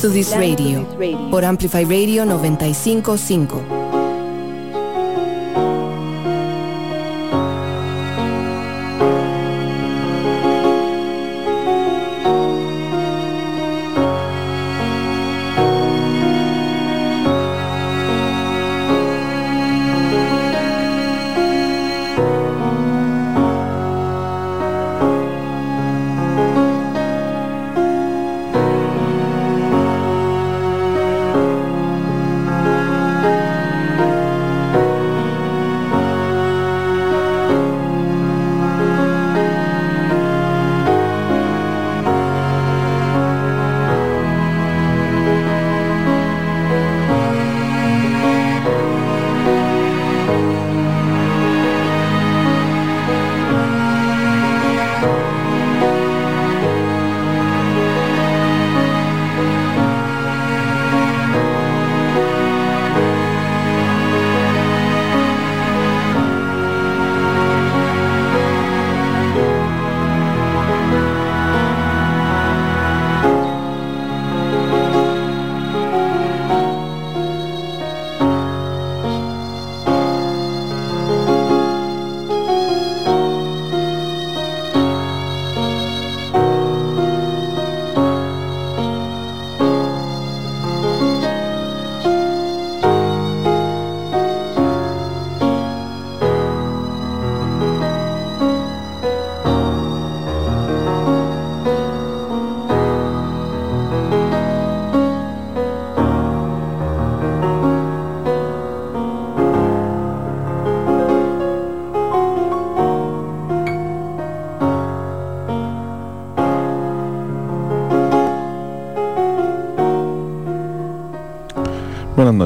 To 0.00 0.08
This 0.08 0.34
Radio 0.34 0.86
por 1.30 1.44
Amplify 1.44 1.84
Radio 1.84 2.24
955. 2.24 3.79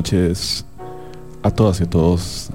Noches 0.04 0.66
a 1.42 1.50
todas 1.50 1.81
y 1.81 1.84
a 1.84 1.87
todos. 1.88 2.50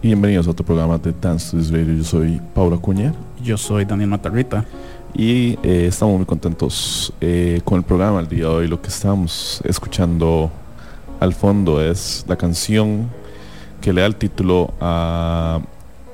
Y 0.00 0.08
bienvenidos 0.08 0.46
a 0.46 0.50
otro 0.52 0.64
programa 0.64 0.96
de 0.96 1.12
Dance 1.12 1.50
to 1.50 1.62
Radio. 1.70 1.94
Yo 1.94 2.04
soy 2.04 2.40
Paula 2.54 2.78
Cuña. 2.78 3.12
Yo 3.42 3.58
soy 3.58 3.84
Daniel 3.84 4.08
Matarrita. 4.08 4.64
Y 5.12 5.58
eh, 5.62 5.88
estamos 5.88 6.16
muy 6.16 6.24
contentos 6.24 7.12
eh, 7.20 7.60
con 7.64 7.76
el 7.76 7.84
programa 7.84 8.20
el 8.20 8.28
día 8.28 8.44
de 8.44 8.46
hoy. 8.46 8.66
Lo 8.66 8.80
que 8.80 8.88
estamos 8.88 9.60
escuchando 9.64 10.50
al 11.20 11.34
fondo 11.34 11.82
es 11.82 12.24
la 12.26 12.36
canción 12.36 13.10
que 13.82 13.92
le 13.92 14.00
da 14.00 14.06
el 14.06 14.16
título 14.16 14.72
a 14.80 15.60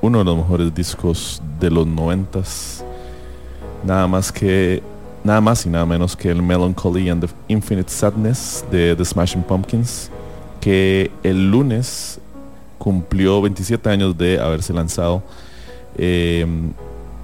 uno 0.01 0.19
de 0.19 0.25
los 0.25 0.37
mejores 0.37 0.75
discos 0.75 1.41
de 1.61 1.71
los 1.71 1.87
noventas. 1.87 2.85
Nada 3.85 4.09
más 4.09 4.33
que 4.33 4.83
nada 5.23 5.41
más 5.41 5.65
y 5.65 5.69
nada 5.69 5.87
menos 5.87 6.17
que 6.17 6.29
el 6.29 6.43
Melancholy 6.43 7.09
and 7.09 7.25
the 7.25 7.32
Infinite 7.53 7.91
Sadness 7.91 8.65
de 8.71 8.97
The 8.97 9.05
Smashing 9.05 9.43
Pumpkins, 9.43 10.11
que 10.61 11.11
el 11.23 11.51
lunes 11.51 12.19
cumplió 12.79 13.41
27 13.41 13.91
años 13.91 14.19
de 14.19 14.41
haberse 14.41 14.73
lanzado, 14.73 15.23
eh, 15.97 16.45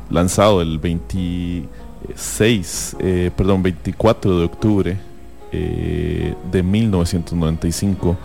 lanzado 0.09 0.63
el 0.63 0.79
26, 0.79 2.97
eh, 3.01 3.33
perdón, 3.37 3.65
24 3.65 4.39
de 4.39 4.45
octubre 4.45 4.97
eh, 5.51 6.33
de 6.53 6.63
1995. 6.63 8.17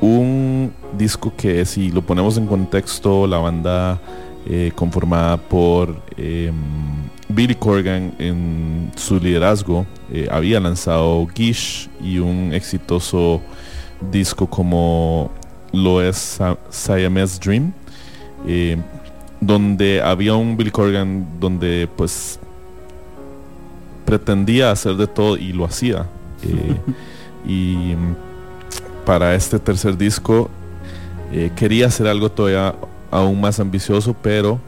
Un 0.00 0.72
disco 0.98 1.32
que 1.36 1.64
si 1.64 1.92
lo 1.92 2.02
ponemos 2.02 2.36
en 2.36 2.46
contexto, 2.46 3.28
la 3.28 3.38
banda 3.38 4.00
conformada 4.74 5.38
por 5.38 5.96
em, 6.18 6.52
Billy 7.34 7.54
Corgan 7.54 8.14
en 8.18 8.92
su 8.96 9.18
liderazgo 9.18 9.86
eh, 10.12 10.28
había 10.30 10.60
lanzado 10.60 11.26
Gish 11.34 11.88
y 12.00 12.18
un 12.18 12.52
exitoso 12.52 13.40
disco 14.12 14.46
como 14.46 15.30
lo 15.72 16.00
es 16.00 16.38
Siamese 16.70 17.40
Dream, 17.40 17.72
eh, 18.46 18.76
donde 19.40 20.00
había 20.00 20.34
un 20.34 20.56
Billy 20.56 20.70
Corgan 20.70 21.26
donde 21.40 21.88
pues 21.96 22.38
pretendía 24.04 24.70
hacer 24.70 24.94
de 24.96 25.06
todo 25.06 25.36
y 25.36 25.52
lo 25.52 25.64
hacía. 25.64 26.06
Eh, 26.42 26.76
y 27.46 27.94
para 29.04 29.34
este 29.34 29.58
tercer 29.58 29.98
disco 29.98 30.50
quería 31.56 31.88
hacer 31.88 32.06
algo 32.06 32.30
todavía 32.30 32.76
aún 33.10 33.40
más 33.40 33.58
ambicioso, 33.58 34.14
pero 34.22 34.60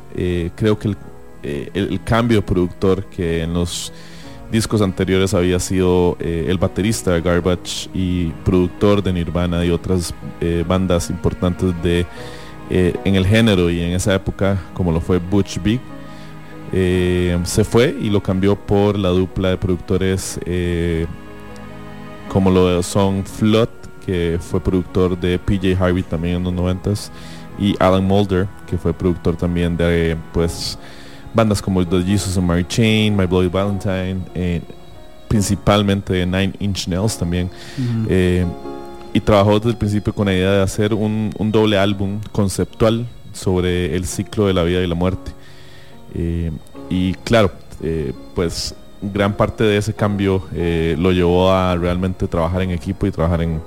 creo 0.56 0.78
que 0.78 0.88
el 0.88 0.96
eh, 1.46 1.70
el, 1.74 2.02
cambio 2.02 2.44
productor 2.44 3.04
que 3.04 3.42
en 3.42 3.54
los 3.54 3.92
discos 4.50 4.82
anteriores 4.82 5.32
había 5.32 5.60
sido 5.60 6.16
eh, 6.18 6.46
el 6.48 6.58
baterista 6.58 7.12
de 7.12 7.20
Garbage 7.20 7.88
y 7.94 8.30
productor 8.44 9.02
de 9.02 9.12
Nirvana 9.12 9.64
y 9.64 9.70
otras 9.70 10.12
eh, 10.40 10.64
bandas 10.66 11.08
importantes 11.10 11.72
de 11.82 12.06
en 12.68 13.14
el 13.14 13.24
género 13.24 13.70
y 13.70 13.80
en 13.80 13.92
esa 13.92 14.12
época 14.12 14.60
como 14.74 14.90
lo 14.90 15.00
fue 15.00 15.18
Butch 15.18 15.62
Big 15.62 15.80
se 16.72 17.62
fue 17.62 17.96
y 18.00 18.10
lo 18.10 18.20
cambió 18.20 18.56
por 18.56 18.98
la 18.98 19.10
dupla 19.10 19.50
de 19.50 19.56
productores 19.56 20.40
como 22.28 22.50
lo 22.50 22.82
son 22.82 23.24
Flood 23.24 23.68
que 24.06 24.38
fue 24.40 24.60
productor 24.60 25.18
de 25.18 25.38
PJ 25.38 25.76
Harvey 25.78 26.04
también 26.04 26.36
en 26.36 26.44
los 26.44 26.54
90s, 26.54 27.10
y 27.58 27.74
Alan 27.80 28.04
Mulder, 28.04 28.46
que 28.66 28.78
fue 28.78 28.94
productor 28.94 29.36
también 29.36 29.76
de 29.76 30.16
pues 30.32 30.78
bandas 31.36 31.60
como 31.60 31.86
The 31.86 32.02
Jesus 32.02 32.36
and 32.38 32.46
Mary 32.46 32.64
Chain, 32.64 33.14
My 33.14 33.26
Bloody 33.26 33.48
Valentine, 33.48 34.22
eh, 34.34 34.62
principalmente 35.28 36.24
Nine 36.24 36.54
Inch 36.58 36.88
Nails 36.88 37.18
también. 37.18 37.50
Eh, 38.08 38.44
y 39.12 39.20
trabajó 39.20 39.58
desde 39.58 39.70
el 39.70 39.76
principio 39.76 40.14
con 40.14 40.26
la 40.26 40.32
idea 40.32 40.50
de 40.52 40.62
hacer 40.62 40.94
un, 40.94 41.30
doble 41.52 41.78
álbum 41.78 42.20
conceptual 42.32 43.06
sobre 43.32 43.94
el 43.94 44.06
ciclo 44.06 44.46
de 44.46 44.54
la 44.54 44.62
vida 44.62 44.82
y 44.82 44.86
la 44.86 44.94
muerte. 44.94 45.30
Eh, 46.14 46.50
y 46.88 47.12
claro, 47.14 47.52
pues 48.34 48.74
gran 49.02 49.34
parte 49.34 49.62
de 49.62 49.76
ese 49.76 49.92
cambio 49.92 50.42
lo 50.96 51.12
llevó 51.12 51.52
a 51.52 51.76
realmente 51.76 52.26
trabajar 52.26 52.62
en 52.62 52.70
equipo 52.70 53.06
y 53.06 53.10
trabajar 53.10 53.42
en, 53.42 53.60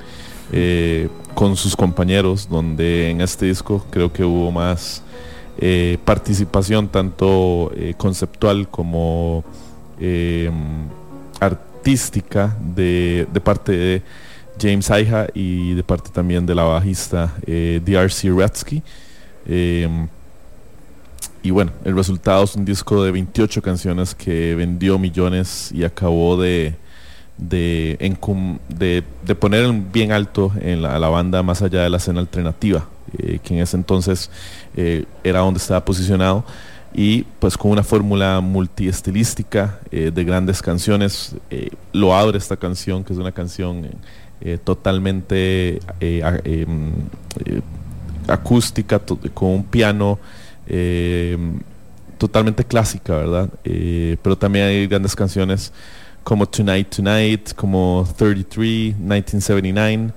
con 1.35 1.55
sus 1.55 1.75
compañeros, 1.75 2.47
donde 2.49 3.11
en 3.11 3.21
este 3.21 3.45
disco 3.45 3.85
creo 3.91 4.11
que 4.11 4.23
hubo 4.23 4.51
más 4.51 5.03
eh, 5.61 5.97
participación 6.05 6.87
tanto 6.87 7.69
eh, 7.75 7.93
conceptual 7.97 8.69
como 8.69 9.43
eh, 9.99 10.49
artística 11.41 12.55
de, 12.73 13.27
parte 13.43 13.73
de 13.73 14.01
James 14.57 14.89
Aija 14.89 15.27
y 15.33 15.73
de 15.73 15.83
parte 15.83 16.11
también 16.11 16.45
de 16.45 16.55
la 16.55 16.63
bajista 16.63 17.33
D.R.C. 17.45 18.31
Ratsky. 18.31 18.81
y 21.43 21.51
bueno, 21.51 21.73
el 21.83 21.93
resultado 21.93 22.45
es 22.45 22.55
un 22.55 22.63
disco 22.63 23.03
de 23.03 23.11
28 23.11 23.61
canciones 23.61 24.15
que 24.15 24.55
vendió 24.55 24.97
millones 24.97 25.73
y 25.73 25.83
acabó 25.83 26.39
de, 26.39 26.75
de, 27.37 27.97
de, 29.25 29.35
poner 29.35 29.69
bien 29.91 30.13
alto 30.13 30.53
en 30.61 30.83
la, 30.83 30.97
la, 30.99 31.09
banda 31.09 31.43
más 31.43 31.61
allá 31.61 31.83
de 31.83 31.89
la 31.89 31.97
escena 31.97 32.21
alternativa, 32.21 32.87
que 33.43 33.53
en 33.55 33.59
ese 33.59 33.75
entonces 33.75 34.29
eh, 34.81 35.03
era 35.25 35.39
donde 35.39 35.57
estaba 35.57 35.83
posicionado. 35.83 36.45
Y 36.93 37.23
pues 37.39 37.57
con 37.57 37.71
una 37.71 37.83
fórmula 37.83 38.39
multiestilística 38.39 39.77
eh, 39.91 40.09
de 40.13 40.23
grandes 40.23 40.61
canciones 40.61 41.35
eh, 41.49 41.69
lo 41.91 42.15
abre 42.15 42.37
esta 42.37 42.55
canción 42.55 43.03
que 43.03 43.11
es 43.11 43.19
una 43.19 43.33
canción 43.33 43.87
totalmente 44.63 45.81
em, 45.99 46.93
acústica 48.25 48.99
con 49.33 49.49
un 49.49 49.63
piano 49.65 50.17
totalmente 52.17 52.63
clásica 52.63 53.17
verdad 53.17 53.49
pero 54.23 54.37
también 54.37 54.65
hay 54.65 54.87
grandes 54.87 55.13
canciones 55.13 55.73
como 56.23 56.47
Tonight 56.47 56.95
Tonight 56.95 57.53
como 57.53 58.07
33 58.15 58.97
1979 58.97 60.13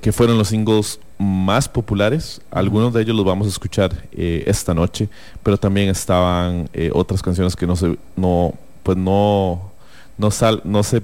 que 0.00 0.12
fueron 0.12 0.38
los 0.38 0.46
singles 0.46 1.00
más 1.22 1.68
populares. 1.68 2.40
Algunos 2.50 2.92
de 2.92 3.02
ellos 3.02 3.16
los 3.16 3.24
vamos 3.24 3.46
a 3.46 3.50
escuchar 3.50 3.92
eh, 4.12 4.42
esta 4.46 4.74
noche, 4.74 5.08
pero 5.42 5.56
también 5.56 5.88
estaban 5.88 6.68
eh, 6.72 6.90
otras 6.92 7.22
canciones 7.22 7.54
que 7.54 7.66
no 7.66 7.76
se, 7.76 7.96
no, 8.16 8.54
pues 8.82 8.98
no, 8.98 9.72
no 10.18 10.30
sal, 10.30 10.60
no 10.64 10.82
se, 10.82 11.02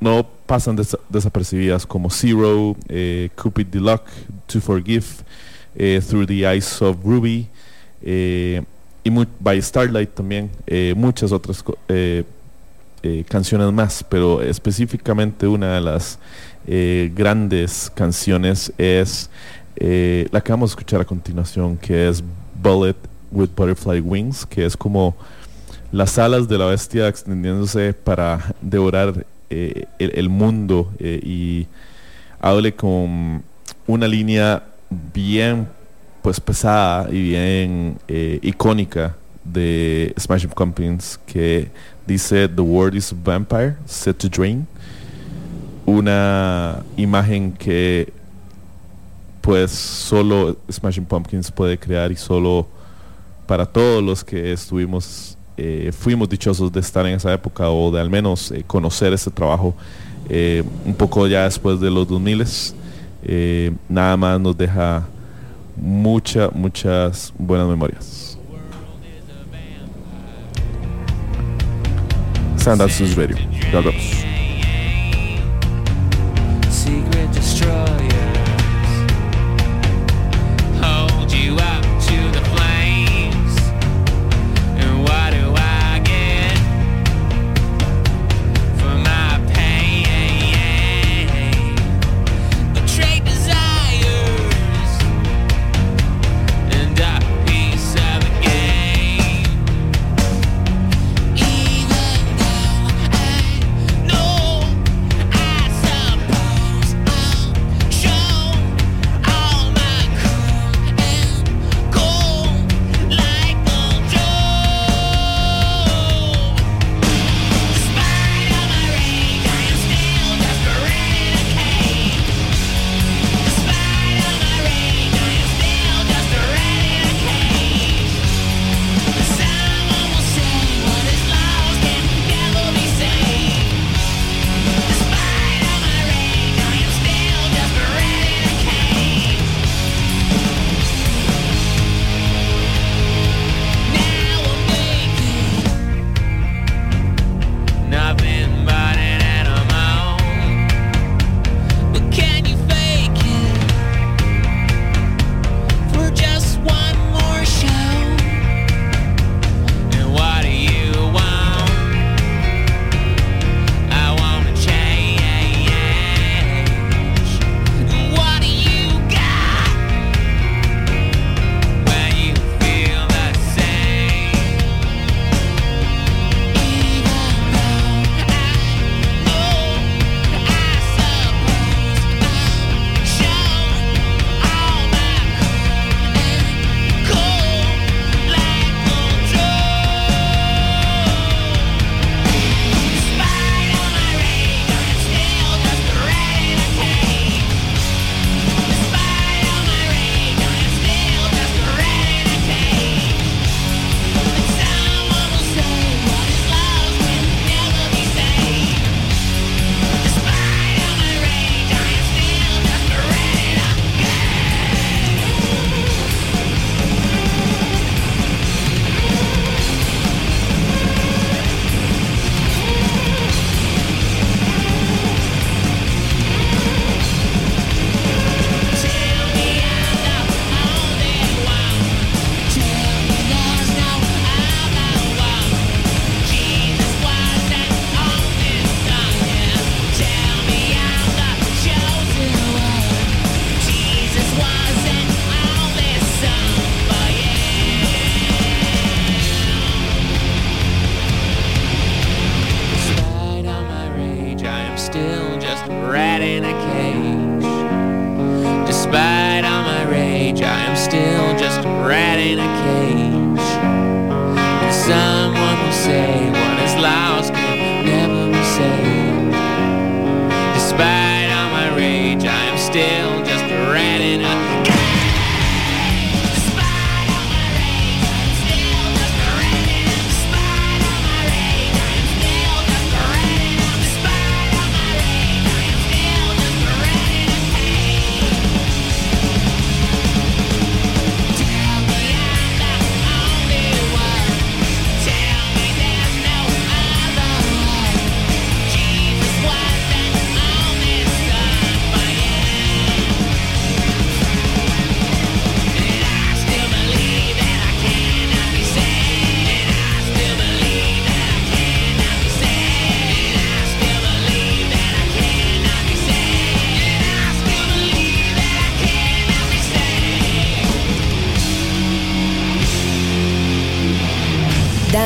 no 0.00 0.26
pasan 0.46 0.76
desapercibidas 1.08 1.84
como 1.84 2.08
Zero, 2.08 2.76
eh, 2.88 3.30
Cupid 3.34 3.74
Luck, 3.74 4.02
To 4.46 4.60
Forgive, 4.60 5.06
Through 6.08 6.26
the 6.26 6.44
Eyes 6.46 6.80
of 6.80 6.96
Ruby 7.04 7.46
y 8.00 9.10
by 9.40 9.62
Starlight 9.62 10.10
también, 10.14 10.50
muchas 10.96 11.30
otras 11.30 11.62
canciones 13.28 13.72
más, 13.72 14.04
pero 14.08 14.42
específicamente 14.42 15.46
una 15.46 15.74
de 15.74 15.80
las 15.80 16.18
eh, 16.70 17.10
grandes 17.14 17.90
canciones 17.94 18.70
es 18.76 19.30
eh, 19.76 20.28
la 20.30 20.42
que 20.42 20.52
vamos 20.52 20.70
a 20.70 20.72
escuchar 20.72 21.00
a 21.00 21.04
continuación, 21.06 21.78
que 21.78 22.10
es 22.10 22.22
Bullet 22.62 22.94
with 23.32 23.48
Butterfly 23.56 24.00
Wings, 24.00 24.44
que 24.44 24.66
es 24.66 24.76
como 24.76 25.16
las 25.92 26.18
alas 26.18 26.46
de 26.46 26.58
la 26.58 26.66
bestia 26.66 27.08
extendiéndose 27.08 27.94
para 27.94 28.54
devorar 28.60 29.24
eh, 29.48 29.86
el, 29.98 30.28
mundo 30.28 30.92
y 31.00 31.66
hable 32.38 32.74
con 32.74 33.42
una 33.86 34.06
línea 34.06 34.62
bien 34.90 35.66
pues 36.20 36.38
pesada 36.38 37.08
y 37.10 37.22
bien 37.30 37.96
icónica 38.42 39.16
de 39.42 40.12
Smashing 40.20 40.50
Pumpkins 40.50 41.18
que 41.24 41.70
dice 42.06 42.46
The 42.46 42.60
world 42.60 42.94
is 42.94 43.10
a 43.10 43.16
vampire 43.24 43.76
set 43.86 44.18
to 44.18 44.28
drain 44.28 44.66
una 45.88 46.82
imagen 46.96 47.52
que 47.52 48.12
pues 49.40 49.70
solo 49.70 50.56
Smashing 50.70 51.06
Pumpkins 51.06 51.50
puede 51.50 51.78
crear 51.78 52.12
y 52.12 52.16
solo 52.16 52.66
para 53.46 53.64
todos 53.64 54.02
los 54.02 54.22
que 54.22 54.52
estuvimos 54.52 55.38
eh, 55.56 55.90
fuimos 55.98 56.28
dichosos 56.28 56.70
de 56.70 56.80
estar 56.80 57.06
en 57.06 57.14
esa 57.14 57.32
época 57.32 57.70
o 57.70 57.90
de 57.90 58.00
al 58.00 58.10
menos 58.10 58.52
eh, 58.52 58.62
conocer 58.66 59.14
ese 59.14 59.30
trabajo 59.30 59.74
eh, 60.28 60.62
un 60.84 60.94
poco 60.94 61.26
ya 61.26 61.44
después 61.44 61.80
de 61.80 61.90
los 61.90 62.06
2000 62.06 62.44
nada 63.88 64.16
más 64.16 64.38
nos 64.38 64.56
deja 64.56 65.06
muchas 65.74 66.52
muchas 66.54 67.32
buenas 67.38 67.66
memorias 67.66 68.38
Sandals. 72.58 74.37
No 76.88 77.37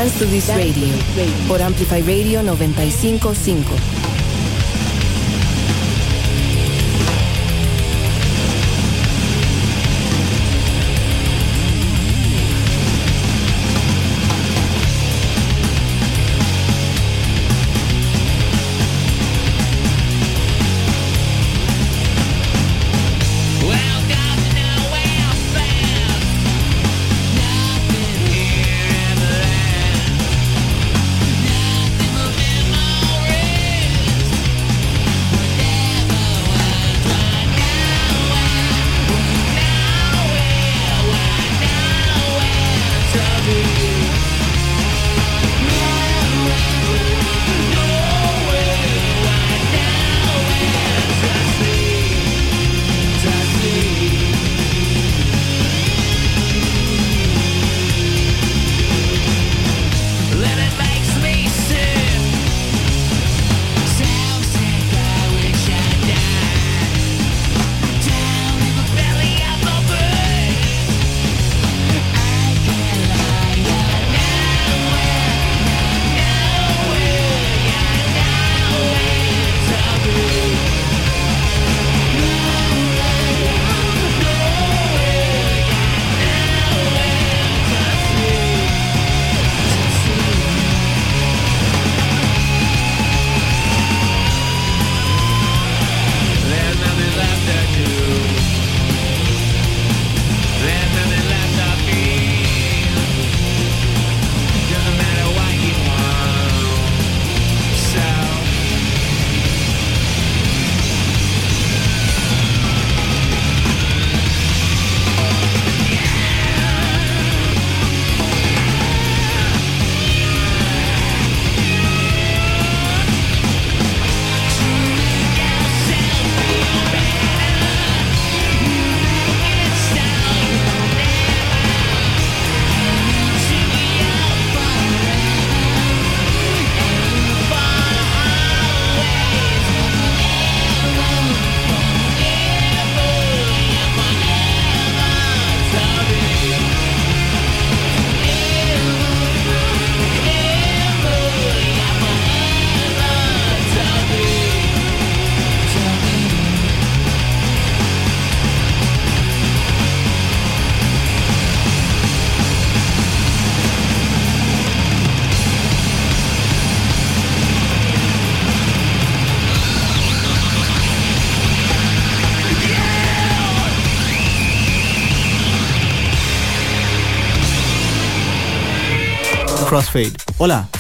Dance 0.03 0.19
to 0.19 0.27
This 0.27 0.49
Radio 0.49 0.89
por 1.47 1.63
Amplify 1.63 2.01
Radio 2.01 2.43
955. 2.43 3.92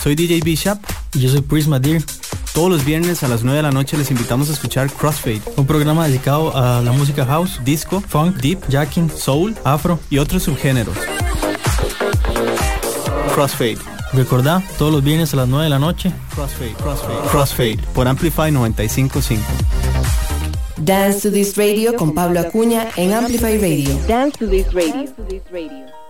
Soy 0.03 0.17
DJ 0.17 0.41
Bishop 0.41 0.79
y 1.15 1.21
yo 1.21 1.31
soy 1.31 1.43
Prisma 1.43 1.79
Deer. 1.79 2.03
Todos 2.53 2.69
los 2.69 2.85
viernes 2.85 3.23
a 3.23 3.29
las 3.29 3.45
9 3.45 3.59
de 3.59 3.63
la 3.63 3.71
noche 3.71 3.97
les 3.97 4.11
invitamos 4.11 4.51
a 4.51 4.53
escuchar 4.53 4.91
Crossfade, 4.91 5.41
un 5.57 5.65
programa 5.65 6.09
dedicado 6.09 6.57
a 6.57 6.81
la 6.83 6.91
música 6.91 7.25
house, 7.25 7.61
disco, 7.65 8.01
funk, 8.01 8.37
deep, 8.39 8.59
jacking, 8.69 9.09
soul, 9.09 9.55
afro 9.65 10.01
y 10.11 10.19
otros 10.19 10.43
subgéneros. 10.43 10.97
Crossfade. 13.33 13.79
Recordá, 14.13 14.63
todos 14.77 14.93
los 14.93 15.05
viernes 15.05 15.33
a 15.35 15.37
las 15.37 15.49
9 15.49 15.65
de 15.65 15.71
la 15.71 15.79
noche. 15.79 16.13
Crossfade, 16.35 16.75
Crossfade, 16.75 17.29
Crossfade, 17.31 17.79
por 17.95 18.09
Amplify 18.09 18.51
955. 18.51 19.43
Dance 20.79 21.21
to 21.21 21.33
This 21.33 21.57
Radio 21.57 21.95
con 21.95 22.13
Pablo 22.13 22.41
Acuña 22.41 22.89
en 22.97 23.15
Amplify 23.15 23.57
Radio. 23.57 23.97
Dance 24.09 24.37
to 24.39 24.49
This 24.49 24.67
Radio. 24.73 26.02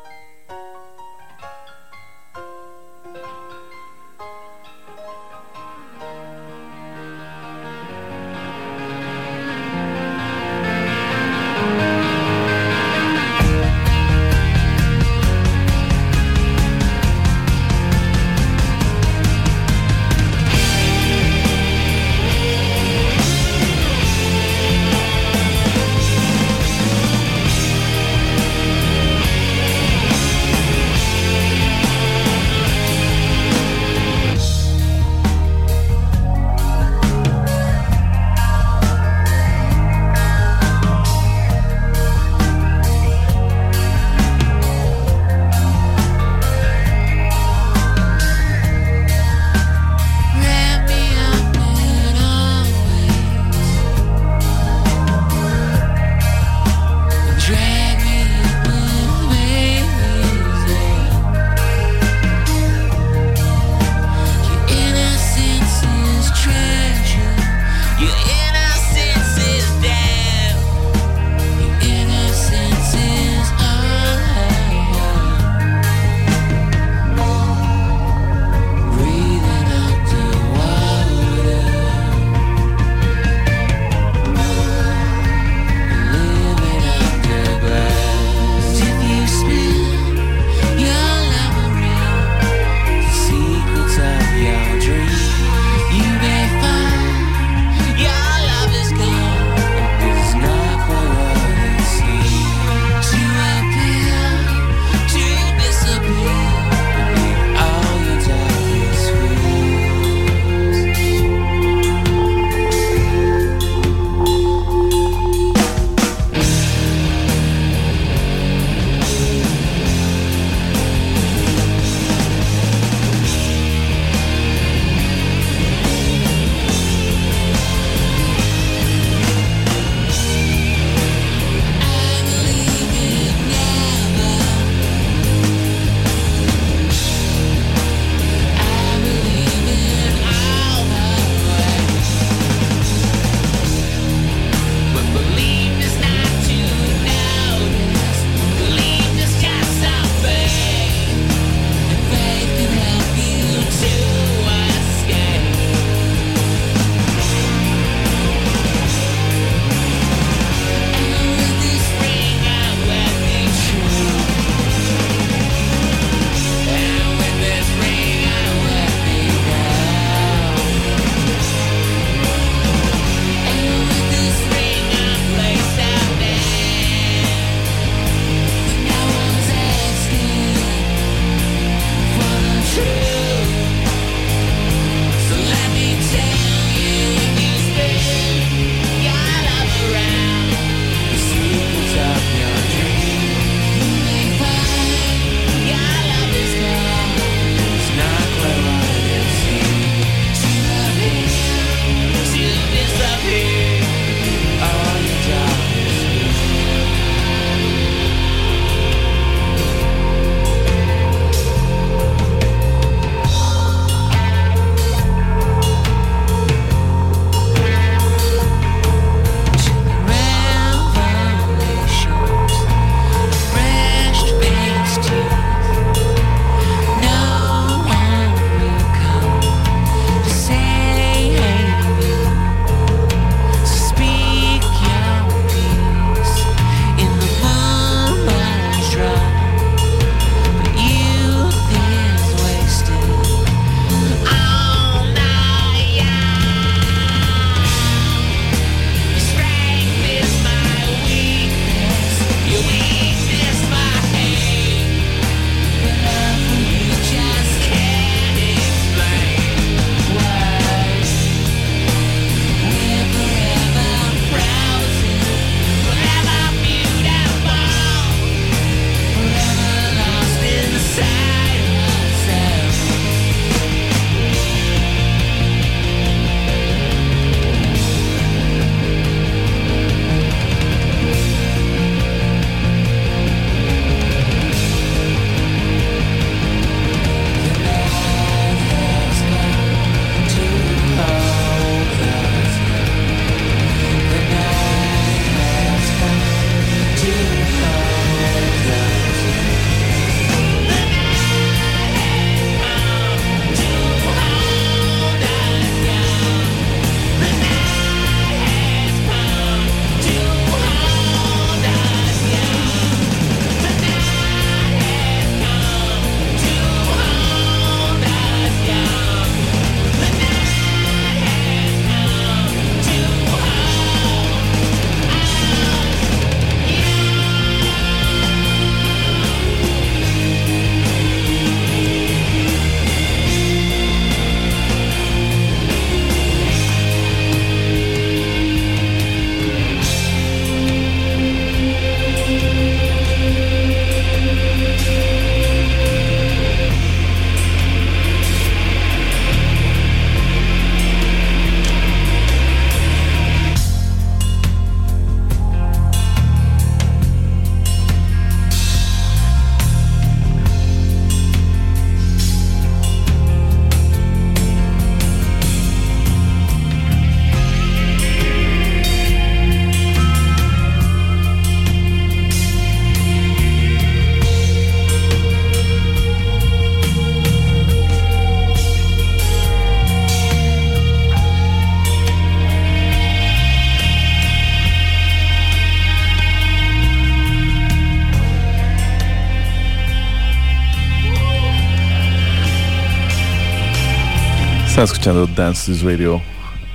Escuchando 394.85 395.29
Dance 395.29 395.71
This 395.71 395.83
Radio. 395.85 396.21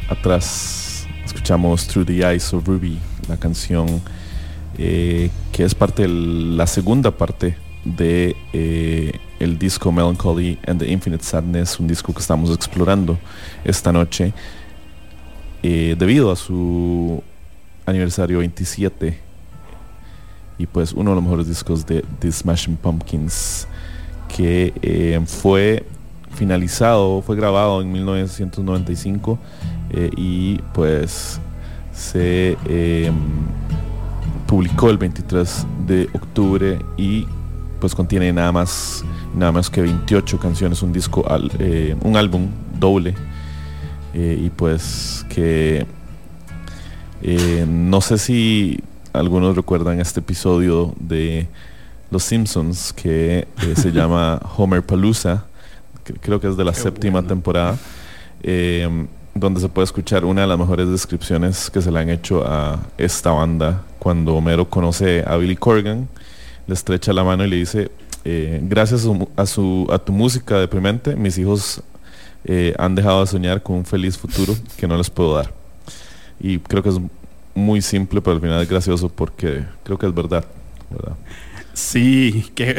Atrás 0.07 1.05
escuchamos 1.25 1.85
Through 1.87 2.05
the 2.05 2.25
Eyes 2.25 2.53
of 2.53 2.65
Ruby, 2.65 2.97
la 3.27 3.35
canción 3.35 4.01
eh, 4.77 5.29
que 5.51 5.65
es 5.65 5.75
parte 5.75 6.03
de 6.03 6.07
la 6.07 6.67
segunda 6.67 7.11
parte 7.11 7.57
de 7.83 8.33
eh, 8.53 9.11
el 9.39 9.59
disco 9.59 9.91
Melancholy 9.91 10.57
and 10.65 10.79
the 10.79 10.89
Infinite 10.89 11.21
Sadness, 11.21 11.81
un 11.81 11.87
disco 11.87 12.13
que 12.13 12.21
estamos 12.21 12.49
explorando 12.55 13.19
esta 13.65 13.91
noche 13.91 14.33
eh, 15.61 15.95
debido 15.99 16.31
a 16.31 16.37
su 16.37 17.21
aniversario 17.85 18.39
27 18.39 19.19
y 20.59 20.65
pues 20.65 20.93
uno 20.93 21.09
de 21.11 21.15
los 21.15 21.23
mejores 21.25 21.47
discos 21.49 21.85
de 21.85 22.05
The 22.19 22.31
Smashing 22.31 22.77
Pumpkins 22.77 23.67
que 24.29 25.21
fue 25.25 25.85
finalizado, 26.37 27.21
fue 27.21 27.35
grabado 27.35 27.81
en 27.81 27.91
1995 27.91 29.37
eh, 29.89 30.09
y 30.15 30.57
pues 30.73 31.39
se 31.93 32.57
eh, 32.65 33.11
publicó 34.45 34.89
el 34.89 34.97
23 34.97 35.65
de 35.87 36.09
octubre 36.13 36.79
y 36.95 37.25
pues 37.79 37.93
contiene 37.95 38.31
nada 38.31 38.51
más 38.51 39.03
nada 39.35 39.51
más 39.51 39.69
que 39.69 39.81
28 39.81 40.39
canciones, 40.39 40.81
un 40.81 40.91
disco, 40.93 41.25
al- 41.29 41.51
eh, 41.59 41.95
un 42.01 42.15
álbum 42.15 42.47
doble 42.79 43.13
eh, 44.13 44.39
y 44.45 44.49
pues 44.49 45.25
que 45.29 45.85
no 47.67 47.99
sé 48.01 48.17
si 48.17 48.79
algunos 49.11 49.55
recuerdan 49.55 49.99
este 49.99 50.19
episodio 50.19 50.93
de 50.99 51.47
Los 52.11 52.23
Simpsons 52.23 52.93
que 52.93 53.47
se 53.75 53.91
llama 53.97 54.39
Homer 54.55 54.83
Palooza, 54.85 55.45
que 56.07 56.13
creo 56.19 56.39
que 56.39 56.47
es 56.47 56.55
de 56.57 56.63
la 56.63 56.71
Qué 56.71 56.79
séptima 56.79 57.13
bueno. 57.19 57.27
temporada, 57.27 57.77
eh, 58.43 58.87
donde 59.35 59.59
se 59.61 59.69
puede 59.69 59.83
escuchar 59.85 60.25
una 60.25 60.41
de 60.41 60.47
las 60.47 60.57
mejores 60.57 60.89
descripciones 60.89 61.69
que 61.69 61.81
se 61.81 61.91
le 61.91 61.99
han 61.99 62.09
hecho 62.09 62.43
a 62.47 62.79
esta 62.97 63.31
banda 63.31 63.83
cuando 63.99 64.35
Homero 64.35 64.69
conoce 64.69 65.23
a 65.27 65.35
Billy 65.37 65.55
Corgan, 65.55 66.07
le 66.65 66.73
estrecha 66.73 67.13
la 67.13 67.23
mano 67.23 67.45
y 67.45 67.49
le 67.49 67.55
dice, 67.57 67.91
eh, 68.25 68.59
gracias 68.63 69.01
a 69.01 69.03
su, 69.03 69.27
a 69.35 69.45
su- 69.45 69.87
a 69.91 69.99
tu 69.99 70.11
música 70.11 70.57
deprimente, 70.59 71.15
mis 71.15 71.37
hijos 71.37 71.81
eh, 72.45 72.73
han 72.79 72.95
dejado 72.95 73.21
de 73.21 73.27
soñar 73.27 73.61
con 73.61 73.75
un 73.77 73.85
feliz 73.85 74.17
futuro 74.17 74.55
que 74.77 74.87
no 74.87 74.97
les 74.97 75.09
puedo 75.09 75.35
dar. 75.35 75.51
Y 76.39 76.59
creo 76.59 76.81
que 76.81 76.89
es 76.89 76.97
muy 77.53 77.81
simple, 77.81 78.21
pero 78.21 78.35
al 78.35 78.41
final 78.41 78.61
es 78.61 78.69
gracioso 78.69 79.09
porque 79.09 79.63
creo 79.83 79.97
que 79.97 80.05
es 80.07 80.13
verdad. 80.13 80.45
¿verdad? 80.89 81.13
Sí, 81.77 82.45
qué, 82.55 82.75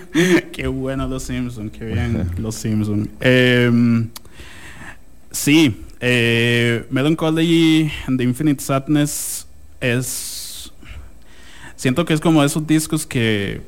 qué 0.52 0.66
bueno 0.66 1.06
los 1.06 1.22
Simpsons, 1.22 1.70
qué 1.70 1.84
bien 1.84 2.28
los 2.38 2.56
Simpsons. 2.56 3.08
Em, 3.20 4.08
sí, 5.30 5.80
eh, 6.00 6.84
Melancholy 6.90 7.88
and 8.08 8.18
the 8.18 8.24
Infinite 8.24 8.60
Sadness 8.60 9.46
es... 9.80 10.72
Siento 11.76 12.04
que 12.04 12.14
es 12.14 12.20
como 12.20 12.42
esos 12.42 12.66
discos 12.66 13.06
que 13.06 13.60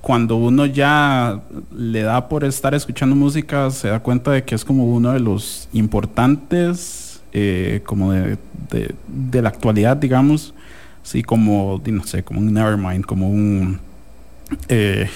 cuando 0.00 0.34
uno 0.36 0.66
ya 0.66 1.40
le 1.72 2.02
da 2.02 2.28
por 2.28 2.42
estar 2.42 2.74
escuchando 2.74 3.14
música, 3.14 3.70
se 3.70 3.88
da 3.88 4.00
cuenta 4.00 4.32
de 4.32 4.42
que 4.42 4.56
es 4.56 4.64
como 4.64 4.86
uno 4.92 5.12
de 5.12 5.20
los 5.20 5.68
importantes, 5.72 7.20
eh, 7.32 7.80
como 7.86 8.10
de, 8.10 8.38
de- 8.72 8.94
de 9.06 9.42
la 9.42 9.50
actualidad, 9.50 9.96
digamos. 9.96 10.52
Sí, 11.08 11.22
como, 11.22 11.80
no 11.86 12.04
sé, 12.04 12.22
como 12.22 12.38
un 12.40 12.52
Nevermind, 12.52 13.02
como 13.06 13.30
un, 13.30 13.80
eh, 14.68 15.08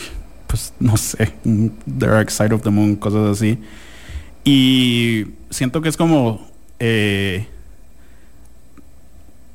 pues 0.47 0.73
no 0.81 0.97
sé, 0.97 1.35
un 1.45 1.71
Dark 1.85 2.31
Side 2.31 2.55
of 2.55 2.63
the 2.63 2.71
Moon, 2.71 2.97
cosas 2.97 3.37
así. 3.37 3.59
Y 4.43 5.27
siento 5.51 5.83
que 5.83 5.91
es 5.91 5.99
como 5.99 6.49
eh, 6.79 7.47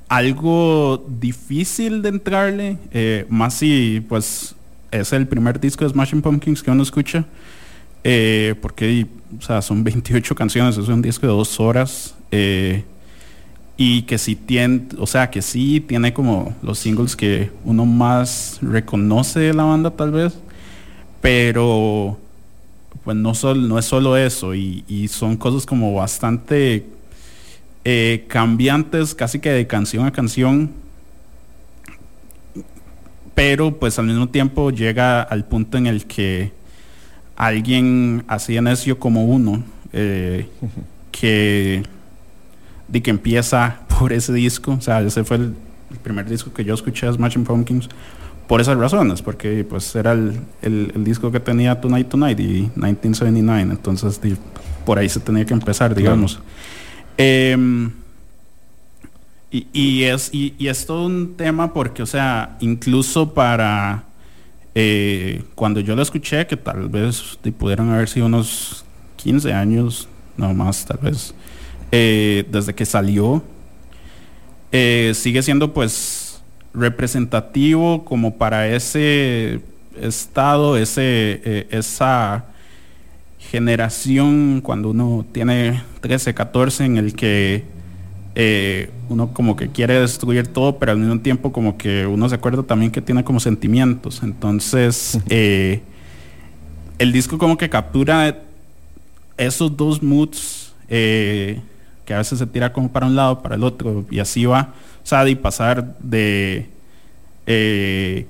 algo 0.10 1.04
difícil 1.19 2.04
de 2.04 2.10
entrarle, 2.10 2.78
eh, 2.91 3.26
más 3.30 3.56
si 3.56 4.06
pues 4.08 4.54
es 4.91 5.13
el 5.13 5.28
primer 5.28 5.60
disco 5.60 5.86
de 5.86 5.89
Smashing 5.89 6.21
Pumpkins 6.21 6.62
que 6.62 6.69
uno 6.69 6.84
escucha, 6.84 7.26
eh, 8.04 8.54
porque 8.62 9.08
o 9.39 9.41
sea, 9.41 9.63
son 9.63 9.84
28 9.84 10.36
canciones, 10.36 10.78
es 10.78 10.88
un 10.88 11.02
disco 11.02 11.26
de 11.26 11.34
dos 11.34 11.60
horas. 11.60 12.13
Y 13.77 14.03
que 14.03 14.17
sí 14.17 14.35
tiene, 14.35 14.83
o 14.97 15.05
sea, 15.07 15.29
que 15.29 15.41
sí 15.41 15.79
tiene 15.81 16.13
como 16.13 16.55
los 16.63 16.79
singles 16.79 17.15
que 17.15 17.51
uno 17.63 17.85
más 17.85 18.57
reconoce 18.61 19.39
de 19.41 19.53
la 19.53 19.63
banda 19.63 19.91
tal 19.91 20.11
vez, 20.11 20.37
pero 21.21 22.17
pues 23.03 23.17
no, 23.17 23.35
sol- 23.35 23.67
no 23.69 23.79
es 23.79 23.85
solo 23.85 24.17
eso 24.17 24.55
y, 24.55 24.83
y 24.87 25.07
son 25.07 25.37
cosas 25.37 25.65
como 25.65 25.93
bastante 25.93 26.85
eh, 27.85 28.25
cambiantes, 28.27 29.15
casi 29.15 29.39
que 29.39 29.51
de 29.51 29.67
canción 29.67 30.05
a 30.05 30.11
canción, 30.11 30.71
pero 33.35 33.77
pues 33.77 33.99
al 33.99 34.07
mismo 34.07 34.27
tiempo 34.29 34.71
llega 34.71 35.21
al 35.21 35.45
punto 35.45 35.77
en 35.77 35.87
el 35.87 36.05
que 36.05 36.51
alguien 37.35 38.23
así 38.27 38.55
de 38.55 38.61
necio 38.61 38.99
como 38.99 39.25
uno, 39.25 39.63
eh, 39.93 40.47
que 41.11 41.83
de 42.88 43.02
que 43.02 43.10
empieza 43.12 43.82
por 44.00 44.13
ese 44.13 44.34
disco, 44.34 44.73
o 44.73 44.82
sea, 44.82 45.02
ese 45.02 45.23
fue 45.23 45.38
el, 45.38 45.54
el 45.91 45.97
primer 46.04 46.30
disco 46.30 46.54
que 46.54 46.63
yo 46.63 46.73
escuché 46.73 47.12
Smashing 47.12 47.43
Pumpkins 47.43 47.89
por 48.47 48.62
esas 48.62 48.78
razones, 48.78 49.21
porque 49.21 49.65
pues 49.69 49.93
era 49.95 50.13
el, 50.13 50.39
el- 50.62 50.91
el 50.95 51.04
disco 51.04 51.32
que 51.32 51.39
tenía 51.39 51.82
Tonight 51.82 52.08
Tonight 52.08 52.39
y 52.39 52.71
1979, 52.76 53.62
entonces 53.71 54.19
por 54.86 54.97
ahí 55.00 55.10
se 55.10 55.19
tenía 55.19 55.45
que 55.45 55.54
empezar, 55.54 55.93
digamos. 55.93 56.39
Em, 57.17 57.91
y, 59.52 59.67
y 59.73 60.04
es, 60.04 60.30
y, 60.34 60.54
y 60.58 60.67
es 60.67 60.86
todo 60.86 61.06
un 61.06 61.36
tema 61.36 61.73
porque, 61.73 62.04
o 62.04 62.06
sea, 62.06 62.58
incluso 62.60 63.34
para 63.34 64.04
eh, 64.76 65.43
cuando 65.56 65.80
yo 65.80 65.95
lo 65.95 66.02
escuché, 66.02 66.45
que 66.47 66.58
tal 66.58 66.88
vez 66.89 67.39
di, 67.43 67.52
pudieran 67.52 67.89
haber 67.89 68.08
sido 68.10 68.26
unos 68.28 68.86
15 69.17 69.54
años, 69.54 70.08
no 70.38 70.54
más, 70.54 70.86
tal 70.86 71.00
vez, 71.02 71.34
eh, 71.91 72.45
desde 72.50 72.73
que 72.73 72.86
salió, 72.86 73.43
eh, 74.71 75.13
sigue 75.15 75.41
siendo 75.41 75.73
pues 75.73 76.41
representativo 76.73 78.06
como 78.06 78.36
para 78.36 78.67
ese 78.67 79.62
estado, 80.00 80.78
ese, 80.78 81.41
eh, 81.43 81.67
esa 81.71 82.45
generación 83.39 84.62
cuando 84.62 84.89
uno 84.89 85.26
tiene 85.32 85.82
13, 86.02 86.34
14 86.34 86.86
en 86.86 86.97
el 86.97 87.13
que 87.13 87.63
eh, 88.36 88.91
uno 89.10 89.34
como 89.34 89.56
que 89.56 89.69
quiere 89.69 90.00
destruir 90.00 90.47
todo, 90.47 90.78
pero 90.78 90.91
al 90.91 91.00
mismo 91.00 91.19
tiempo 91.19 91.52
como 91.52 91.78
que 91.78 92.06
uno 92.06 92.30
se 92.30 92.36
acuerda 92.36 92.62
también 92.63 92.91
que 92.91 93.02
tiene 93.02 93.23
como 93.23 93.39
sentimientos. 93.39 94.21
Entonces, 94.21 95.19
eh, 95.30 95.82
el 97.00 97.12
disco 97.12 97.38
como 97.38 97.58
que 97.58 97.69
captura 97.69 98.43
esos 99.38 99.76
dos 99.76 100.04
moods 100.04 100.73
que 102.07 102.13
a 102.13 102.19
veces 102.19 102.39
se 102.39 102.47
tira 102.47 102.71
como 102.71 102.89
para 102.89 103.05
un 103.05 103.17
lado, 103.17 103.41
para 103.41 103.55
el 103.55 103.63
otro, 103.65 104.05
y 104.09 104.19
así 104.19 104.45
va. 104.45 104.73
De 105.25 105.35
pasar 105.35 105.95
de 105.99 106.69
eh, 107.45 108.25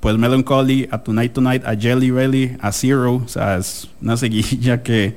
pues 0.00 0.18
Melancholy 0.18 0.88
a 0.90 0.98
Tonight 0.98 1.32
Tonight 1.32 1.64
a 1.64 1.76
Jelly 1.76 2.10
Belly 2.10 2.56
a 2.60 2.72
Zero. 2.72 3.22
O 3.24 3.28
sea, 3.28 3.56
es 3.56 3.88
una 4.00 4.16
seguilla 4.16 4.82
que 4.82 5.14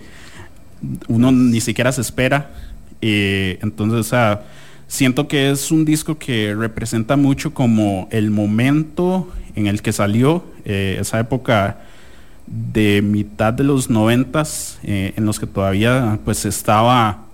uno 1.08 1.32
ni 1.32 1.60
siquiera 1.60 1.91
se 1.91 2.01
espera. 2.01 2.51
Eh, 3.01 3.58
entonces, 3.63 3.99
o 3.99 4.04
sea, 4.04 4.43
siento 4.88 5.28
que 5.28 5.49
es 5.49 5.71
un 5.71 5.86
disco 5.86 6.19
que 6.19 6.56
representa 6.56 7.15
mucho 7.15 7.54
como 7.54 8.08
el 8.12 8.30
momento 8.30 9.28
en 9.56 9.65
el 9.65 9.82
que 9.82 9.91
salió, 9.91 10.45
eh, 10.65 10.97
esa 10.99 11.19
época 11.19 11.80
de 12.45 13.01
mitad 13.01 13.54
de 13.54 13.63
los 13.63 13.89
noventas, 13.89 14.80
eh, 14.84 15.13
en 15.15 15.25
los 15.25 15.39
que 15.39 15.47
todavía 15.47 16.19
pues 16.25 16.45
estaba 16.45 17.25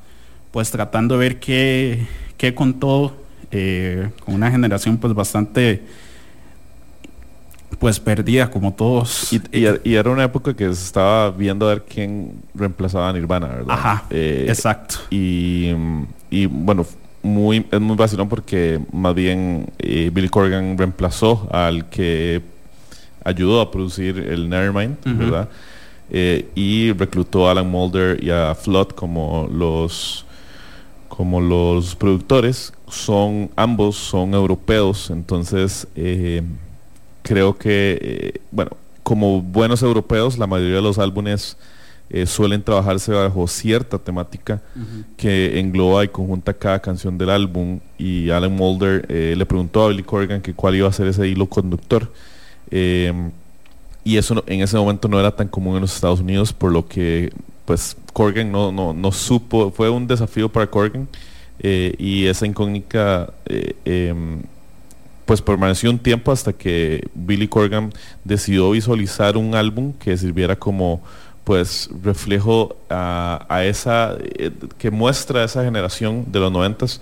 pues 0.51 0.69
tratando 0.71 1.15
de 1.15 1.19
ver 1.19 1.39
qué, 1.39 2.05
qué 2.37 2.53
con 2.53 2.73
todo, 2.79 3.13
eh, 3.51 4.09
con 4.25 4.35
una 4.35 4.51
generación 4.51 4.97
pues 4.97 5.13
bastante 5.13 5.81
pues 7.79 7.99
perdida 7.99 8.49
como 8.51 8.73
todos. 8.73 9.31
Y, 9.33 9.37
y- 9.57 9.67
y 9.83 9.95
era 9.95 10.09
una 10.09 10.23
época 10.25 10.53
que 10.53 10.65
se 10.65 10.83
estaba 10.85 11.31
viendo 11.31 11.65
a 11.67 11.69
ver 11.73 11.83
quién 11.87 12.33
reemplazaba 12.53 13.09
a 13.09 13.13
Nirvana, 13.13 13.47
¿verdad? 13.47 13.71
Ajá, 13.71 14.03
Eh, 14.09 14.45
exacto. 14.49 14.95
Y, 15.09 15.71
y, 16.29 16.45
bueno, 16.45 16.85
muy, 17.23 17.65
es 17.71 17.79
muy 17.79 17.95
vacilón 17.95 18.27
porque 18.29 18.79
más 18.91 19.15
bien 19.15 19.67
eh, 19.79 20.11
Billy 20.13 20.29
Corgan 20.29 20.77
reemplazó 20.77 21.47
al 21.51 21.87
que 21.89 22.41
ayudó 23.23 23.61
a 23.61 23.71
producir 23.71 24.17
el 24.17 24.49
Nevermind. 24.49 24.97
¿verdad? 25.05 25.49
Eh, 26.11 26.49
y 26.55 26.91
reclutó 26.91 27.47
a 27.47 27.51
Alan 27.51 27.69
Mulder 27.69 28.21
y 28.23 28.29
a 28.31 28.53
Flood 28.53 28.89
como 28.89 29.47
los 29.51 30.25
como 31.11 31.41
los 31.41 31.93
productores 31.97 32.71
son 32.87 33.51
ambos 33.57 33.97
son 33.97 34.33
europeos 34.33 35.09
entonces 35.09 35.85
eh, 35.93 36.41
creo 37.21 37.57
que 37.57 37.99
eh, 38.01 38.41
bueno 38.49 38.71
como 39.03 39.41
buenos 39.41 39.83
europeos 39.83 40.37
la 40.37 40.47
mayoría 40.47 40.77
de 40.77 40.81
los 40.81 40.97
álbumes 40.99 41.57
eh, 42.09 42.25
suelen 42.25 42.63
trabajarse 42.63 43.11
bajo 43.11 43.45
cierta 43.47 43.99
temática 43.99 44.61
que 45.17 45.59
engloba 45.59 46.05
y 46.05 46.07
conjunta 46.07 46.53
cada 46.53 46.79
canción 46.79 47.17
del 47.17 47.29
álbum 47.29 47.81
y 47.97 48.29
Alan 48.29 48.55
Mulder 48.55 49.05
le 49.09 49.45
preguntó 49.45 49.83
a 49.83 49.89
Billy 49.89 50.03
Corgan 50.03 50.41
que 50.41 50.53
cuál 50.53 50.77
iba 50.77 50.87
a 50.87 50.93
ser 50.93 51.07
ese 51.07 51.27
hilo 51.27 51.45
conductor 51.47 52.09
y 54.03 54.17
eso 54.17 54.35
no- 54.35 54.43
en 54.47 54.61
ese 54.61 54.77
momento 54.77 55.07
no 55.07 55.19
era 55.19 55.35
tan 55.35 55.47
común 55.47 55.75
en 55.75 55.81
los 55.81 55.93
Estados 55.95 56.19
Unidos 56.21 56.53
por 56.53 56.71
lo 56.71 56.87
que 56.87 57.31
pues 57.65 57.95
Corgan 58.13 58.51
no, 58.51 58.71
no, 58.71 58.93
no 58.93 59.11
supo 59.11 59.71
fue 59.71 59.89
un 59.89 60.07
desafío 60.07 60.49
para 60.49 60.67
Corgan 60.67 61.07
eh, 61.59 61.93
y 61.99 62.25
esa 62.25 62.45
incógnita 62.45 63.31
eh, 63.45 63.75
em, 63.85 64.41
pues 65.25 65.41
permaneció 65.41 65.89
un 65.91 65.99
tiempo 65.99 66.31
hasta 66.31 66.51
que 66.53 67.07
Billy 67.13 67.47
Corgan 67.47 67.93
decidió 68.23 68.71
visualizar 68.71 69.37
un 69.37 69.55
álbum 69.55 69.93
que 69.93 70.17
sirviera 70.17 70.55
como 70.55 71.01
pues 71.43 71.89
reflejo 72.03 72.75
a, 72.89 73.45
a 73.49 73.65
esa 73.65 74.15
eh, 74.19 74.51
que 74.77 74.91
muestra 74.91 75.43
esa 75.43 75.63
generación 75.63 76.25
de 76.31 76.39
los 76.39 76.51
noventas 76.51 77.01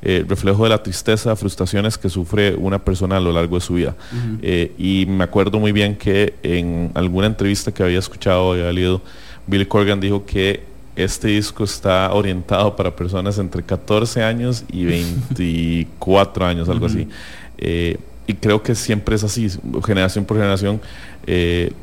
eh, 0.00 0.24
reflejo 0.28 0.62
de 0.62 0.68
la 0.70 0.80
tristeza, 0.80 1.34
frustraciones 1.34 1.98
que 1.98 2.08
sufre 2.08 2.54
una 2.54 2.78
persona 2.78 3.16
a 3.16 3.20
lo 3.20 3.32
largo 3.32 3.56
de 3.56 3.60
su 3.60 3.74
vida. 3.74 3.96
Eh, 4.42 4.72
y 4.78 5.06
me 5.06 5.24
acuerdo 5.24 5.58
muy 5.58 5.72
bien 5.72 5.96
que 5.96 6.34
en 6.44 6.92
alguna 6.94 7.26
entrevista 7.26 7.72
que 7.72 7.82
había 7.82 7.98
escuchado 7.98 8.52
había 8.52 8.72
leído, 8.72 9.02
Billy 9.48 9.66
Corgan 9.66 9.98
dijo 9.98 10.24
que 10.24 10.62
este 10.94 11.28
disco 11.28 11.64
está 11.64 12.12
orientado 12.12 12.76
para 12.76 12.94
personas 12.94 13.38
entre 13.38 13.64
14 13.64 14.22
años 14.22 14.64
y 14.70 14.84
24 14.84 16.46
años, 16.46 16.68
algo 16.68 16.86
así. 16.86 17.08
Eh, 17.56 17.98
y 18.28 18.34
creo 18.34 18.62
que 18.62 18.76
siempre 18.76 19.16
es 19.16 19.24
así, 19.24 19.48
generación 19.84 20.24
por 20.24 20.36
generación, 20.36 20.80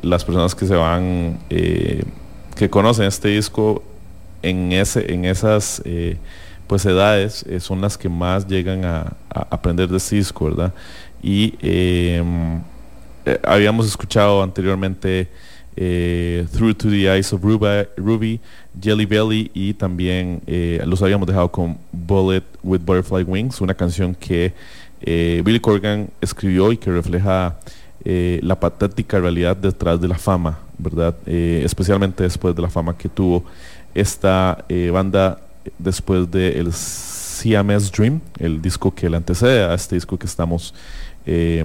las 0.00 0.24
personas 0.24 0.54
que 0.54 0.66
se 0.66 0.74
van, 0.74 1.38
que 1.48 2.70
conocen 2.70 3.04
este 3.04 3.28
disco 3.28 3.82
en, 4.42 4.72
ese, 4.72 5.12
en 5.12 5.26
esas 5.26 5.82
pues 6.66 6.84
edades, 6.84 7.44
eh, 7.48 7.60
son 7.60 7.80
las 7.80 7.96
que 7.96 8.08
más 8.08 8.46
llegan 8.46 8.84
a, 8.84 9.16
aprender 9.50 9.88
de 9.88 9.98
disco, 10.10 10.46
¿verdad? 10.46 10.72
Y 11.22 11.54
eh, 11.60 12.22
eh, 13.24 13.40
habíamos 13.42 13.86
escuchado 13.86 14.42
anteriormente 14.42 15.28
eh, 15.76 16.46
Through 16.52 16.74
to 16.74 16.88
the 16.88 17.08
Eyes 17.12 17.32
of 17.32 17.42
Ruby, 17.42 17.88
Ruby, 17.96 18.40
Jelly 18.80 19.06
Belly 19.06 19.50
y 19.52 19.74
también 19.74 20.40
los 20.86 21.02
habíamos 21.02 21.26
dejado 21.26 21.50
con 21.50 21.76
Bullet 21.92 22.44
with 22.62 22.80
Butterfly 22.80 23.24
Wings, 23.24 23.60
una 23.60 23.74
canción 23.74 24.14
que 24.14 24.54
Billy 25.00 25.60
Corgan 25.60 26.08
escribió 26.20 26.72
y 26.72 26.76
que 26.76 26.90
refleja 26.90 27.56
la 28.04 28.60
patética 28.60 29.18
realidad 29.18 29.56
detrás 29.56 30.00
de 30.00 30.08
la 30.08 30.16
fama, 30.16 30.58
¿verdad? 30.78 31.14
Especialmente 31.26 32.22
después 32.22 32.54
de 32.54 32.62
la 32.62 32.70
fama 32.70 32.96
que 32.96 33.08
tuvo 33.08 33.44
esta 33.94 34.64
banda 34.92 35.40
después 35.78 36.30
de 36.30 36.58
el 36.58 36.72
CMS 36.72 37.92
Dream, 37.92 38.20
el 38.38 38.62
disco 38.62 38.94
que 38.94 39.08
le 39.10 39.16
antecede 39.16 39.64
a 39.64 39.74
este 39.74 39.94
disco 39.94 40.18
que 40.18 40.26
estamos 40.26 40.74
eh, 41.26 41.64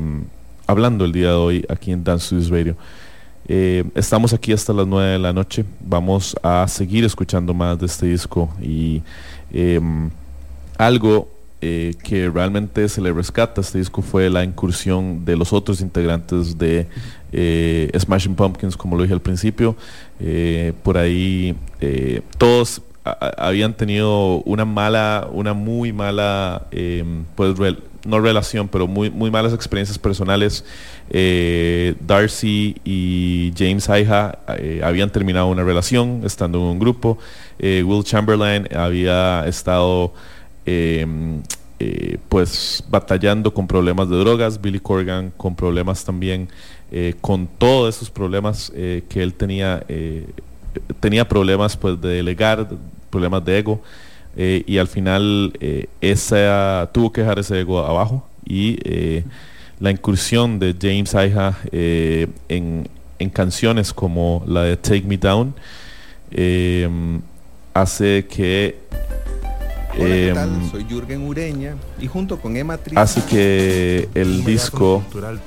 hablando 0.68 1.06
el 1.06 1.12
día 1.12 1.30
de 1.30 1.36
hoy 1.36 1.66
aquí 1.70 1.92
en 1.92 2.04
Dance 2.04 2.28
Studios 2.28 2.50
Radio. 2.50 2.76
Eh, 3.48 3.84
estamos 3.96 4.34
aquí 4.34 4.54
hasta 4.54 4.74
las 4.74 4.88
9 4.88 5.12
de 5.12 5.20
la 5.20 5.34
noche. 5.34 5.66
Vamos 5.82 6.36
a 6.44 6.68
seguir 6.68 7.04
escuchando 7.04 7.54
más 7.54 7.80
de 7.80 7.86
este 7.86 8.06
disco 8.06 8.50
y 8.62 9.02
em, 9.52 10.10
algo 10.78 11.28
eh, 11.64 11.94
que 12.04 12.28
realmente 12.28 12.90
se 12.90 13.02
le 13.02 13.14
rescata 13.14 13.62
a 13.62 13.64
este 13.64 13.78
disco 13.78 14.02
fue 14.02 14.32
la 14.32 14.44
incursión 14.44 15.24
de 15.26 15.36
los 15.36 15.54
otros 15.54 15.80
integrantes 15.80 16.58
de 16.58 16.88
eh, 17.32 17.92
Smashing 18.00 18.34
Pumpkins, 18.34 18.76
como 18.76 18.98
lo 18.98 19.04
dije 19.04 19.14
al 19.14 19.22
principio. 19.22 19.76
Eh, 20.20 20.74
por 20.82 20.98
ahí 20.98 21.56
todos 22.38 22.82
habían 23.04 23.74
tenido 23.74 24.38
una 24.44 24.66
mala, 24.66 25.28
una 25.32 25.54
muy 25.54 25.92
mala, 25.94 26.68
em, 26.72 27.26
pues 27.36 27.56
rel- 27.56 27.80
no 28.06 28.20
relación, 28.20 28.68
pero 28.68 28.88
muy, 28.88 29.10
muy 29.12 29.30
malas 29.30 29.54
experiencias 29.54 29.98
personales. 30.00 30.66
Eh, 31.10 31.94
Darcy 32.00 32.76
y 32.84 33.54
James 33.58 33.88
Iha 33.90 34.40
eh, 34.58 34.82
habían 34.84 35.10
terminado 35.12 35.48
una 35.48 35.64
relación 35.64 36.22
estando 36.26 36.58
en 36.60 36.64
un 36.66 36.80
grupo. 36.80 37.18
Eh, 37.60 37.84
Will 37.86 38.04
Chamberlain 38.04 38.68
había 38.76 39.46
estado 39.48 40.14
em, 40.66 41.42
pues 42.30 42.84
batallando 42.90 43.52
con 43.54 43.68
problemas 43.68 44.08
de 44.10 44.16
drogas, 44.18 44.62
Billy 44.62 44.80
Corgan 44.80 45.32
con 45.36 45.56
problemas 45.56 46.06
también, 46.06 46.48
con 47.22 47.48
todos 47.48 47.96
esos 47.96 48.12
problemas 48.12 48.72
que 48.72 49.04
él 49.24 49.34
tenía, 49.34 49.84
tenía 51.00 51.28
problemas 51.28 51.78
pues 51.78 52.00
de 52.00 52.10
delegar, 52.10 52.68
problemas 53.10 53.44
de 53.46 53.58
ego, 53.58 53.82
eh, 54.38 54.64
y 54.66 54.78
al 54.78 54.88
final 54.88 55.54
eh, 55.60 55.88
esa, 56.00 56.90
tuvo 56.94 57.12
que 57.12 57.22
dejar 57.22 57.40
ese 57.40 57.60
ego 57.60 57.80
abajo 57.86 58.26
y 58.46 58.78
eh, 58.84 59.24
la 59.80 59.92
incursión 59.92 60.60
de 60.60 60.76
James 60.80 61.14
Iha 61.14 61.58
eh, 61.72 62.28
en, 62.48 62.88
en 63.20 63.30
canciones 63.30 63.94
como 63.94 64.44
la 64.48 64.64
de 64.64 64.78
Take 64.78 65.04
Me 65.04 65.18
Down 65.18 65.54
eh, 66.32 66.90
hace 67.74 68.26
que 68.28 68.78
Hola, 69.94 70.06
¿qué 70.06 70.32
tal? 70.34 70.50
Soy 70.72 70.86
Jürgen 70.86 71.28
Ureña 71.28 71.76
y 72.00 72.08
junto 72.08 72.40
con 72.40 72.56
Emma 72.56 72.78
Tris 72.78 72.98
hace 72.98 73.22
que 73.26 74.08
el 74.16 74.46
disco 74.46 75.04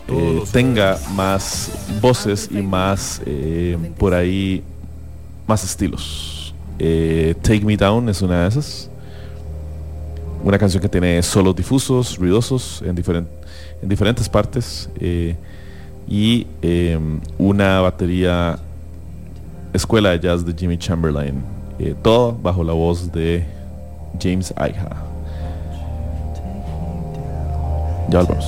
eh, 0.08 0.42
tenga 0.52 0.98
más 1.14 1.70
voces 2.02 2.50
y 2.52 2.60
más 2.60 3.22
eh, 3.24 3.78
por 3.96 4.12
ahí 4.12 4.62
más 5.46 5.64
estilos. 5.64 6.54
Eh, 6.78 7.34
Take 7.42 7.60
Me 7.64 7.76
Down 7.76 8.08
es 8.08 8.22
una 8.22 8.42
de 8.42 8.48
esas. 8.48 8.90
Una 10.42 10.58
canción 10.58 10.82
que 10.82 10.88
tiene 10.88 11.22
solos 11.22 11.56
difusos, 11.56 12.18
ruidosos 12.18 12.82
en, 12.84 12.94
diferen- 12.96 13.26
en 13.80 13.88
diferentes 13.88 14.28
partes 14.28 14.90
eh, 15.00 15.36
y 16.06 16.46
eh, 16.60 16.98
una 17.38 17.80
batería 17.80 18.58
escuela 19.72 20.10
de 20.10 20.20
jazz 20.20 20.44
de 20.44 20.52
Jimmy 20.52 20.76
Chamberlain. 20.76 21.42
Eh, 21.78 21.94
todo 22.02 22.32
bajo 22.32 22.62
la 22.62 22.72
voz 22.74 23.10
de 23.10 23.44
James 24.20 24.52
Iha. 24.58 24.90
Ya 28.10 28.18
volvemos. 28.20 28.44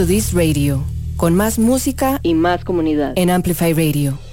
to 0.00 0.06
This 0.06 0.32
Radio, 0.32 0.82
con 1.18 1.34
más 1.34 1.58
música 1.58 2.20
y 2.22 2.32
más 2.32 2.64
comunidad 2.64 3.12
en 3.16 3.28
Amplify 3.28 3.74
Radio. 3.74 4.29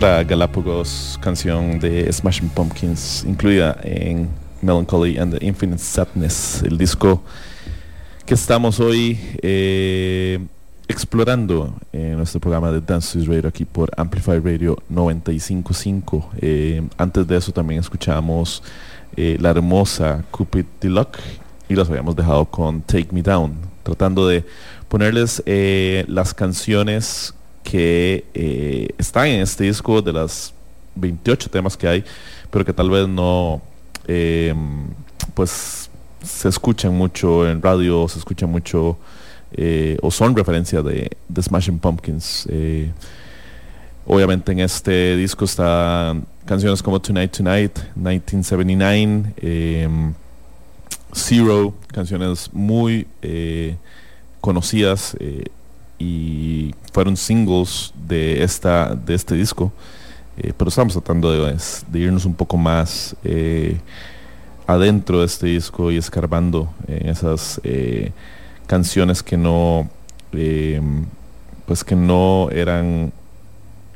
Galapagos, 0.00 1.18
canción 1.20 1.78
de 1.78 2.10
Smashing 2.10 2.48
Pumpkins, 2.48 3.22
incluida 3.28 3.76
en 3.82 4.30
Melancholy 4.62 5.18
and 5.18 5.38
the 5.38 5.44
Infinite 5.44 5.78
Sadness, 5.78 6.62
el 6.62 6.78
disco 6.78 7.22
que 8.24 8.32
estamos 8.32 8.80
hoy 8.80 9.18
eh, 9.42 10.38
explorando 10.88 11.74
en 11.92 12.16
nuestro 12.16 12.40
programa 12.40 12.72
de 12.72 12.80
Dance 12.80 13.12
Suisse 13.12 13.28
Radio 13.28 13.50
aquí 13.50 13.66
por 13.66 13.90
Amplify 13.94 14.38
Radio 14.38 14.78
955. 14.88 16.30
Eh, 16.40 16.82
antes 16.96 17.26
de 17.26 17.36
eso 17.36 17.52
también 17.52 17.80
escuchamos 17.80 18.62
eh, 19.16 19.36
la 19.38 19.50
hermosa 19.50 20.24
Cupid 20.30 20.64
Deluxe 20.80 21.20
y 21.68 21.74
los 21.74 21.90
habíamos 21.90 22.16
dejado 22.16 22.46
con 22.46 22.80
Take 22.80 23.08
Me 23.12 23.20
Down, 23.20 23.54
tratando 23.82 24.26
de 24.26 24.46
ponerles 24.88 25.42
eh, 25.44 26.06
las 26.08 26.32
canciones 26.32 27.34
que 27.70 28.24
eh, 28.34 28.88
están 28.98 29.28
en 29.28 29.42
este 29.42 29.62
disco 29.62 30.02
de 30.02 30.12
las 30.12 30.52
28 30.96 31.48
temas 31.50 31.76
que 31.76 31.86
hay, 31.86 32.04
pero 32.50 32.64
que 32.64 32.72
tal 32.72 32.90
vez 32.90 33.06
no, 33.06 33.62
eh, 34.08 34.52
pues 35.34 35.88
se 36.20 36.48
escuchan 36.48 36.92
mucho 36.92 37.48
en 37.48 37.62
radio, 37.62 38.08
se 38.08 38.18
escuchan 38.18 38.50
mucho 38.50 38.98
eh, 39.52 39.96
o 40.02 40.10
son 40.10 40.34
referencia 40.34 40.82
de, 40.82 41.16
de 41.28 41.42
Smashing 41.42 41.78
Pumpkins. 41.78 42.48
Obviamente 44.04 44.50
en 44.50 44.58
este 44.58 45.14
disco 45.14 45.44
están 45.44 46.26
canciones 46.46 46.82
como 46.82 47.00
Tonight 47.00 47.36
Tonight, 47.36 47.78
1979, 47.94 49.34
eh, 49.36 49.88
Zero, 51.12 51.74
canciones 51.92 52.50
muy 52.52 53.06
conocidas 54.40 55.16
y 56.00 56.74
fueron 56.92 57.16
singles 57.16 57.92
de, 58.08 58.42
esta, 58.42 58.94
de 58.94 59.14
este 59.14 59.36
disco. 59.36 59.70
Eh, 60.38 60.52
pero 60.56 60.70
estamos 60.70 60.94
tratando 60.94 61.30
de, 61.30 61.56
de, 61.88 61.98
irnos 61.98 62.24
un 62.24 62.34
poco 62.34 62.56
más 62.56 63.14
eh, 63.22 63.78
adentro 64.66 65.20
de 65.20 65.26
este 65.26 65.46
disco 65.46 65.92
y 65.92 65.98
escarbando 65.98 66.72
en 66.88 67.08
esas 67.08 67.60
eh, 67.62 68.12
canciones 68.66 69.22
que 69.22 69.36
no 69.36 69.88
pues 71.66 71.82
que 71.82 71.96
no 71.96 72.48
eran 72.52 73.12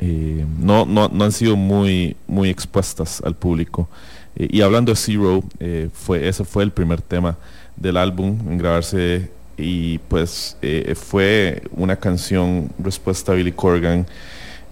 no, 0.01 0.85
no, 0.85 1.09
no, 1.09 1.25
han 1.25 1.31
sido 1.31 1.55
muy 1.55 2.17
muy 2.27 2.51
expuestas 2.51 3.23
al 3.25 3.37
público 3.37 3.89
y 4.37 4.61
hablando 4.63 4.91
de 4.91 4.97
Zero 4.97 5.45
fue 5.93 6.29
ese 6.29 6.45
fue 6.45 6.65
el 6.65 6.73
primer 6.73 7.01
tema 7.01 7.37
del 7.77 7.97
álbum 7.97 8.37
en 8.51 8.59
grabarse 8.59 9.31
y 9.57 9.99
pues 9.99 10.57
eh, 10.63 10.95
fue 10.97 11.63
una 11.73 11.97
canción 11.97 12.71
respuesta 12.79 13.33
a 13.33 13.35
Billy 13.35 13.53
Corgan 13.53 14.07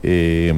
eh, 0.02 0.52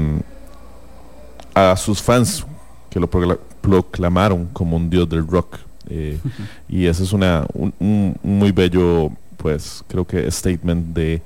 a 1.55 1.77
sus 1.77 2.03
fans 2.03 2.45
que 2.91 2.99
lo 3.01 3.09
proclamaron 3.09 4.47
como 4.53 4.77
un 4.77 4.89
dios 4.89 5.09
del 5.09 5.27
rock 5.27 5.59
eh, 5.89 6.19
y 6.69 6.87
ese 6.87 7.03
es 7.03 7.13
una 7.13 7.47
un, 7.53 7.75
un, 7.79 8.17
muy 8.23 8.53
bello 8.53 9.11
pues 9.37 9.85
creo 9.89 10.07
que 10.07 10.31
statement 10.31 10.95
de 10.95 11.21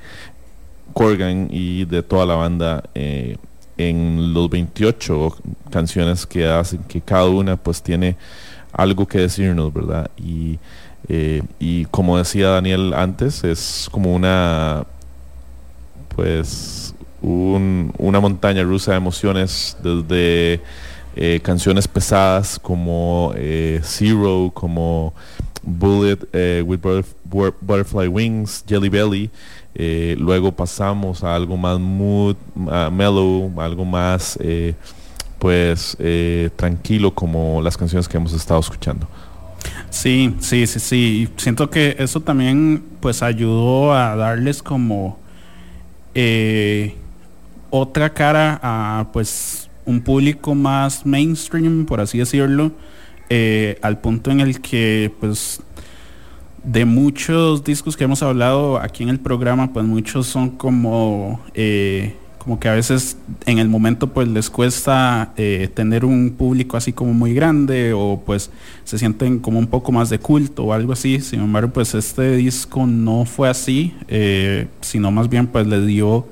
Corgan 0.93 1.49
y 1.51 1.85
de 1.85 2.03
toda 2.03 2.27
la 2.27 2.35
banda 2.35 2.83
eh, 2.95 3.37
en 3.77 4.35
los 4.35 4.51
28 4.51 5.37
canciones 5.71 6.27
que 6.27 6.47
hacen 6.47 6.83
que 6.85 7.01
cada 7.01 7.27
una 7.27 7.57
pues 7.57 7.81
tiene 7.81 8.17
algo 8.73 9.07
que 9.07 9.19
decirnos 9.19 9.73
verdad 9.73 10.11
y 10.17 10.59
eh, 11.07 11.43
y 11.59 11.85
como 11.87 12.19
decía 12.19 12.49
Daniel 12.49 12.93
antes, 12.95 13.45
es 13.45 13.89
como 13.91 14.15
una, 14.15 14.85
pues, 16.15 16.95
un, 17.23 17.93
una 17.99 18.21
montaña 18.21 18.63
rusa 18.63 18.93
de 18.93 18.97
emociones 18.99 19.77
desde 19.83 20.61
eh, 21.17 21.41
canciones 21.43 21.89
pesadas 21.89 22.59
como 22.59 23.33
eh, 23.37 23.81
Zero, 23.83 24.51
como 24.53 25.15
Bullet 25.63 26.19
with 26.65 26.81
Butterfly 27.61 28.09
Wings, 28.09 28.65
Jelly 28.67 28.89
Belly. 28.89 29.31
luego 30.19 30.53
pasamos 30.53 31.23
a 31.23 31.35
algo 31.35 31.57
más 31.57 31.79
mood, 31.79 32.37
uh, 32.57 32.91
mellow, 32.91 33.53
algo 33.61 33.85
más, 33.85 34.39
pues, 35.39 35.97
tranquilo 36.57 37.15
como 37.15 37.61
las 37.63 37.77
canciones 37.77 38.09
que 38.09 38.17
hemos 38.17 38.33
estado 38.33 38.61
escuchando. 38.61 39.09
Sí, 39.91 40.35
sí, 40.41 40.67
sí, 40.67 40.81
sí. 40.81 41.29
Siento 41.37 41.71
que 41.71 41.97
eso 41.99 42.21
también 42.21 42.83
pues 43.01 43.23
ayudó 43.23 43.93
a 43.93 44.17
darles 44.17 44.63
como 44.63 45.19
eh, 46.15 46.95
otra 47.71 48.13
cara 48.13 48.61
a 48.63 49.09
pues 49.13 49.71
un 49.85 50.01
público 50.03 50.55
más 50.55 51.07
mainstream, 51.07 51.87
por 51.87 52.01
así 52.01 52.19
decirlo, 52.19 52.73
eh, 53.31 53.79
al 53.83 53.99
punto 54.01 54.31
en 54.31 54.41
el 54.41 54.61
que 54.61 55.11
pues 55.21 55.63
de 56.63 56.85
muchos 56.85 57.65
discos 57.65 57.97
que 57.97 58.05
hemos 58.05 58.23
hablado 58.23 58.79
aquí 58.79 59.03
en 59.03 59.09
el 59.09 59.21
programa, 59.21 59.73
pues 59.73 59.87
muchos 59.87 60.27
son 60.27 60.51
como 60.51 61.41
eh, 61.55 62.15
como 62.49 62.59
que 62.59 62.69
a 62.71 62.73
veces 62.73 63.19
en 63.45 63.59
el 63.59 63.69
momento 63.69 64.07
pues 64.07 64.27
les 64.27 64.49
cuesta 64.49 65.35
eh, 65.37 65.69
tener 65.75 66.07
un 66.07 66.31
público 66.31 66.79
así 66.79 66.95
como 66.95 67.13
muy 67.13 67.35
grande 67.35 67.93
o 67.93 68.23
pues 68.25 68.51
se 68.85 68.97
sienten 68.97 69.39
como 69.39 69.59
un 69.59 69.67
poco 69.67 69.93
más 69.93 70.09
de 70.09 70.19
culto 70.19 70.65
o 70.65 70.73
algo 70.73 70.95
así. 70.95 71.21
Sin 71.21 71.41
embargo, 71.41 71.75
pues 71.75 71.95
este 71.95 72.37
disco 72.37 72.87
no 72.87 73.27
fue 73.27 73.51
así, 73.51 73.95
eh, 74.09 74.67
sino 74.81 75.11
más 75.11 75.29
bien 75.29 75.49
pues 75.49 75.67
le 75.67 75.85
dio 75.85 76.27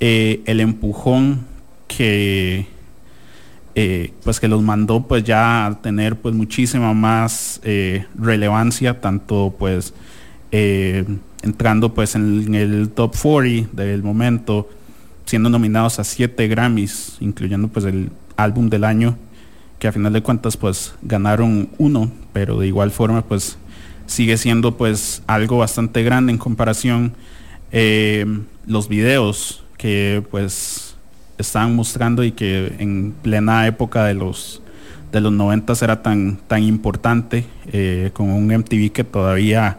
eh, 0.00 0.42
el 0.46 0.58
empujón 0.58 1.46
que 1.86 2.66
pues 4.24 4.40
que 4.40 4.48
los 4.48 4.62
mandó 4.62 5.06
pues 5.06 5.22
ya 5.22 5.66
a 5.66 5.80
tener 5.80 6.16
pues 6.16 6.34
muchísima 6.34 6.92
más 6.92 7.60
relevancia, 8.18 9.00
tanto 9.00 9.54
pues 9.56 9.94
entrando 10.50 11.94
pues 11.94 12.16
en 12.16 12.52
el 12.56 12.88
top 12.88 13.14
40 13.16 13.80
del 13.80 14.02
momento 14.02 14.68
siendo 15.26 15.50
nominados 15.50 15.98
a 15.98 16.04
siete 16.04 16.48
Grammys, 16.48 17.16
incluyendo 17.20 17.68
pues 17.68 17.84
el 17.84 18.10
álbum 18.36 18.70
del 18.70 18.84
año, 18.84 19.18
que 19.78 19.88
a 19.88 19.92
final 19.92 20.12
de 20.12 20.22
cuentas 20.22 20.56
pues 20.56 20.94
ganaron 21.02 21.68
uno, 21.78 22.10
pero 22.32 22.58
de 22.58 22.68
igual 22.68 22.90
forma 22.90 23.22
pues 23.22 23.58
sigue 24.06 24.38
siendo 24.38 24.76
pues 24.76 25.22
algo 25.26 25.58
bastante 25.58 26.02
grande 26.02 26.32
en 26.32 26.38
comparación 26.38 27.12
eh, 27.72 28.24
los 28.66 28.88
videos 28.88 29.64
que 29.76 30.24
pues 30.30 30.96
estaban 31.38 31.74
mostrando 31.74 32.24
y 32.24 32.32
que 32.32 32.74
en 32.78 33.12
plena 33.22 33.66
época 33.66 34.04
de 34.04 34.14
los 34.14 34.62
de 35.12 35.20
los 35.20 35.32
90 35.32 35.72
era 35.82 36.02
tan 36.02 36.36
tan 36.46 36.62
importante 36.62 37.44
eh, 37.72 38.10
con 38.12 38.30
un 38.30 38.46
MTV 38.46 38.92
que 38.92 39.04
todavía 39.04 39.78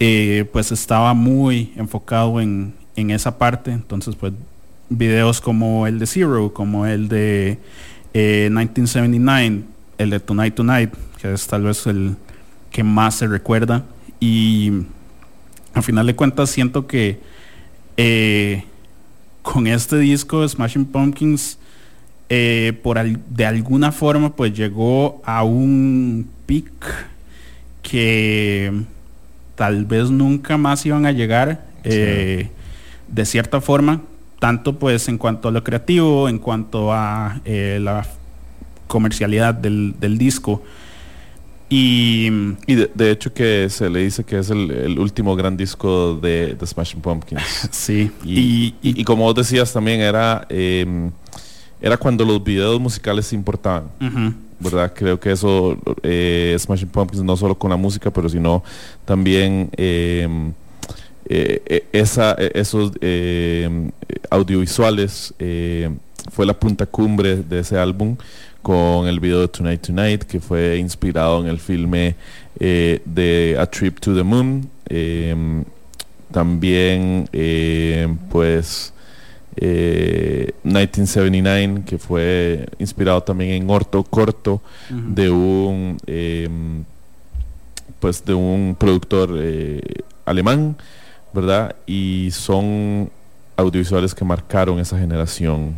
eh, 0.00 0.48
pues 0.52 0.72
estaba 0.72 1.12
muy 1.14 1.72
enfocado 1.76 2.40
en, 2.40 2.74
en 2.96 3.10
esa 3.10 3.38
parte. 3.38 3.72
Entonces 3.72 4.14
pues 4.16 4.32
videos 4.90 5.40
como 5.40 5.86
el 5.86 5.98
de 5.98 6.06
Zero, 6.06 6.52
como 6.52 6.86
el 6.86 7.08
de 7.08 7.58
eh, 8.14 8.48
1979, 8.50 9.62
el 9.98 10.10
de 10.10 10.20
Tonight 10.20 10.54
Tonight, 10.54 10.94
que 11.20 11.32
es 11.32 11.46
tal 11.46 11.62
vez 11.62 11.86
el 11.86 12.16
que 12.70 12.82
más 12.82 13.16
se 13.16 13.26
recuerda. 13.26 13.84
Y 14.20 14.72
al 15.74 15.82
final 15.82 16.06
de 16.06 16.16
cuentas 16.16 16.50
siento 16.50 16.86
que 16.86 17.20
eh, 17.96 18.64
con 19.42 19.66
este 19.66 19.98
disco 19.98 20.42
de 20.42 20.48
Smashing 20.48 20.86
Pumpkins, 20.86 21.58
eh, 22.30 22.78
por 22.82 22.98
al, 22.98 23.20
de 23.30 23.46
alguna 23.46 23.90
forma 23.90 24.36
pues 24.36 24.52
llegó 24.52 25.22
a 25.24 25.44
un 25.44 26.28
peak 26.44 27.08
que 27.82 28.70
tal 29.54 29.86
vez 29.86 30.10
nunca 30.10 30.56
más 30.56 30.84
iban 30.86 31.06
a 31.06 31.12
llegar. 31.12 31.66
Sí. 31.84 32.50
De 33.08 33.24
cierta 33.24 33.62
forma, 33.62 34.02
tanto 34.38 34.78
pues 34.78 35.08
en 35.08 35.18
cuanto 35.18 35.48
a 35.48 35.50
lo 35.50 35.64
creativo, 35.64 36.28
en 36.28 36.38
cuanto 36.38 36.92
a 36.92 37.40
eh, 37.44 37.78
la 37.80 38.06
comercialidad 38.86 39.54
del, 39.54 39.94
del 39.98 40.18
disco. 40.18 40.62
Y, 41.70 42.28
y 42.66 42.74
de, 42.76 42.90
de, 42.94 43.10
hecho 43.10 43.32
que 43.34 43.68
se 43.68 43.90
le 43.90 44.00
dice 44.00 44.24
que 44.24 44.38
es 44.38 44.48
el, 44.48 44.70
el 44.70 44.98
último 44.98 45.36
gran 45.36 45.54
disco 45.54 46.14
de, 46.14 46.54
de 46.54 46.66
Smashing 46.66 47.00
Pumpkins. 47.02 47.68
sí. 47.70 48.10
Y, 48.24 48.74
y, 48.82 49.00
y, 49.00 49.04
como 49.04 49.24
vos 49.24 49.34
decías 49.34 49.70
también 49.70 50.00
era, 50.00 50.46
eh, 50.48 51.10
era 51.80 51.98
cuando 51.98 52.24
los 52.24 52.42
videos 52.42 52.80
musicales 52.80 53.30
importaban. 53.34 53.84
Uh 54.00 54.04
-huh. 54.04 54.34
¿Verdad? 54.60 54.92
Creo 54.96 55.20
que 55.20 55.30
eso, 55.30 55.76
eh, 56.02 56.56
Smashing 56.58 56.88
Pumpkins, 56.88 57.22
no 57.22 57.36
solo 57.36 57.54
con 57.54 57.70
la 57.70 57.76
música, 57.76 58.10
pero 58.10 58.28
sino 58.28 58.62
también... 59.04 59.70
Eh, 61.30 61.62
eh, 61.66 61.84
esa, 61.92 62.32
esos 62.32 62.92
eh, 63.02 63.90
audiovisuales 64.30 65.34
eh, 65.38 65.90
fue 66.32 66.46
la 66.46 66.54
punta 66.54 66.86
cumbre 66.86 67.36
de 67.36 67.60
ese 67.60 67.78
álbum 67.78 68.16
con 68.62 69.06
el 69.06 69.20
video 69.20 69.40
de 69.40 69.48
Tonight 69.48 69.86
Tonight 69.86 70.22
que 70.24 70.40
fue 70.40 70.78
inspirado 70.78 71.40
en 71.40 71.48
el 71.48 71.58
filme 71.58 72.16
de 72.58 73.56
A 73.58 73.66
Trip 73.66 73.98
to 74.00 74.14
the 74.14 74.22
Moon. 74.22 74.68
También 76.32 77.28
pues 78.30 78.92
eh, 79.60 80.52
1979, 80.62 81.82
que 81.84 81.98
fue 81.98 82.66
inspirado 82.78 83.22
también 83.22 83.62
en 83.62 83.70
Orto 83.70 84.04
Corto 84.04 84.60
de 84.88 85.30
un 85.30 85.98
eh, 86.06 86.48
pues 87.98 88.24
de 88.24 88.34
un 88.34 88.76
productor 88.78 89.30
alemán, 90.24 90.76
¿verdad? 91.32 91.74
Y 91.86 92.30
son 92.32 93.10
audiovisuales 93.56 94.14
que 94.14 94.24
marcaron 94.24 94.78
esa 94.78 94.98
generación. 94.98 95.74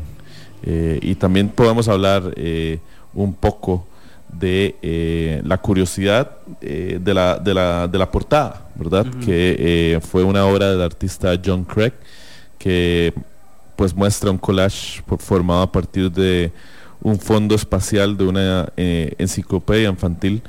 Eh, 0.62 0.98
y 1.02 1.14
también 1.14 1.48
podemos 1.48 1.88
hablar 1.88 2.34
eh, 2.36 2.78
un 3.14 3.32
poco 3.32 3.86
de 4.28 4.76
eh, 4.82 5.40
la 5.44 5.58
curiosidad 5.58 6.30
de, 6.60 7.14
la, 7.14 7.38
de, 7.38 7.54
la, 7.54 7.88
de 7.88 7.98
la 7.98 8.10
portada, 8.10 8.68
¿verdad? 8.76 9.06
Que 9.24 10.00
fue 10.08 10.22
una 10.22 10.46
obra 10.46 10.70
del 10.70 10.82
artista 10.82 11.32
John 11.44 11.64
Craig, 11.64 11.92
que 12.58 13.12
pues 13.74 13.94
muestra 13.94 14.30
un 14.30 14.38
collage 14.38 15.02
formado 15.18 15.62
a 15.62 15.72
partir 15.72 16.12
de 16.12 16.52
un 17.00 17.18
fondo 17.18 17.54
espacial 17.54 18.16
de 18.16 18.24
una 18.24 18.68
enciclopedia 18.76 19.88
infantil. 19.88 20.42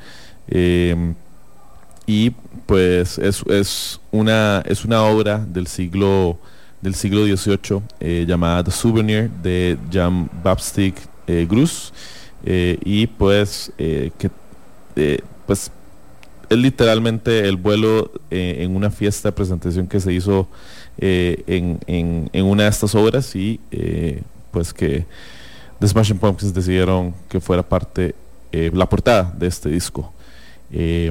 Y 2.06 2.30
pues 2.66 3.18
es, 3.18 3.42
es 3.48 4.00
una 4.10 4.62
es 4.66 4.84
una 4.84 5.02
obra 5.04 5.38
del 5.38 5.66
siglo 5.66 6.38
del 6.80 6.94
siglo 6.94 7.24
XVIII 7.24 7.80
eh, 8.00 8.24
llamada 8.26 8.64
The 8.64 8.70
Souvenir 8.72 9.30
de 9.30 9.78
Jan 9.92 10.28
Baptiste 10.42 10.94
eh, 11.26 11.46
Grus 11.48 11.92
eh, 12.44 12.78
y 12.84 13.06
pues 13.06 13.72
eh, 13.78 14.10
que 14.18 14.30
eh, 14.96 15.20
pues 15.46 15.70
es 16.50 16.58
literalmente 16.58 17.48
el 17.48 17.56
vuelo 17.56 18.10
en 18.30 18.74
una 18.76 18.90
fiesta 18.90 19.28
de 19.28 19.32
presentación 19.32 19.86
que 19.86 20.00
se 20.00 20.12
hizo 20.12 20.48
en, 20.98 21.78
en- 21.86 22.44
una 22.44 22.64
de 22.64 22.68
estas 22.68 22.94
obras 22.94 23.34
y 23.34 23.58
pues 24.50 24.74
que 24.74 25.06
The 25.80 25.88
Smashing 25.88 26.18
Pumpkins 26.18 26.52
decidieron 26.52 27.14
que 27.30 27.40
fuera 27.40 27.62
parte 27.62 28.14
la 28.52 28.86
portada 28.86 29.32
de 29.38 29.46
este 29.46 29.70
disco. 29.70 30.12
Eh, 30.70 31.10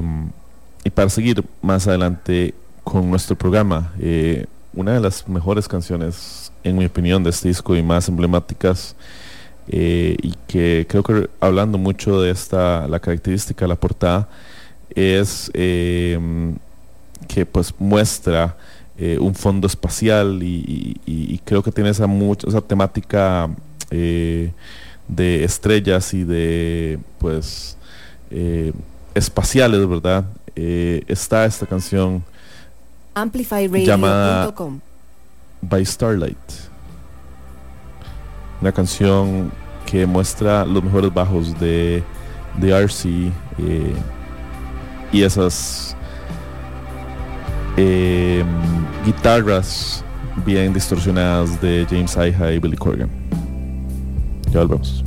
y 0.84 0.90
para 0.90 1.08
seguir 1.08 1.44
más 1.60 1.86
adelante 1.86 2.54
con 2.84 3.08
nuestro 3.10 3.36
programa, 3.36 3.92
eh, 4.00 4.46
una 4.74 4.92
de 4.94 5.00
las 5.00 5.28
mejores 5.28 5.68
canciones, 5.68 6.50
en 6.64 6.76
mi 6.78 6.86
opinión, 6.86 7.22
de 7.22 7.30
este 7.30 7.48
disco 7.48 7.76
y 7.76 7.82
más 7.82 8.08
emblemáticas, 8.08 8.96
eh, 9.68 10.16
y 10.22 10.34
que 10.48 10.86
creo 10.88 11.02
que 11.02 11.28
hablando 11.40 11.78
mucho 11.78 12.20
de 12.20 12.30
esta, 12.30 12.88
la 12.88 12.98
característica 12.98 13.64
de 13.64 13.68
la 13.68 13.76
portada, 13.76 14.28
es 14.94 15.50
eh, 15.54 16.18
que 17.28 17.46
pues 17.46 17.72
muestra 17.78 18.56
eh, 18.98 19.18
un 19.20 19.34
fondo 19.34 19.66
espacial 19.66 20.42
y, 20.42 20.96
y- 21.06 21.38
creo 21.44 21.62
que 21.62 21.72
tiene 21.72 21.90
esa, 21.90 22.06
mucha, 22.06 22.48
esa 22.48 22.60
temática 22.60 23.48
de 23.90 25.44
estrellas 25.44 26.14
y 26.14 26.24
de 26.24 26.98
pues 27.18 27.76
espaciales, 29.14 29.86
¿verdad? 29.88 30.24
Eh, 30.54 31.02
está 31.06 31.44
esta 31.44 31.66
canción 31.66 32.22
Amplifyradio.com. 33.14 34.80
By 35.60 35.84
Starlight. 35.84 36.36
Una 38.60 38.72
canción 38.72 39.52
que 39.86 40.06
muestra 40.06 40.64
los 40.64 40.82
mejores 40.82 41.12
bajos 41.12 41.58
de, 41.58 42.02
de 42.58 42.70
RC 42.70 43.30
eh, 43.58 43.92
y 45.12 45.22
esas 45.22 45.96
eh, 47.76 48.44
guitarras 49.04 50.04
bien 50.44 50.72
distorsionadas 50.72 51.60
de 51.60 51.86
James 51.88 52.16
Iha 52.16 52.52
y 52.52 52.58
Billy 52.58 52.76
Corgan. 52.76 53.10
Ya 54.50 54.60
volvemos. 54.60 55.04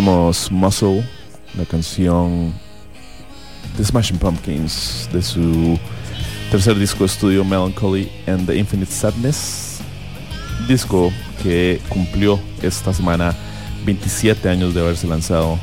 Escuchamos 0.00 0.50
Muscle, 0.50 1.04
la 1.58 1.66
canción 1.66 2.54
de 3.76 3.84
Smashing 3.84 4.16
Pumpkins 4.16 5.06
de 5.12 5.20
su 5.20 5.78
tercer 6.50 6.78
disco 6.78 7.00
de 7.00 7.04
estudio 7.04 7.44
Melancholy 7.44 8.10
and 8.26 8.46
the 8.46 8.56
Infinite 8.56 8.90
Sadness. 8.90 9.80
Disco 10.66 11.12
que 11.42 11.82
cumplió 11.90 12.40
esta 12.62 12.94
semana 12.94 13.34
27 13.84 14.48
años 14.48 14.72
de 14.72 14.80
haberse 14.80 15.06
lanzado, 15.06 15.58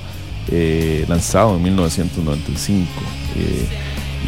eh, 0.50 1.04
lanzado 1.10 1.56
en 1.56 1.64
1995. 1.64 2.88
eh, 3.38 3.68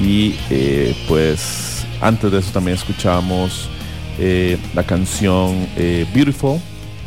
y 0.04 0.36
eh, 0.50 0.96
pues 1.08 1.86
antes 2.02 2.32
de 2.32 2.40
eso 2.40 2.50
también 2.52 2.78
escuchábamos 2.78 3.70
eh, 4.18 4.58
la 4.74 4.82
canción 4.82 5.68
eh, 5.78 6.08
Beautiful 6.16 6.60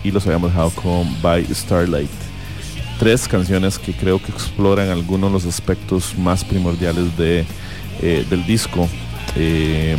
y 0.05 0.13
los 0.13 0.25
habíamos 0.25 0.53
dejado 0.53 0.71
con 0.71 1.21
By 1.21 1.45
Starlight 1.53 2.22
tres 3.03 3.27
canciones 3.27 3.81
que 3.81 3.93
creo 3.93 4.23
que 4.23 4.31
exploran 4.31 4.89
algunos 4.89 5.29
de 5.29 5.33
los 5.33 5.45
aspectos 5.45 6.17
más 6.17 6.45
primordiales 6.45 7.17
de, 7.17 7.45
eh, 8.01 8.25
del 8.31 8.47
disco. 8.47 8.89
Eh, 9.35 9.97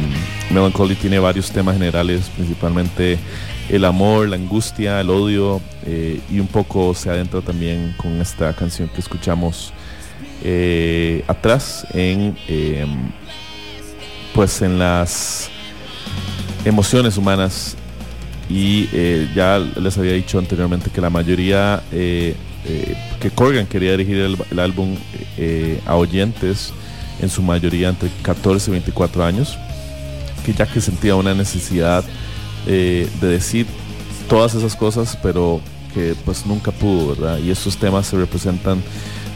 Melancholy 0.50 0.96
tiene 0.96 1.20
varios 1.20 1.52
temas 1.52 1.74
generales, 1.76 2.32
principalmente 2.34 3.20
el 3.68 3.84
amor, 3.84 4.30
la 4.30 4.38
angustia, 4.38 5.02
el 5.02 5.10
odio 5.10 5.60
eh, 5.86 6.22
y 6.32 6.40
un 6.40 6.48
poco 6.48 6.94
se 6.94 7.10
adentra 7.10 7.42
también 7.42 7.94
con 7.98 8.22
esta 8.22 8.54
canción 8.54 8.88
que 8.88 9.02
escuchamos 9.02 9.74
eh, 10.42 11.26
atrás 11.28 11.86
en 11.94 12.38
pues 14.34 14.62
en 14.62 14.80
las 14.80 15.50
emociones 16.64 17.18
humanas 17.18 17.76
y 18.50 18.88
ya 19.36 19.60
les 19.60 19.98
había 19.98 20.14
dicho 20.14 20.40
anteriormente 20.40 20.90
que 20.90 21.02
la 21.02 21.10
mayoría 21.10 21.84
eh, 22.66 22.96
que 23.20 23.30
Corgan 23.30 23.66
quería 23.66 23.92
dirigir 23.92 24.18
el, 24.18 24.60
álbum 24.60 24.96
eh, 25.38 25.82
a 25.86 25.96
oyentes 25.96 26.72
en 27.20 27.30
su 27.30 27.42
mayoría 27.42 27.90
entre 27.90 28.10
14 28.22 28.70
y 28.70 28.72
24 28.72 29.26
años 29.26 29.58
que 30.46 30.54
ya 30.54 30.66
que 30.66 30.80
sentía 30.80 31.16
una 31.16 31.34
necesidad 31.34 32.06
eh, 32.66 33.10
de 33.20 33.28
decir 33.28 33.68
todas 34.30 34.56
esas 34.56 34.78
cosas 34.78 35.18
pero 35.22 35.60
que 35.94 36.16
pues 36.24 36.46
nunca 36.46 36.72
pudo 36.72 37.16
verdad 37.16 37.38
y 37.40 37.52
estos 37.52 37.76
temas 37.76 38.08
se 38.08 38.16
representan 38.16 38.82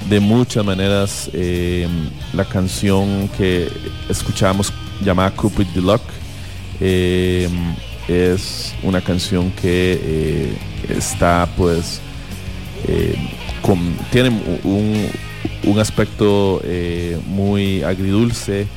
de 0.10 0.22
muchas 0.22 0.64
maneras 0.64 1.30
la 2.34 2.46
canción 2.46 3.30
que 3.38 3.70
escuchamos 4.08 4.72
llamada 5.04 5.32
Cupid 5.32 5.68
eh, 6.80 7.50
es 8.08 8.74
una 8.84 9.02
canción 9.02 9.52
que 9.52 10.56
está 10.88 11.50
pues 11.58 12.00
eh, 12.88 13.16
con- 13.62 13.96
tiene 14.12 14.30
un, 14.64 15.08
un 15.64 15.80
aspecto 15.80 16.62
eh, 16.64 17.18
muy 17.28 17.84
agridulce 17.84 18.68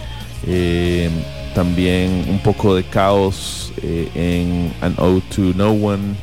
eh, 0.46 1.10
también 1.54 2.24
un 2.28 2.38
poco 2.40 2.74
de 2.74 2.84
caos 2.84 3.72
eh, 3.82 4.08
en 4.14 4.72
An 4.80 4.94
Ode 4.98 5.22
to 5.34 5.42
No 5.56 5.70
One 5.72 6.14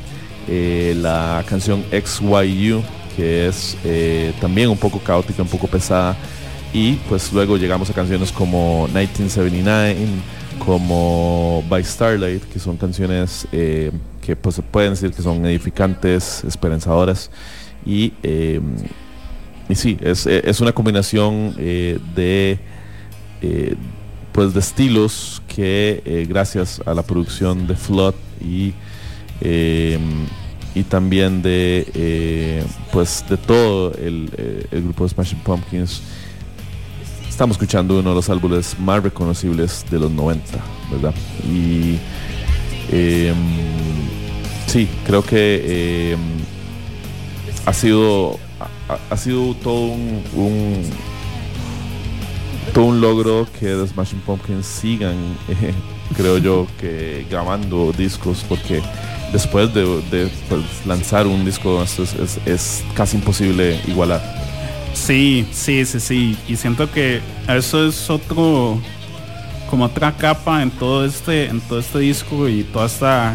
eh, 0.48 0.94
la 1.00 1.44
canción 1.48 1.84
XYU 1.92 2.82
que 3.16 3.48
es 3.48 3.76
también 4.40 4.68
un 4.68 4.76
poco 4.78 5.00
caótica 5.00 5.42
un 5.42 5.48
poco 5.48 5.66
pesada. 5.66 6.16
Y 6.72 6.92
pues 7.08 7.32
luego 7.32 7.56
llegamos 7.56 7.90
a 7.90 7.92
canciones 7.92 8.30
como 8.30 8.86
1979 8.86 9.96
como 10.64 11.64
By 11.68 11.82
Starlight, 11.82 12.44
que 12.44 12.60
son 12.60 12.76
canciones 12.76 13.48
que 13.50 14.36
pues 14.40 14.54
se 14.54 14.62
pueden 14.62 14.90
decir 14.90 15.10
que 15.10 15.20
son 15.22 15.44
edificantes, 15.46 16.44
esperanzadoras 16.44 17.30
y, 17.88 18.12
eh, 18.22 18.60
y 19.68 19.74
sí, 19.74 19.96
es, 20.00 20.26
eh, 20.26 20.42
es 20.44 20.60
una 20.60 20.72
combinación 20.72 21.54
eh, 21.58 21.98
de 22.14 22.58
eh, 23.42 23.74
pues 24.32 24.54
de 24.54 24.60
estilos 24.60 25.42
que 25.48 26.26
gracias 26.28 26.80
a 26.86 26.94
la 26.94 27.02
producción 27.02 27.66
de 27.66 27.74
Flood 27.74 28.14
y 28.40 28.72
y 30.74 30.82
también 30.84 31.42
de 31.42 32.62
pues 32.92 33.24
de 33.28 33.36
todo 33.36 33.92
el, 33.94 34.30
el 34.70 34.82
grupo 34.82 35.04
de 35.04 35.10
Smashing 35.10 35.40
Pumpkins 35.40 36.02
estamos 37.38 37.54
escuchando 37.54 38.00
uno 38.00 38.10
de 38.10 38.16
los 38.16 38.28
álbumes 38.30 38.76
más 38.80 39.00
reconocibles 39.00 39.86
de 39.88 40.00
los 40.00 40.10
90, 40.10 40.58
¿verdad? 40.90 41.14
Y 41.48 41.98
eh, 42.90 43.32
sí, 44.66 44.88
creo 45.06 45.22
que 45.22 45.62
eh, 45.64 46.16
ha 47.68 47.72
sido 47.74 48.38
ha, 49.10 49.16
sido 49.16 49.54
todo 49.62 49.80
un, 49.92 50.22
todo 52.72 52.84
un 52.86 53.00
logro 53.00 53.46
que 53.58 53.66
The 53.66 53.86
Smashing 53.88 54.20
Pumpkins 54.20 54.66
sigan, 54.66 55.16
eh, 55.48 55.74
creo 56.16 56.38
yo, 56.38 56.66
que 56.80 57.26
grabando 57.30 57.92
discos 57.92 58.44
porque 58.48 58.80
después 59.32 59.72
de, 59.74 60.30
pues, 60.48 60.62
lanzar 60.86 61.26
un 61.26 61.44
disco 61.44 61.82
es- 61.82 62.38
es 62.46 62.84
casi 62.94 63.16
imposible 63.18 63.78
igualar. 63.86 64.22
Sí, 64.94 65.46
sí, 65.52 65.84
sí, 65.84 66.00
sí. 66.00 66.36
Y 66.48 66.56
siento 66.56 66.90
que 66.90 67.20
eso 67.48 67.86
es 67.86 68.08
otro, 68.10 68.80
como 69.68 69.84
otra 69.84 70.16
capa 70.16 70.62
en 70.62 70.70
todo 70.70 71.04
este, 71.04 71.46
en 71.46 71.60
todo 71.60 71.78
este 71.78 71.98
disco 71.98 72.48
y 72.48 72.64
toda 72.64 72.86
esta 72.86 73.34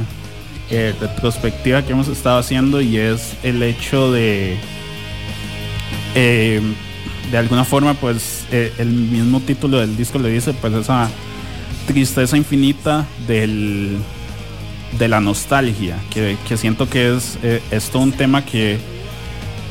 eh, 0.69 0.93
retrospectiva 0.99 1.83
que 1.83 1.91
hemos 1.91 2.07
estado 2.07 2.39
haciendo 2.39 2.81
y 2.81 2.97
es 2.97 3.35
el 3.43 3.61
hecho 3.63 4.11
de, 4.11 4.57
eh, 6.15 6.61
de 7.31 7.37
alguna 7.37 7.65
forma, 7.65 7.95
pues 7.95 8.45
eh, 8.51 8.71
el 8.77 8.89
mismo 8.89 9.39
título 9.39 9.79
del 9.79 9.97
disco 9.97 10.19
le 10.19 10.29
dice, 10.29 10.53
pues 10.53 10.73
esa 10.73 11.09
tristeza 11.87 12.37
infinita 12.37 13.05
del, 13.27 13.97
de 14.99 15.07
la 15.07 15.19
nostalgia, 15.19 15.97
que, 16.11 16.37
que 16.47 16.57
siento 16.57 16.87
que 16.87 17.15
es, 17.15 17.39
eh, 17.41 17.61
es 17.71 17.89
todo 17.89 18.03
un 18.03 18.11
tema 18.11 18.45
que 18.45 18.77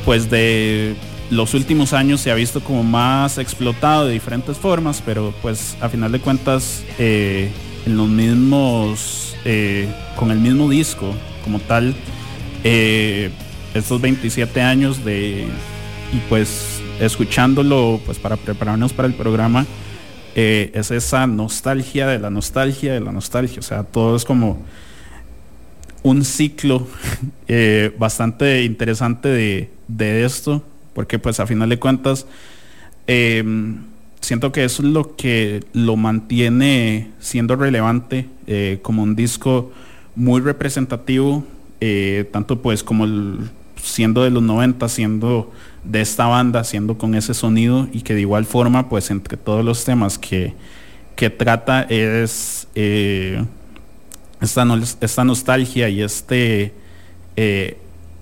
pues 0.04 0.28
de 0.28 0.96
los 1.30 1.54
últimos 1.54 1.92
años 1.92 2.20
se 2.20 2.32
ha 2.32 2.34
visto 2.34 2.60
como 2.60 2.82
más 2.82 3.38
explotado 3.38 4.06
de 4.06 4.12
diferentes 4.12 4.58
formas, 4.58 5.00
pero 5.04 5.32
pues 5.40 5.76
a 5.80 5.88
final 5.88 6.10
de 6.10 6.18
cuentas 6.18 6.82
en 7.86 7.96
los 7.96 8.08
mismos, 8.08 9.36
eh, 9.44 9.88
con 10.16 10.30
el 10.30 10.38
mismo 10.38 10.68
disco 10.68 11.14
como 11.44 11.58
tal, 11.58 11.94
eh, 12.64 13.30
estos 13.74 14.00
27 14.00 14.60
años 14.60 15.04
de, 15.04 15.46
y 16.12 16.16
pues 16.28 16.80
escuchándolo 17.00 18.00
pues 18.04 18.18
para 18.18 18.36
prepararnos 18.36 18.92
para 18.92 19.08
el 19.08 19.14
programa, 19.14 19.66
eh, 20.34 20.70
es 20.74 20.90
esa 20.90 21.26
nostalgia 21.26 22.06
de 22.06 22.18
la 22.18 22.30
nostalgia 22.30 22.92
de 22.94 23.00
la 23.00 23.12
nostalgia, 23.12 23.58
o 23.58 23.62
sea, 23.62 23.82
todo 23.82 24.16
es 24.16 24.24
como 24.24 24.62
un 26.02 26.24
ciclo 26.24 26.86
eh, 27.48 27.94
bastante 27.98 28.64
interesante 28.64 29.28
de, 29.28 29.70
de 29.88 30.24
esto, 30.24 30.62
porque 30.94 31.18
pues 31.18 31.40
a 31.40 31.46
final 31.46 31.68
de 31.68 31.78
cuentas, 31.78 32.26
siento 34.22 34.52
que 34.52 34.64
eso 34.64 34.82
es 34.82 34.88
lo 34.88 35.16
que 35.16 35.64
lo 35.72 35.96
mantiene 35.96 37.10
siendo 37.18 37.56
relevante 37.56 38.28
eh, 38.46 38.78
como 38.80 39.02
un 39.02 39.16
disco 39.16 39.72
muy 40.14 40.40
representativo, 40.40 41.44
eh, 41.80 42.28
tanto 42.32 42.62
pues 42.62 42.84
como 42.84 43.06
siendo 43.82 44.22
de 44.22 44.30
los 44.30 44.42
90, 44.42 44.88
siendo 44.88 45.52
de 45.82 46.00
esta 46.00 46.26
banda, 46.26 46.62
siendo 46.62 46.96
con 46.96 47.16
ese 47.16 47.34
sonido 47.34 47.88
y 47.92 48.02
que 48.02 48.14
de 48.14 48.20
igual 48.20 48.46
forma 48.46 48.88
pues 48.88 49.10
entre 49.10 49.36
todos 49.36 49.64
los 49.64 49.84
temas 49.84 50.18
que, 50.18 50.54
que 51.16 51.28
trata 51.28 51.82
es 51.82 52.68
eh, 52.76 53.44
esta, 54.40 54.64
esta 55.00 55.24
nostalgia 55.24 55.88
y 55.88 56.00
este 56.00 56.74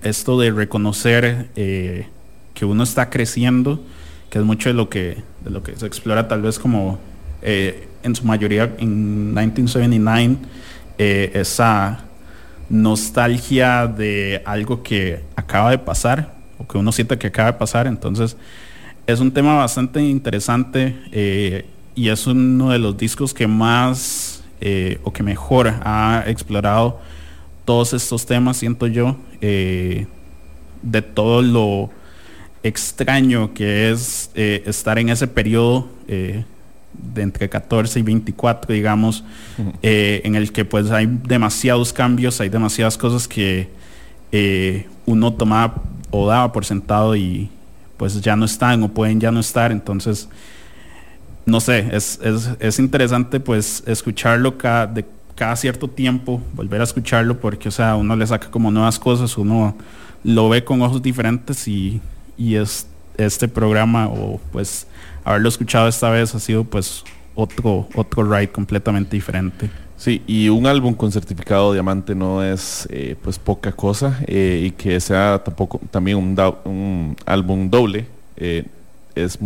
esto 0.03 0.39
de 0.39 0.51
reconocer 0.51 1.49
que 1.55 2.65
uno 2.65 2.85
está 2.85 3.11
creciendo, 3.11 3.83
que 4.31 4.39
es 4.39 4.45
mucho 4.45 4.69
de 4.69 4.75
lo 4.75 4.89
que, 4.89 5.23
de 5.45 5.51
lo 5.51 5.63
que 5.63 5.77
se 5.77 5.87
explora 5.87 6.29
tal 6.29 6.41
vez 6.41 6.59
como 6.59 6.99
eh, 7.43 7.89
en 8.03 8.15
su 8.15 8.25
mayoría 8.25 8.75
en 8.79 9.35
1979, 9.35 10.37
eh, 10.97 11.33
esa 11.35 12.05
nostalgia 12.71 13.89
de 13.89 14.41
algo 14.47 14.83
que 14.83 15.21
acaba 15.35 15.71
de 15.71 15.79
pasar 15.79 16.33
o 16.59 16.67
que 16.67 16.79
uno 16.79 16.93
siente 16.93 17.19
que 17.19 17.27
acaba 17.27 17.53
de 17.53 17.59
pasar. 17.59 17.89
Entonces 17.89 18.37
es 19.07 19.19
un 19.19 19.33
tema 19.33 19.57
bastante 19.57 20.01
interesante 20.01 20.97
eh, 21.11 21.67
y 21.97 22.09
es 22.09 22.27
uno 22.29 22.71
de 22.71 22.79
los 22.79 22.97
discos 22.97 23.35
que 23.35 23.47
más 23.47 24.37
o 25.03 25.11
que 25.11 25.23
mejor 25.23 25.69
ha 25.69 26.23
explorado 26.27 27.01
todos 27.65 27.95
estos 27.95 28.27
temas, 28.27 28.59
siento 28.59 28.87
yo, 28.87 29.17
de 29.41 30.07
todo 31.15 31.41
lo 31.41 31.91
extraño 32.63 33.55
que 33.55 33.91
es 33.91 34.31
eh, 34.35 34.63
estar 34.67 34.99
en 34.99 35.09
ese 35.09 35.27
periodo 35.27 35.89
eh, 36.09 36.45
de 36.93 37.23
entre 37.23 37.49
14 37.49 38.01
y 38.01 38.03
24, 38.03 38.75
digamos, 38.75 39.25
eh, 39.83 40.21
en 40.25 40.35
el 40.35 40.53
que 40.53 40.65
pues 40.65 40.91
hay 40.91 41.07
demasiados 41.07 41.93
cambios, 41.93 42.41
hay 42.41 42.49
demasiadas 42.49 42.99
cosas 42.99 43.27
que 43.27 43.69
uno 45.07 45.33
tomaba 45.33 45.75
o 46.11 46.27
daba 46.29 46.53
por 46.53 46.65
sentado 46.65 47.17
y 47.17 47.49
pues 47.97 48.21
ya 48.21 48.37
no 48.37 48.45
están 48.45 48.83
o 48.83 48.89
pueden 48.89 49.21
ya 49.21 49.31
no 49.31 49.41
estar, 49.41 49.73
entonces 49.73 50.29
no 51.47 51.61
sé, 51.61 51.89
es, 51.93 52.21
es, 52.23 52.51
es 52.59 52.79
interesante 52.79 53.41
pues 53.41 53.83
escucharlo 53.87 54.57
cada, 54.59 54.87
de 54.87 55.05
cada 55.35 55.57
cierto 55.57 55.89
tiempo, 55.89 56.41
volver 56.55 56.81
a 56.81 56.85
escucharlo 56.85 57.41
porque 57.41 57.69
o 57.69 57.73
sea, 57.73 57.97
uno 57.97 58.15
le 58.15 58.27
saca 58.27 58.51
como 58.51 58.71
nuevas 58.71 58.99
cosas, 58.99 59.37
uno 59.39 59.77
lo 60.23 60.49
ve 60.49 60.65
con 60.65 60.83
ojos 60.83 61.01
diferentes 61.03 61.67
y, 61.67 62.01
y 62.41 62.55
es, 62.57 62.87
este 63.19 63.47
programa 63.47 64.09
o 64.09 64.41
pues 64.51 64.87
haberlo 65.25 65.49
escuchado 65.51 65.87
esta 65.89 66.09
vez 66.09 66.35
ha 66.35 66.41
sido 66.41 66.65
pues 66.65 67.05
otro, 67.35 67.87
otro 67.95 68.25
ride 68.25 68.49
completamente 68.51 69.15
diferente. 69.15 69.69
Sí, 69.99 70.23
y 70.27 70.49
un 70.49 70.67
álbum 70.67 70.95
con 70.95 71.13
certificado 71.13 71.75
diamante 71.75 72.15
no 72.15 72.43
es 72.43 72.89
eh, 72.91 73.17
pues 73.23 73.39
poca 73.39 73.71
cosa 73.73 74.19
eh, 74.27 74.63
y 74.69 74.71
que 74.71 74.99
sea 74.99 75.43
tampoco 75.45 75.79
también 75.91 76.17
un, 76.17 76.35
da- 76.35 76.57
un 76.65 77.15
álbum 77.27 77.69
doble 77.69 78.07
eh, 78.39 78.65
es, 79.15 79.39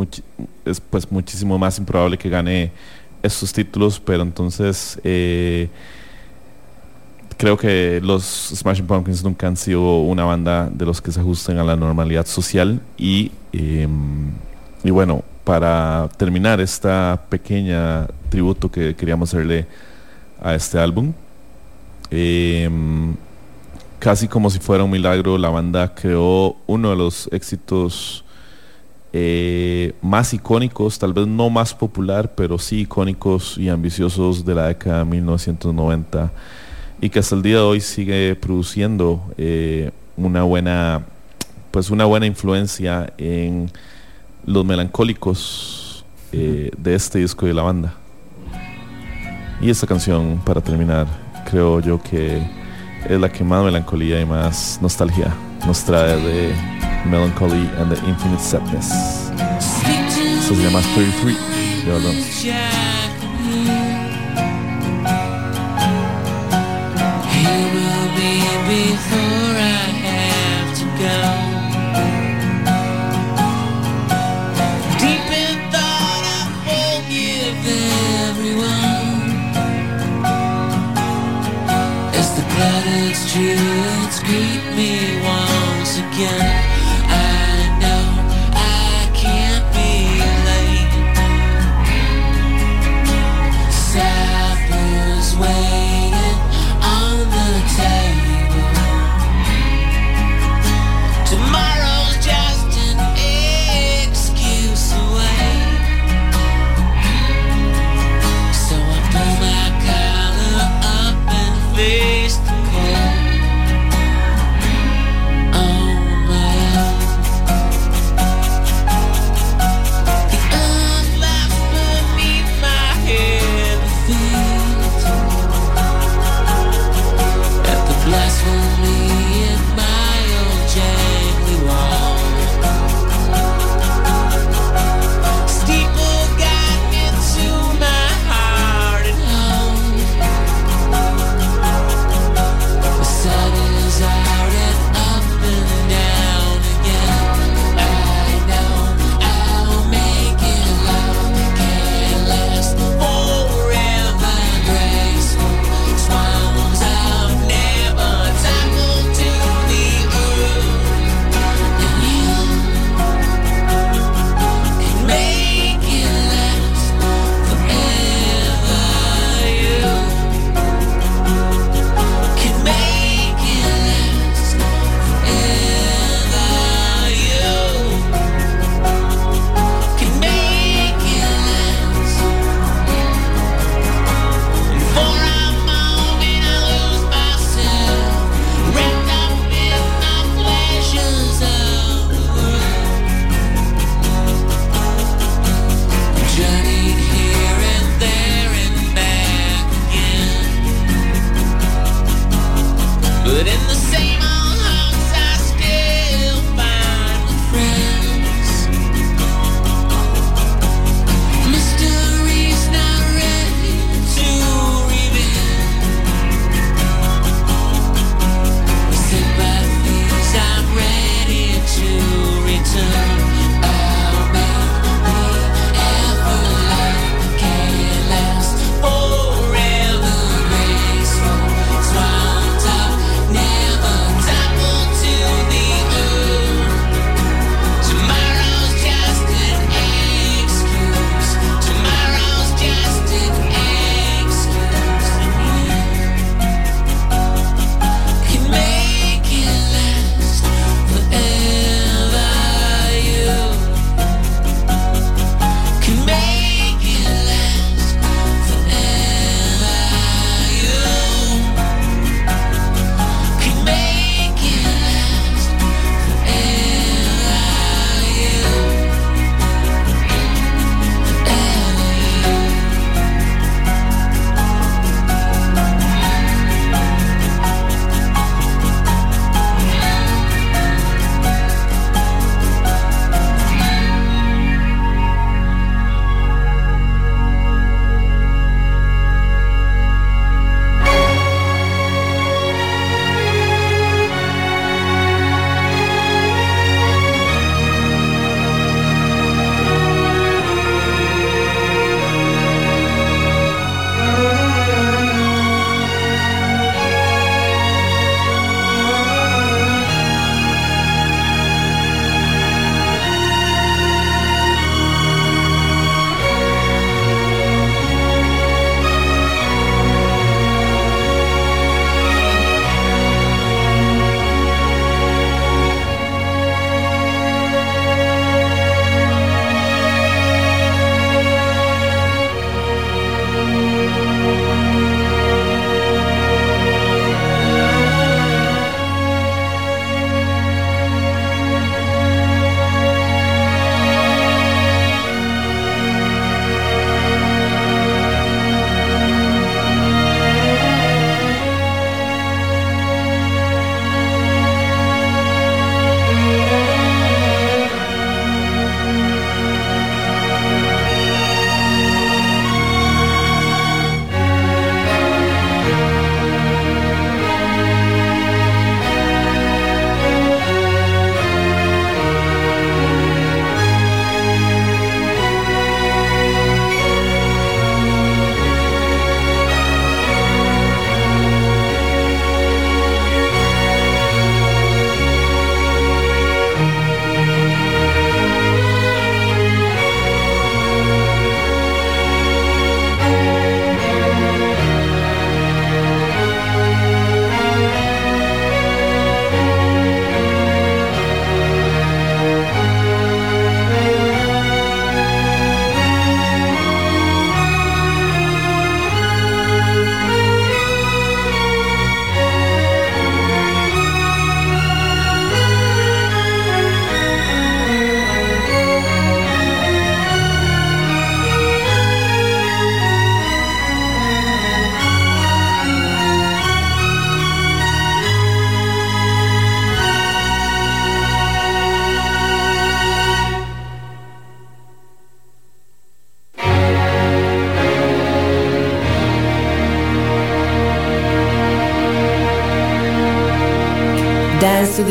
es 0.64 0.78
pues 0.80 1.10
muchísimo 1.10 1.58
más 1.58 1.76
improbable 1.78 2.16
que 2.16 2.28
gane 2.28 2.70
estos 3.24 3.52
títulos, 3.52 3.98
pero 3.98 4.22
entonces 4.22 5.00
eh, 5.02 5.68
creo 7.36 7.56
que 7.56 8.00
los 8.02 8.24
Smashing 8.54 8.86
Pumpkins 8.86 9.22
nunca 9.24 9.46
han 9.46 9.56
sido 9.56 10.00
una 10.00 10.24
banda 10.24 10.68
de 10.72 10.84
los 10.84 11.00
que 11.00 11.12
se 11.12 11.20
ajusten 11.20 11.58
a 11.58 11.64
la 11.64 11.76
normalidad 11.76 12.26
social 12.26 12.80
y, 12.96 13.32
eh, 13.52 13.88
y 14.82 14.90
bueno, 14.90 15.22
para 15.44 16.08
terminar 16.16 16.60
esta 16.60 17.22
pequeña 17.28 18.06
tributo 18.30 18.70
que 18.70 18.94
queríamos 18.94 19.28
hacerle 19.28 19.66
a 20.42 20.54
este 20.54 20.78
álbum, 20.78 21.12
eh, 22.10 22.68
casi 23.98 24.28
como 24.28 24.50
si 24.50 24.58
fuera 24.58 24.84
un 24.84 24.90
milagro, 24.90 25.38
la 25.38 25.48
banda 25.48 25.94
creó 25.94 26.56
uno 26.66 26.90
de 26.90 26.96
los 26.96 27.28
éxitos 27.32 28.24
eh, 29.12 29.94
más 30.02 30.34
icónicos, 30.34 30.98
tal 30.98 31.12
vez 31.12 31.26
no 31.26 31.48
más 31.48 31.72
popular, 31.72 32.34
pero 32.34 32.58
sí 32.58 32.80
icónicos 32.80 33.56
y 33.58 33.68
ambiciosos 33.68 34.44
de 34.44 34.54
la 34.54 34.66
década 34.68 34.98
de 34.98 35.04
1990 35.04 36.32
y 37.00 37.10
que 37.10 37.18
hasta 37.18 37.34
el 37.34 37.42
día 37.42 37.56
de 37.56 37.62
hoy 37.62 37.80
sigue 37.80 38.34
produciendo 38.34 39.22
eh, 39.36 39.90
una 40.16 40.42
buena 40.42 41.04
pues 41.70 41.90
una 41.90 42.04
buena 42.04 42.24
influencia 42.26 43.12
en 43.18 43.68
los 44.46 44.64
melancólicos 44.64 46.04
eh, 46.30 46.70
de 46.76 46.94
este 46.94 47.18
disco 47.18 47.46
de 47.46 47.54
la 47.54 47.62
banda. 47.62 47.94
Y 49.60 49.70
esta 49.70 49.86
canción 49.86 50.40
para 50.44 50.60
terminar 50.60 51.06
creo 51.50 51.80
yo 51.80 52.00
que 52.00 52.46
es 53.08 53.20
la 53.20 53.30
que 53.30 53.42
más 53.42 53.64
melancolía 53.64 54.20
y 54.20 54.24
más 54.24 54.78
nostalgia 54.80 55.34
nos 55.66 55.82
trae 55.84 56.16
de 56.20 56.54
Melancholy 57.06 57.68
and 57.78 57.92
the 57.92 58.08
Infinite 58.08 58.42
Sadness. 58.42 58.92
Esto 60.38 60.54
se 60.54 60.62
llama 60.62 60.80
33 60.94 61.36
ya 61.86 61.92
volvemos. 61.92 62.83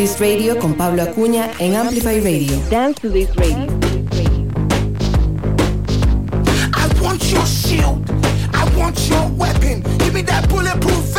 This 0.03 0.19
Radio 0.19 0.59
con 0.59 0.73
Pablo 0.73 1.01
Acuña 1.01 1.49
en 1.59 1.77
Amplify 1.77 2.19
Radio. 2.19 2.59
Dance 2.69 2.99
to 2.99 3.09
This 3.09 3.33
Radio. 3.37 3.69
I 6.73 7.01
want 7.01 7.23
your 7.31 7.45
shield. 7.45 8.03
I 8.53 8.65
want 8.77 8.99
your 9.07 9.25
weapon. 9.37 9.81
Give 9.99 10.13
me 10.13 10.21
that 10.23 10.49
bulletproof 10.49 11.12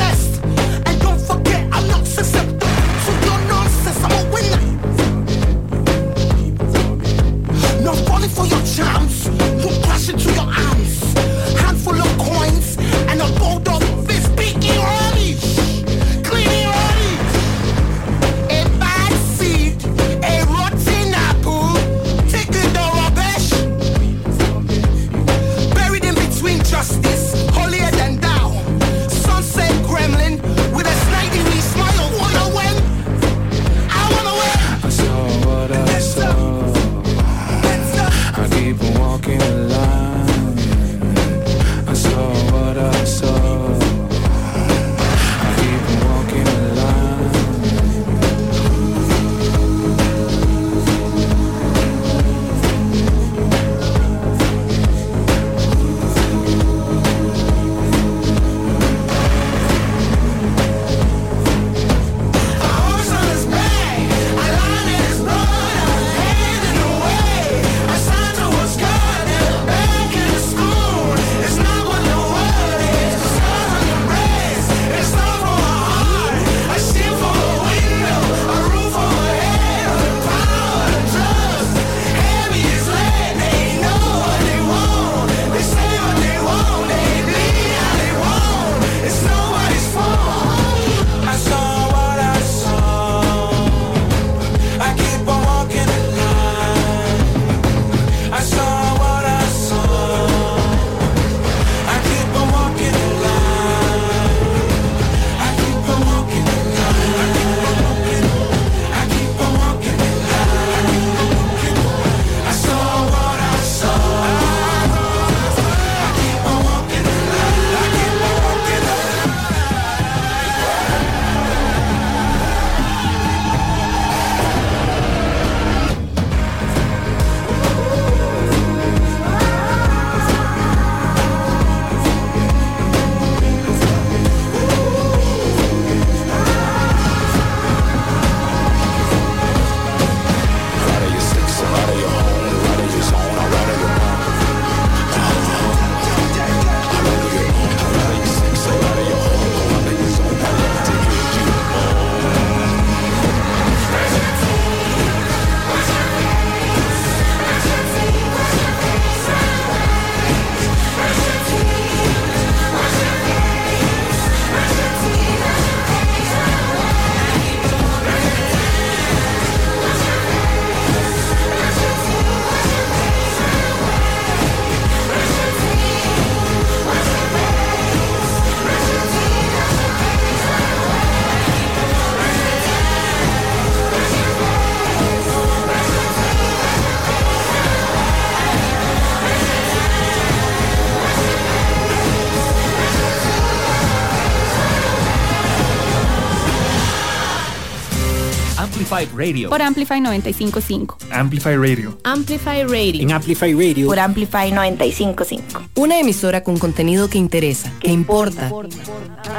Radio. 199.16 199.51
Por 199.51 199.62
Amplify 199.62 200.01
955. 200.01 200.98
Amplify 201.10 201.56
Radio. 201.56 201.98
Amplify 202.05 202.62
Radio. 202.64 203.02
En 203.02 203.12
Amplify 203.12 203.52
Radio. 203.52 203.86
Por 203.86 203.98
Amplify 203.98 204.51
955. 204.51 205.62
Una 205.74 205.98
emisora 205.98 206.43
con 206.43 206.59
contenido 206.59 207.09
que 207.09 207.18
interesa, 207.18 207.72
que, 207.81 207.90
importa. 207.90 208.51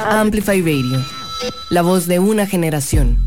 Amplify 0.08 0.60
Radio. 0.60 1.04
La 1.70 1.82
voz 1.82 2.06
de 2.06 2.18
una 2.18 2.46
generación. 2.46 3.25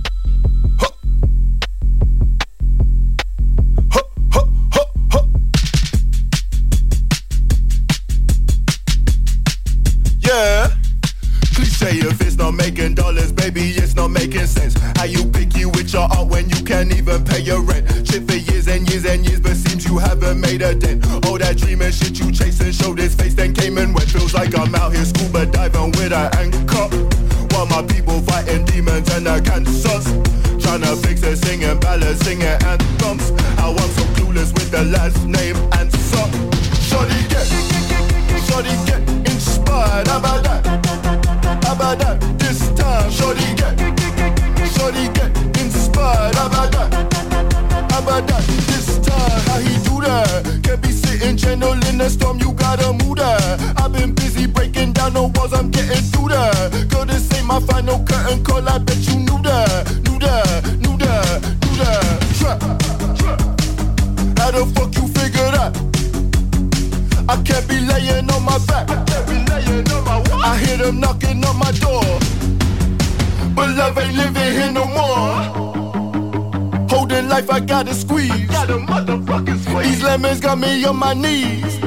Gotta 77.83 77.95
squeeze. 77.95 78.45
Got 78.47 78.69
a 78.71 78.73
motherfucking 78.73 79.59
squeeze. 79.59 79.87
These 79.87 80.03
lemons 80.03 80.41
got 80.41 80.57
me 80.59 80.83
on 80.83 80.97
my 80.97 81.13
knees. 81.13 81.79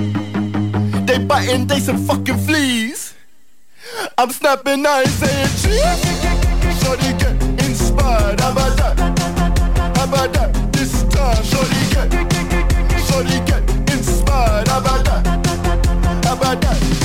They 1.07 1.19
biting, 1.19 1.67
they 1.67 1.81
some 1.81 1.99
fucking 1.99 2.39
fleas. 2.47 3.15
I'm 4.17 4.31
snapping, 4.31 4.87
I 4.87 5.01
ain't 5.01 5.09
saying 5.09 5.53
cheese. 5.61 6.83
Shorty 6.83 7.13
get 7.21 7.35
inspired. 7.69 8.41
How 8.41 8.53
about 8.53 8.77
that? 8.79 8.95
How 9.97 10.05
about 10.05 10.33
that? 10.33 10.73
This 10.73 11.03
time, 11.13 11.45
shorty 11.45 11.83
get, 11.93 12.09
shorty 13.07 13.39
get 13.45 13.63
inspired. 13.93 14.69
How 14.69 14.81
about 14.81 15.05
that? 15.05 15.27
How 16.25 16.37
about 16.37 16.61
that? 16.63 17.02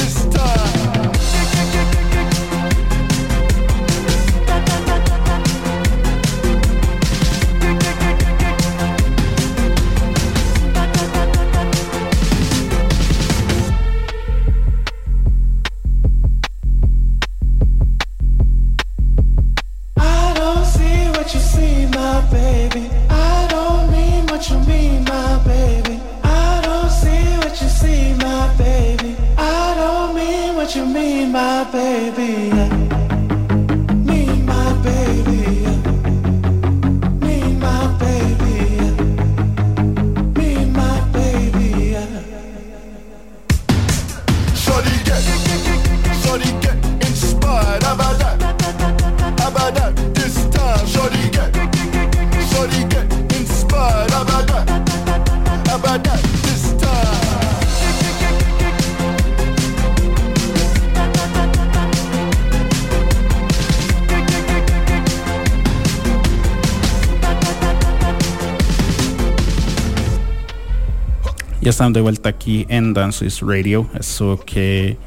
Estamos 71.77 71.93
de 71.93 72.01
vuelta 72.01 72.29
aquí 72.29 72.65
en 72.69 72.91
Dance 72.91 73.23
is 73.23 73.39
Radio. 73.39 73.87
Eso 73.93 74.41
que 74.43 74.97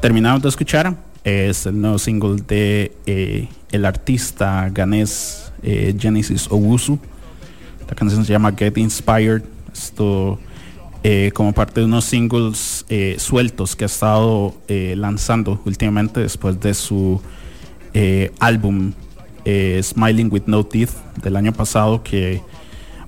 terminamos 0.00 0.40
de 0.40 0.48
escuchar 0.48 0.96
es 1.24 1.66
el 1.66 1.78
nuevo 1.78 1.98
single 1.98 2.36
de 2.36 2.96
eh, 3.04 3.48
el 3.70 3.84
artista 3.84 4.70
ganés 4.72 5.52
eh, 5.62 5.94
Genesis 5.98 6.48
Owusu. 6.50 6.98
La 7.86 7.94
canción 7.94 8.24
se 8.24 8.32
llama 8.32 8.54
Get 8.56 8.78
Inspired. 8.78 9.42
Esto 9.70 10.40
eh, 11.02 11.32
como 11.34 11.52
parte 11.52 11.80
de 11.80 11.84
unos 11.84 12.06
singles 12.06 12.86
sueltos 13.18 13.76
que 13.76 13.84
ha 13.84 13.86
estado 13.86 14.54
lanzando 14.68 15.60
últimamente 15.66 16.20
después 16.20 16.58
de 16.58 16.72
su 16.72 17.20
álbum 18.40 18.94
Smiling 19.82 20.32
with 20.32 20.44
No 20.46 20.64
Teeth 20.64 20.92
del 21.22 21.36
año 21.36 21.52
pasado 21.52 22.02
que 22.02 22.40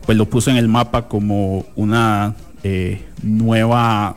pues 0.05 0.19
lo 0.19 0.29
puso 0.29 0.51
en 0.51 0.59
el 0.59 0.69
mapa 0.69 1.09
como 1.09 1.65
una 1.75 2.35
eh, 2.63 3.05
nueva 3.23 4.17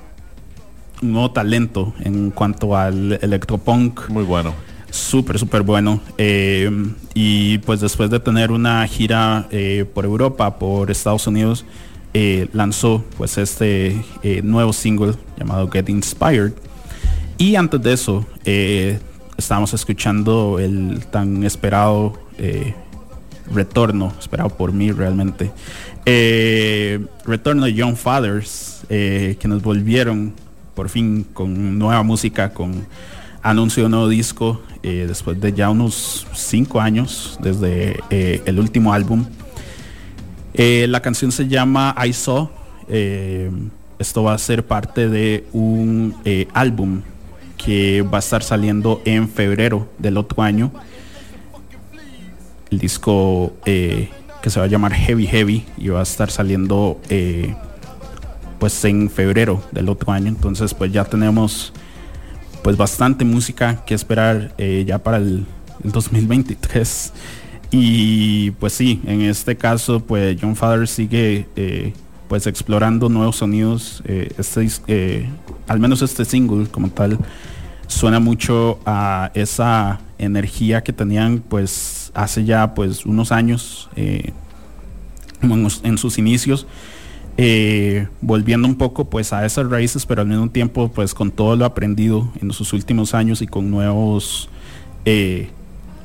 un 1.02 1.14
nuevo 1.14 1.32
talento 1.32 1.94
en 2.00 2.32
cuanto 2.32 2.76
al 2.76 3.20
electropunk. 3.22 4.10
Muy 4.10 4.24
bueno. 4.24 4.54
Súper 4.90 5.40
súper 5.40 5.64
bueno. 5.64 6.00
Eh, 6.18 6.70
y 7.14 7.58
pues 7.60 7.80
después 7.82 8.10
de 8.10 8.20
tener 8.20 8.52
una 8.52 8.86
gira 8.88 9.48
eh, 9.52 9.86
por 9.94 10.06
Europa 10.06 10.58
por 10.60 10.92
Estados 10.92 11.28
Unidos 11.28 11.66
eh, 12.14 12.50
lanzó 12.52 13.04
pues 13.18 13.38
este 13.38 14.04
nuevo 14.44 14.74
single 14.74 15.14
llamado 15.38 15.70
Get 15.70 15.90
Inspired. 15.90 16.54
Y 17.38 17.56
antes 17.56 17.82
de 17.82 17.94
eso 17.94 18.26
estábamos 19.38 19.74
escuchando 19.74 20.60
el 20.60 21.06
tan 21.10 21.44
esperado 21.44 22.14
retorno, 23.52 24.14
esperado 24.20 24.50
por 24.50 24.72
mí 24.74 24.92
realmente. 24.92 25.52
Eh, 26.06 27.06
retorno 27.26 27.66
de 27.66 27.74
Young 27.74 27.96
Fathers, 27.96 28.82
eh, 28.90 29.38
que 29.40 29.48
nos 29.48 29.62
volvieron 29.62 30.34
por 30.74 30.90
fin 30.90 31.26
con 31.34 31.78
nueva 31.78 32.02
música, 32.04 32.54
con 32.54 32.86
anuncio 33.44 33.84
de 33.84 33.86
un 33.86 33.92
nuevo 33.92 34.08
disco, 34.10 34.62
eh, 34.84 35.06
después 35.08 35.40
de 35.40 35.54
ya 35.54 35.70
unos 35.70 36.26
5 36.34 36.82
años 36.82 37.38
desde 37.42 38.00
eh, 38.10 38.42
el 38.46 38.60
último 38.60 38.94
álbum. 38.94 39.26
La 40.54 41.02
canción 41.02 41.32
se 41.32 41.48
llama 41.48 41.96
I 42.06 42.12
Saw. 42.14 42.50
esto 43.98 44.24
va 44.24 44.34
a 44.34 44.38
ser 44.38 44.66
parte 44.66 45.08
de 45.08 45.46
un 45.54 46.16
álbum 46.54 47.02
que 47.58 48.02
va 48.02 48.18
a 48.18 48.20
estar 48.20 48.44
saliendo 48.44 49.02
en 49.06 49.30
febrero 49.30 49.88
del 49.98 50.18
otro 50.18 50.44
año. 50.44 50.72
El 52.70 52.80
disco 52.80 53.54
que 54.42 54.50
se 54.50 54.60
va 54.60 54.66
a 54.66 54.70
llamar 54.70 54.94
Heavy 54.94 55.28
Heavy 55.28 55.66
y 55.78 55.90
va 55.90 56.00
a 56.00 56.04
estar 56.04 56.32
saliendo 56.32 57.00
eh, 57.10 57.56
pues 58.60 58.84
en 58.86 59.10
febrero 59.10 59.64
del 59.72 59.90
otro 59.90 60.12
año. 60.12 60.28
Entonces 60.28 60.74
pues 60.74 60.92
ya 60.92 61.06
tenemos 61.06 61.74
pues 62.64 62.78
bastante 62.78 63.26
música 63.26 63.84
que 63.86 63.94
esperar 63.94 64.54
eh, 64.58 64.84
ya 64.86 65.00
para 65.00 65.18
el, 65.18 65.46
el 65.84 65.92
2023. 65.92 67.14
Y 67.72 68.52
pues 68.52 68.74
sí, 68.74 69.02
en 69.06 69.22
este 69.22 69.56
caso 69.56 70.02
pues 70.02 70.38
John 70.42 70.56
Father 70.56 70.88
sigue 70.88 71.48
eh, 71.56 71.94
pues 72.28 72.48
explorando 72.48 73.10
nuevos 73.10 73.38
sonidos. 73.38 74.04
este, 74.06 75.30
al 75.68 75.80
menos 75.80 76.02
este 76.02 76.26
single 76.26 76.68
como 76.68 76.90
tal 76.90 77.18
suena 77.88 78.20
mucho 78.20 78.80
a 78.86 79.32
esa 79.34 80.00
energía 80.18 80.82
que 80.82 80.94
tenían 80.94 81.40
pues 81.40 82.01
hace 82.14 82.46
ya 82.46 82.74
pues 82.74 83.06
unos 83.06 83.32
años 83.32 83.90
eh, 83.96 84.32
en, 85.42 85.98
sus 85.98 86.18
inicios 86.18 86.68
eh, 87.38 88.08
volviendo 88.22 88.68
un 88.68 88.76
poco 88.76 89.06
pues 89.06 89.34
a 89.34 89.46
esas 89.46 89.70
raíces 89.70 90.06
pero 90.06 90.22
al 90.22 90.28
mismo 90.28 90.50
tiempo 90.50 90.92
pues 90.94 91.14
con 91.14 91.32
todo 91.32 91.56
lo 91.56 91.66
aprendido 91.66 92.32
en 92.42 92.52
sus 92.52 92.74
últimos 92.74 93.14
años 93.14 93.42
y 93.42 93.48
con 93.48 93.72
nuevos 93.72 94.50
eh, 95.06 95.50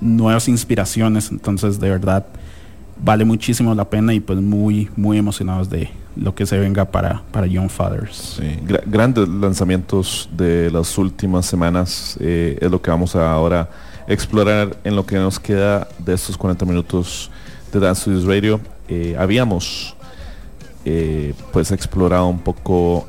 nuevas 0.01 0.49
inspiraciones. 0.49 1.31
Entonces 1.31 1.81
de 1.81 1.91
verdad 1.91 2.27
vale 3.03 3.25
muchísimo 3.25 3.75
la 3.75 3.89
pena 3.89 4.15
y 4.15 4.21
pues 4.21 4.41
muy 4.41 4.89
muy 4.97 5.19
emocionados 5.19 5.69
de 5.69 5.91
lo 6.17 6.35
que 6.35 6.47
se 6.47 6.59
venga 6.59 6.87
para 6.87 7.23
para 7.31 7.47
Young 7.47 7.69
Fathers. 7.69 8.41
Grandes 8.87 9.29
lanzamientos 9.29 10.29
de 10.35 10.71
las 10.71 10.97
últimas 10.97 11.45
semanas 11.47 12.17
eh, 12.21 12.59
es 12.61 12.71
lo 12.71 12.81
que 12.81 12.91
vamos 12.91 13.15
a 13.17 13.31
ahora 13.31 13.69
explorar 14.07 14.77
en 14.85 14.95
lo 14.95 15.05
que 15.05 15.17
nos 15.17 15.41
queda 15.41 15.89
de 15.99 16.15
estos 16.15 16.37
40 16.37 16.65
minutos 16.65 17.31
de 17.73 17.81
Dance 17.81 18.03
Studios 18.03 18.25
Radio. 18.25 18.61
Eh, 18.89 19.17
habíamos 19.19 19.97
eh, 20.85 21.35
pues 21.53 21.73
explorado 21.73 22.27
un 22.29 22.39
poco 22.39 23.09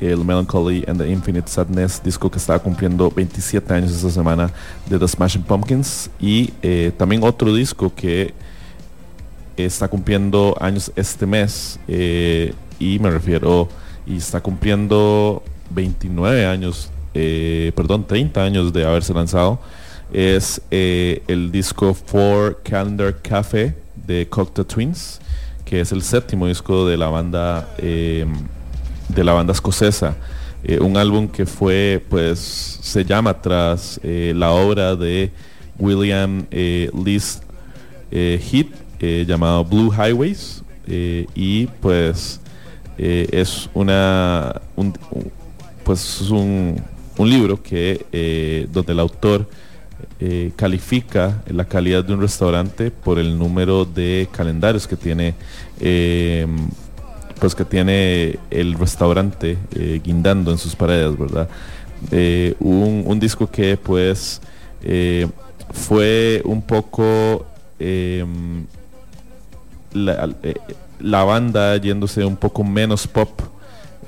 el 0.00 0.24
Melancholy 0.24 0.84
and 0.86 1.00
the 1.00 1.08
Infinite 1.08 1.48
Sadness, 1.48 2.02
disco 2.02 2.30
que 2.30 2.38
estaba 2.38 2.60
cumpliendo 2.60 3.10
27 3.10 3.74
años 3.74 3.92
esta 3.92 4.10
semana 4.10 4.50
de 4.88 4.98
The 4.98 5.08
Smashing 5.08 5.42
Pumpkins 5.42 6.08
y 6.20 6.52
eh, 6.62 6.92
también 6.96 7.22
otro 7.24 7.52
disco 7.52 7.92
que 7.94 8.32
está 9.56 9.88
cumpliendo 9.88 10.56
años 10.60 10.92
este 10.94 11.26
mes 11.26 11.80
y 11.88 12.98
me 13.00 13.10
refiero 13.10 13.68
y 14.06 14.18
está 14.18 14.40
cumpliendo 14.40 15.42
29 15.70 16.46
años, 16.46 16.90
perdón, 17.12 18.06
30 18.06 18.40
años 18.40 18.72
de 18.72 18.86
haberse 18.86 19.12
lanzado. 19.12 19.58
Es 20.12 20.62
eh, 20.70 21.22
el 21.28 21.52
disco 21.52 21.92
For 21.92 22.60
Calendar 22.62 23.14
Cafe 23.20 23.74
de 24.06 24.26
Cocteau 24.26 24.64
Twins, 24.64 25.20
que 25.64 25.80
es 25.80 25.92
el 25.92 26.02
séptimo 26.02 26.46
disco 26.46 26.86
de 26.86 26.96
la 26.96 27.08
banda 27.08 27.68
eh, 27.76 28.24
de 29.08 29.24
la 29.24 29.34
banda 29.34 29.52
escocesa. 29.52 30.16
Eh, 30.64 30.80
un 30.80 30.96
álbum 30.96 31.28
que 31.28 31.44
fue, 31.44 32.02
pues, 32.08 32.38
se 32.82 33.04
llama 33.04 33.40
tras 33.40 34.00
eh, 34.02 34.32
la 34.34 34.50
obra 34.50 34.96
de 34.96 35.30
William 35.78 36.46
Lees 36.50 37.42
Heath, 38.10 38.72
llamado 39.00 39.64
Blue 39.64 39.92
Highways, 39.92 40.62
y 40.86 41.66
pues 41.80 42.40
es 42.96 43.68
una, 43.74 44.60
un, 44.74 44.94
pues 45.84 46.22
es 46.22 46.30
un, 46.30 46.82
un 47.16 47.30
libro 47.30 47.62
que 47.62 48.66
donde 48.72 48.92
el 48.92 48.98
autor 48.98 49.46
eh, 50.20 50.52
califica 50.56 51.42
la 51.46 51.64
calidad 51.64 52.04
de 52.04 52.14
un 52.14 52.20
restaurante 52.20 52.90
por 52.90 53.18
el 53.18 53.38
número 53.38 53.84
de 53.84 54.28
calendarios 54.32 54.86
que 54.86 54.96
tiene 54.96 55.34
eh, 55.80 56.46
pues 57.38 57.54
que 57.54 57.64
tiene 57.64 58.38
el 58.50 58.74
restaurante 58.74 59.56
eh, 59.74 60.00
guindando 60.02 60.50
en 60.50 60.58
sus 60.58 60.74
paredes, 60.74 61.16
¿verdad? 61.16 61.48
Eh, 62.10 62.54
un, 62.60 63.18
disco 63.18 63.50
que 63.50 63.76
pues 63.76 64.40
fue 65.72 66.40
un 66.44 66.62
poco 66.62 67.46
eh, 67.80 68.24
la 71.00 71.24
banda 71.24 71.76
yéndose 71.76 72.24
un 72.24 72.36
poco 72.36 72.62
menos 72.62 73.06
pop 73.06 73.40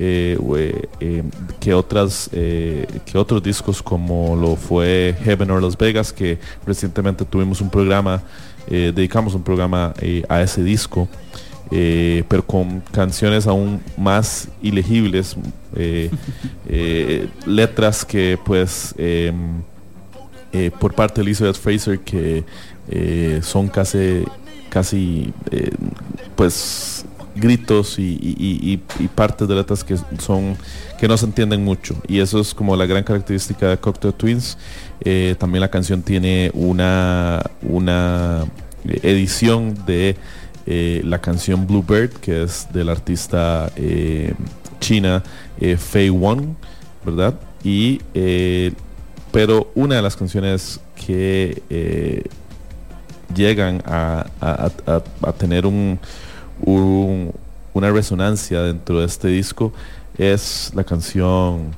eh, 0.02 0.88
eh, 1.00 1.22
que 1.60 1.74
otras 1.74 2.30
eh, 2.32 2.86
que 3.04 3.18
otros 3.18 3.42
discos 3.42 3.82
como 3.82 4.34
lo 4.34 4.56
fue 4.56 5.14
Heaven 5.22 5.50
or 5.50 5.62
Las 5.62 5.76
Vegas 5.76 6.10
que 6.10 6.38
recientemente 6.64 7.26
tuvimos 7.26 7.60
un 7.60 7.68
programa 7.68 8.22
dedicamos 8.66 9.34
un 9.34 9.42
programa 9.42 9.92
a 10.28 10.40
ese 10.40 10.62
disco 10.62 11.06
pero 11.68 12.46
con 12.46 12.80
canciones 12.92 13.46
aún 13.46 13.82
más 13.98 14.48
ilegibles 14.62 15.36
letras 17.46 18.02
que 18.02 18.38
pues 18.42 18.94
por 20.78 20.94
parte 20.94 21.20
de 21.20 21.26
Elizabeth 21.26 21.56
Fraser 21.56 21.98
que 22.00 22.42
son 23.42 23.68
casi 23.68 24.24
casi 24.70 25.34
pues 26.36 26.99
gritos 27.40 27.98
y, 27.98 28.18
y- 28.20 28.80
y- 29.00 29.08
partes 29.08 29.48
de 29.48 29.54
letras 29.54 29.82
que 29.82 29.96
son 30.18 30.56
que 30.98 31.08
no 31.08 31.16
se 31.16 31.24
entienden 31.26 31.64
mucho. 31.64 31.96
Y 32.06 32.20
eso 32.20 32.40
es 32.40 32.52
como 32.54 32.76
la 32.76 32.86
gran 32.86 33.02
característica 33.02 33.68
de 33.68 33.78
Cocktail 33.78 34.14
Twins. 34.14 34.58
Eh, 35.00 35.34
también 35.38 35.60
la 35.60 35.68
canción 35.70 36.02
tiene 36.02 36.50
una 36.54 37.42
una 37.62 38.44
edición 39.02 39.74
de 39.86 40.16
eh, 40.66 41.00
la 41.04 41.20
canción 41.20 41.66
Bluebird 41.66 42.10
que 42.20 42.42
es 42.42 42.66
del 42.72 42.88
artista 42.90 43.70
eh, 43.76 44.34
china 44.78 45.22
Fei 45.78 46.08
Wong 46.10 46.54
verdad 47.04 47.34
y 47.64 48.00
pero 49.32 49.70
una 49.74 49.96
de 49.96 50.02
las 50.02 50.16
canciones 50.16 50.80
que 51.06 51.62
llegan 53.34 53.82
a- 53.86 54.26
a 55.22 55.32
tener 55.32 55.66
un, 55.66 55.98
un- 56.64 57.32
una 57.74 57.90
resonancia 57.90 58.62
dentro 58.62 59.00
de 59.00 59.06
este 59.06 59.28
disco 59.28 59.72
es 60.18 60.72
la 60.74 60.84
canción 60.84 61.74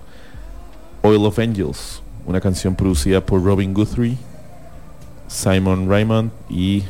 Oil 1.03 1.25
of 1.27 1.39
Angels, 1.39 2.03
una 2.27 2.41
canción 2.41 2.75
producida 2.75 3.21
por 3.25 3.43
Robin 3.43 3.75
Guthrie, 3.75 4.17
Simon 5.29 5.89
Raymond 5.89 6.31
y 6.49 6.83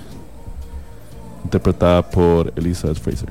interpretada 1.44 2.02
por 2.08 2.52
Elizabeth 2.56 2.98
Fraser. 3.00 3.28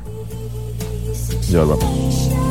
Ya 1.50 1.64
volvamos. 1.64 2.51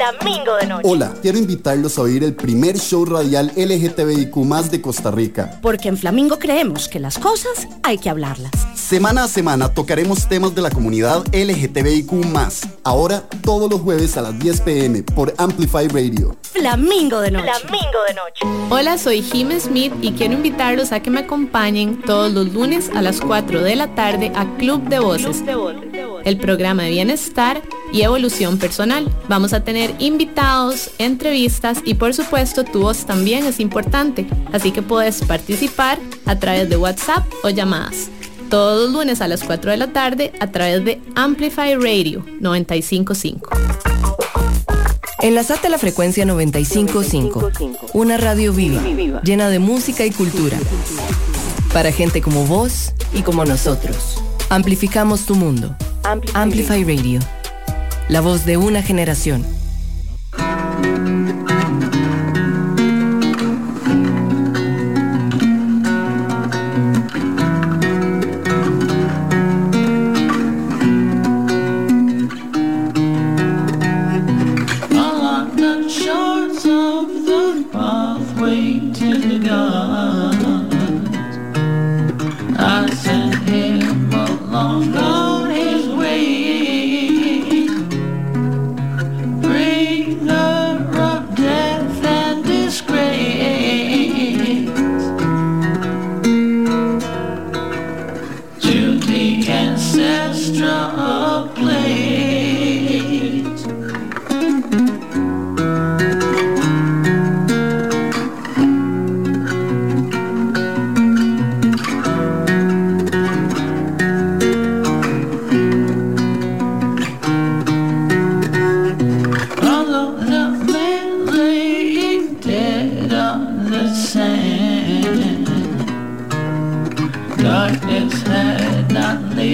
Flamingo 0.00 0.56
de 0.56 0.66
noche. 0.66 0.88
Hola, 0.88 1.12
quiero 1.20 1.36
invitarlos 1.36 1.98
a 1.98 2.02
oír 2.02 2.24
el 2.24 2.34
primer 2.34 2.78
show 2.78 3.04
radial 3.04 3.52
LGTBIQ 3.54 4.34
de 4.70 4.80
Costa 4.80 5.10
Rica. 5.10 5.58
Porque 5.60 5.88
en 5.88 5.98
Flamingo 5.98 6.38
creemos 6.38 6.88
que 6.88 6.98
las 6.98 7.18
cosas 7.18 7.68
hay 7.82 7.98
que 7.98 8.08
hablarlas. 8.08 8.50
Semana 8.74 9.24
a 9.24 9.28
semana 9.28 9.74
tocaremos 9.74 10.26
temas 10.26 10.54
de 10.54 10.62
la 10.62 10.70
comunidad 10.70 11.26
LGTBIQ 11.34 12.12
Ahora, 12.82 13.24
todos 13.44 13.70
los 13.70 13.82
jueves 13.82 14.16
a 14.16 14.22
las 14.22 14.38
10 14.38 14.62
pm 14.62 15.02
por 15.02 15.34
Amplify 15.36 15.86
Radio. 15.88 16.34
Flamingo 16.40 17.20
de 17.20 17.30
noche. 17.30 17.52
Flamingo 17.60 17.98
de 18.08 18.14
noche. 18.14 18.68
Hola, 18.70 18.96
soy 18.96 19.20
Jim 19.20 19.50
Smith 19.60 19.92
y 20.00 20.12
quiero 20.12 20.32
invitarlos 20.32 20.92
a 20.92 21.00
que 21.00 21.10
me 21.10 21.20
acompañen 21.20 22.00
todos 22.00 22.32
los 22.32 22.54
lunes 22.54 22.90
a 22.94 23.02
las 23.02 23.20
4 23.20 23.62
de 23.62 23.76
la 23.76 23.94
tarde 23.94 24.32
a 24.34 24.46
Club 24.56 24.88
de 24.88 24.98
Voces, 24.98 25.44
el 26.24 26.36
programa 26.36 26.84
de 26.84 26.90
bienestar 26.90 27.62
y 27.92 28.02
evolución 28.02 28.58
personal. 28.58 29.08
Vamos 29.28 29.52
a 29.52 29.64
tener 29.64 29.94
invitados, 29.98 30.90
entrevistas 30.98 31.78
y 31.84 31.94
por 31.94 32.14
supuesto 32.14 32.64
tu 32.64 32.80
voz 32.80 33.06
también 33.06 33.46
es 33.46 33.60
importante, 33.60 34.26
así 34.52 34.70
que 34.70 34.82
puedes 34.82 35.22
participar 35.24 35.98
a 36.26 36.38
través 36.38 36.68
de 36.68 36.76
WhatsApp 36.76 37.24
o 37.42 37.50
llamadas. 37.50 38.08
Todos 38.48 38.90
los 38.90 38.92
lunes 38.92 39.20
a 39.20 39.28
las 39.28 39.44
4 39.44 39.70
de 39.70 39.76
la 39.76 39.92
tarde 39.92 40.32
a 40.40 40.48
través 40.48 40.84
de 40.84 41.00
Amplify 41.14 41.74
Radio 41.76 42.24
955. 42.40 43.48
Enlazate 45.22 45.66
a 45.66 45.70
la 45.70 45.78
frecuencia 45.78 46.24
955, 46.24 47.50
una 47.92 48.16
radio 48.16 48.52
viva, 48.52 48.82
llena 49.22 49.50
de 49.50 49.58
música 49.58 50.04
y 50.06 50.10
cultura. 50.10 50.58
Para 51.74 51.92
gente 51.92 52.22
como 52.22 52.46
vos 52.46 52.92
y 53.12 53.22
como 53.22 53.44
nosotros. 53.44 54.22
Amplificamos 54.50 55.26
tu 55.26 55.36
mundo. 55.36 55.76
Amplify 56.34 56.82
Radio. 56.82 57.20
La 58.08 58.20
voz 58.20 58.44
de 58.44 58.56
una 58.56 58.82
generación. 58.82 59.46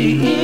Hey. 0.07 0.36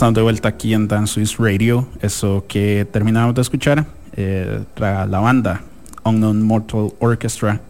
Estamos 0.00 0.14
de 0.14 0.22
vuelta 0.22 0.48
aquí 0.48 0.72
en 0.72 0.88
Dance 0.88 1.12
Swiss 1.12 1.36
Radio. 1.36 1.86
Eso 2.00 2.46
que 2.48 2.86
terminamos 2.90 3.34
de 3.34 3.42
escuchar, 3.42 3.84
eh, 4.16 4.64
la 4.76 5.20
banda 5.20 5.60
Unknown 6.04 6.42
Mortal 6.42 6.94
Orchestra, 7.00 7.60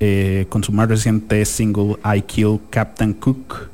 eh, 0.00 0.46
con 0.48 0.64
su 0.64 0.72
más 0.72 0.88
reciente 0.88 1.44
single 1.44 1.98
I 2.04 2.22
Kill 2.22 2.58
Captain 2.68 3.12
Cook. 3.12 3.68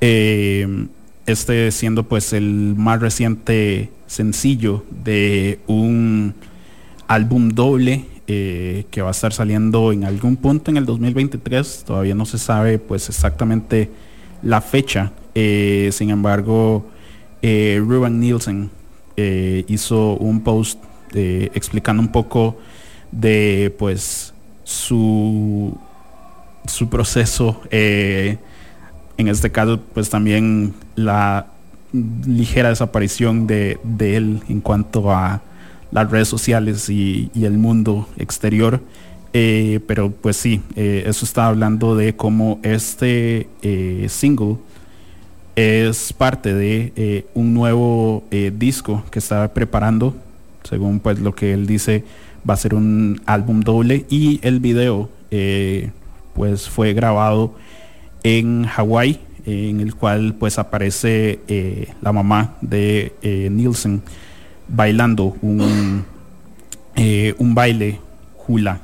Eh, 0.00 0.88
este 1.24 1.70
siendo 1.70 2.02
pues 2.02 2.32
el 2.32 2.74
más 2.76 3.00
reciente 3.00 3.90
sencillo 4.08 4.84
de 5.04 5.60
un 5.68 6.34
álbum 7.06 7.50
doble 7.50 8.06
eh, 8.26 8.86
que 8.90 9.02
va 9.02 9.10
a 9.10 9.12
estar 9.12 9.32
saliendo 9.32 9.92
en 9.92 10.02
algún 10.02 10.34
punto 10.34 10.72
en 10.72 10.78
el 10.78 10.84
2023. 10.84 11.84
Todavía 11.86 12.16
no 12.16 12.26
se 12.26 12.38
sabe 12.38 12.80
pues 12.80 13.08
exactamente 13.08 13.88
la 14.42 14.60
fecha. 14.60 15.12
Sin 15.32 16.10
embargo, 16.10 16.90
eh, 17.46 17.78
Ruben 17.78 18.20
Nielsen 18.20 18.70
eh, 19.18 19.66
hizo 19.68 20.14
un 20.14 20.40
post 20.40 20.82
eh, 21.12 21.50
explicando 21.52 22.02
un 22.02 22.08
poco 22.08 22.56
de 23.12 23.70
pues 23.78 24.32
su 24.64 25.76
su 26.66 26.88
proceso 26.88 27.60
en 27.70 28.38
este 29.18 29.52
caso 29.52 29.78
pues 29.92 30.08
también 30.08 30.72
la 30.96 31.48
ligera 31.92 32.70
desaparición 32.70 33.46
de, 33.46 33.78
él 34.00 34.40
en 34.48 34.62
cuanto 34.62 35.12
a 35.12 35.42
las 35.92 36.10
redes 36.10 36.28
sociales 36.28 36.88
y, 36.88 37.30
el 37.34 37.58
mundo 37.58 38.08
exterior. 38.16 38.80
Pero 39.32 40.10
pues 40.12 40.38
sí 40.38 40.62
eso 40.76 41.26
está 41.26 41.48
hablando 41.48 41.94
de 41.94 42.16
cómo 42.16 42.58
este 42.62 43.48
single 44.08 44.56
es 45.56 46.12
parte 46.12 46.52
de 46.52 46.92
eh, 46.96 47.26
un 47.34 47.54
nuevo 47.54 48.24
eh, 48.30 48.52
disco 48.56 49.04
que 49.10 49.18
está 49.18 49.52
preparando. 49.52 50.16
Según 50.64 51.00
pues 51.00 51.18
lo 51.18 51.34
que 51.34 51.52
él 51.52 51.66
dice 51.66 52.04
va 52.48 52.54
a 52.54 52.56
ser 52.56 52.74
un 52.74 53.20
álbum 53.26 53.60
doble. 53.60 54.04
Y 54.08 54.40
el 54.42 54.60
video 54.60 55.08
eh, 55.30 55.90
pues 56.34 56.68
fue 56.68 56.92
grabado 56.94 57.54
en 58.22 58.64
Hawái 58.64 59.20
en 59.46 59.80
el 59.80 59.94
cual 59.94 60.34
pues 60.38 60.58
aparece 60.58 61.38
la 62.00 62.12
mamá 62.12 62.54
de 62.62 63.12
Nielsen 63.50 64.00
bailando 64.68 65.36
un, 65.42 66.02
un 67.38 67.54
baile 67.54 68.00
hula 68.48 68.80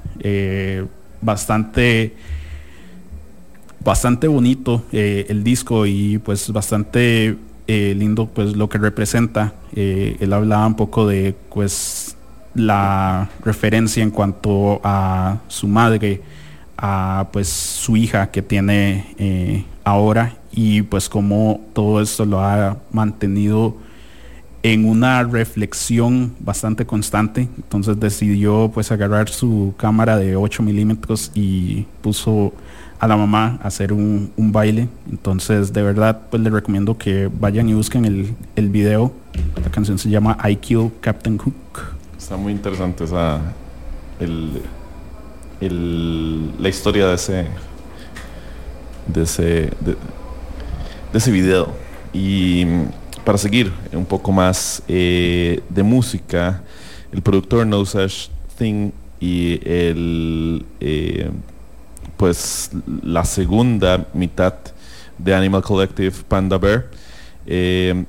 bastante 1.22 2.14
bastante 3.82 4.28
bonito 4.28 4.85
eh, 4.93 5.27
el 5.28 5.43
disco 5.43 5.86
y 5.86 6.19
pues 6.19 6.52
bastante 6.52 7.36
eh, 7.66 7.94
lindo 7.97 8.27
pues 8.27 8.57
lo 8.57 8.69
que 8.69 8.78
representa. 8.78 9.55
Eh, 9.74 10.16
él 10.20 10.32
hablaba 10.32 10.66
un 10.66 10.77
poco 10.77 11.07
de 11.07 11.35
pues 11.52 12.16
la 12.55 13.28
referencia 13.44 14.02
en 14.02 14.11
cuanto 14.11 14.81
a 14.82 15.39
su 15.48 15.69
madre 15.69 16.20
a 16.77 17.28
pues 17.32 17.48
su 17.48 17.97
hija 17.97 18.31
que 18.31 18.43
tiene 18.43 19.66
ahora 19.85 20.35
y 20.51 20.82
pues 20.82 21.09
como 21.09 21.61
todo 21.74 22.01
esto 22.01 22.24
lo 22.24 22.40
ha 22.40 22.78
mantenido 22.90 23.77
en 24.62 24.85
una 24.87 25.23
reflexión 25.24 26.35
bastante 26.41 26.85
constante. 26.87 27.49
Entonces 27.57 27.99
decidió 27.99 28.70
pues 28.73 28.93
agarrar 28.93 29.28
su 29.31 29.74
cámara 29.77 30.16
de 30.19 30.37
8 30.37 30.62
milímetros 30.62 31.31
y 31.35 31.87
puso 32.03 32.53
a 32.99 33.09
la 33.09 33.16
mamá 33.16 33.59
hacer 33.62 33.93
un, 33.93 34.31
un 34.37 34.53
baile. 34.53 34.89
Entonces 35.11 35.73
de 35.73 35.82
verdad 35.82 36.23
pues 36.31 36.43
les 36.43 36.53
recomiendo 36.53 36.99
que 36.99 37.31
vayan 37.41 37.69
y 37.69 37.74
busquen 37.74 38.05
el, 38.05 38.35
el 38.57 38.69
video. 38.69 39.12
La 39.65 39.70
canción 39.70 39.99
se 39.99 40.11
llama 40.11 40.37
I 40.49 40.57
Kill 40.57 40.91
Captain 41.01 41.39
Hook. 41.39 41.55
Está 42.19 42.37
muy 42.37 42.53
interesante 42.53 43.05
esa 43.05 43.41
el, 44.20 44.61
el- 45.62 46.62
la 46.62 46.69
historia 46.69 47.07
de 47.07 47.15
ese 47.15 47.47
de 49.07 49.23
ese 49.23 49.43
de, 49.81 49.97
de 51.12 51.19
ese 51.19 51.31
video. 51.31 51.73
Y 52.12 52.66
para 53.24 53.38
seguir 53.38 53.72
un 53.92 54.05
poco 54.05 54.32
más 54.32 54.82
eh, 54.88 55.60
de 55.68 55.82
música 55.82 56.62
el 57.12 57.22
productor 57.22 57.66
No 57.66 57.84
Such 57.84 58.28
Thing 58.59 58.90
y 59.20 59.60
el 59.68 60.64
eh, 60.80 61.30
pues 62.16 62.70
la 63.02 63.24
segunda 63.24 64.06
mitad 64.14 64.55
de 65.18 65.34
Animal 65.34 65.62
Collective 65.62 66.14
Panda 66.28 66.59
Bear 66.59 66.86
eh, 67.47 68.05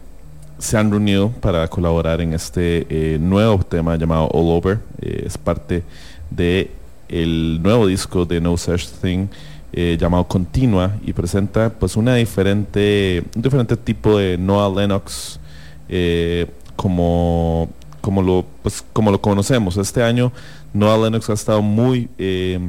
se 0.57 0.77
han 0.77 0.91
reunido 0.91 1.29
para 1.29 1.67
colaborar 1.67 2.21
en 2.21 2.33
este 2.33 3.17
nuevo 3.19 3.63
tema 3.63 3.95
llamado 3.95 4.27
All 4.27 4.57
Over. 4.57 4.79
Es 5.01 5.35
parte 5.35 5.83
de 6.29 6.69
el 7.09 7.59
nuevo 7.63 7.88
disco 7.88 8.25
de 8.25 8.39
No 8.39 8.55
Such 8.57 8.85
Thing 9.01 9.27
eh, 9.73 9.95
llamado 9.98 10.26
Continua 10.26 10.98
y 11.06 11.14
presenta 11.14 11.69
pues 11.69 11.95
una 11.95 12.15
diferente 12.15 13.23
un 13.34 13.41
diferente 13.41 13.77
tipo 13.77 14.18
de 14.18 14.38
Noah 14.38 14.69
Lennox 14.69 15.39
eh, 15.88 16.45
como 16.76 17.69
como 18.02 18.22
lo 18.22 18.45
pues 18.64 18.84
como 18.91 19.11
lo 19.11 19.22
conocemos. 19.22 19.77
Este 19.77 20.03
año 20.03 20.34
Noah 20.73 20.98
Lennox 20.98 21.30
ha 21.30 21.34
estado 21.34 21.61
muy 21.61 22.10
eh, 22.18 22.60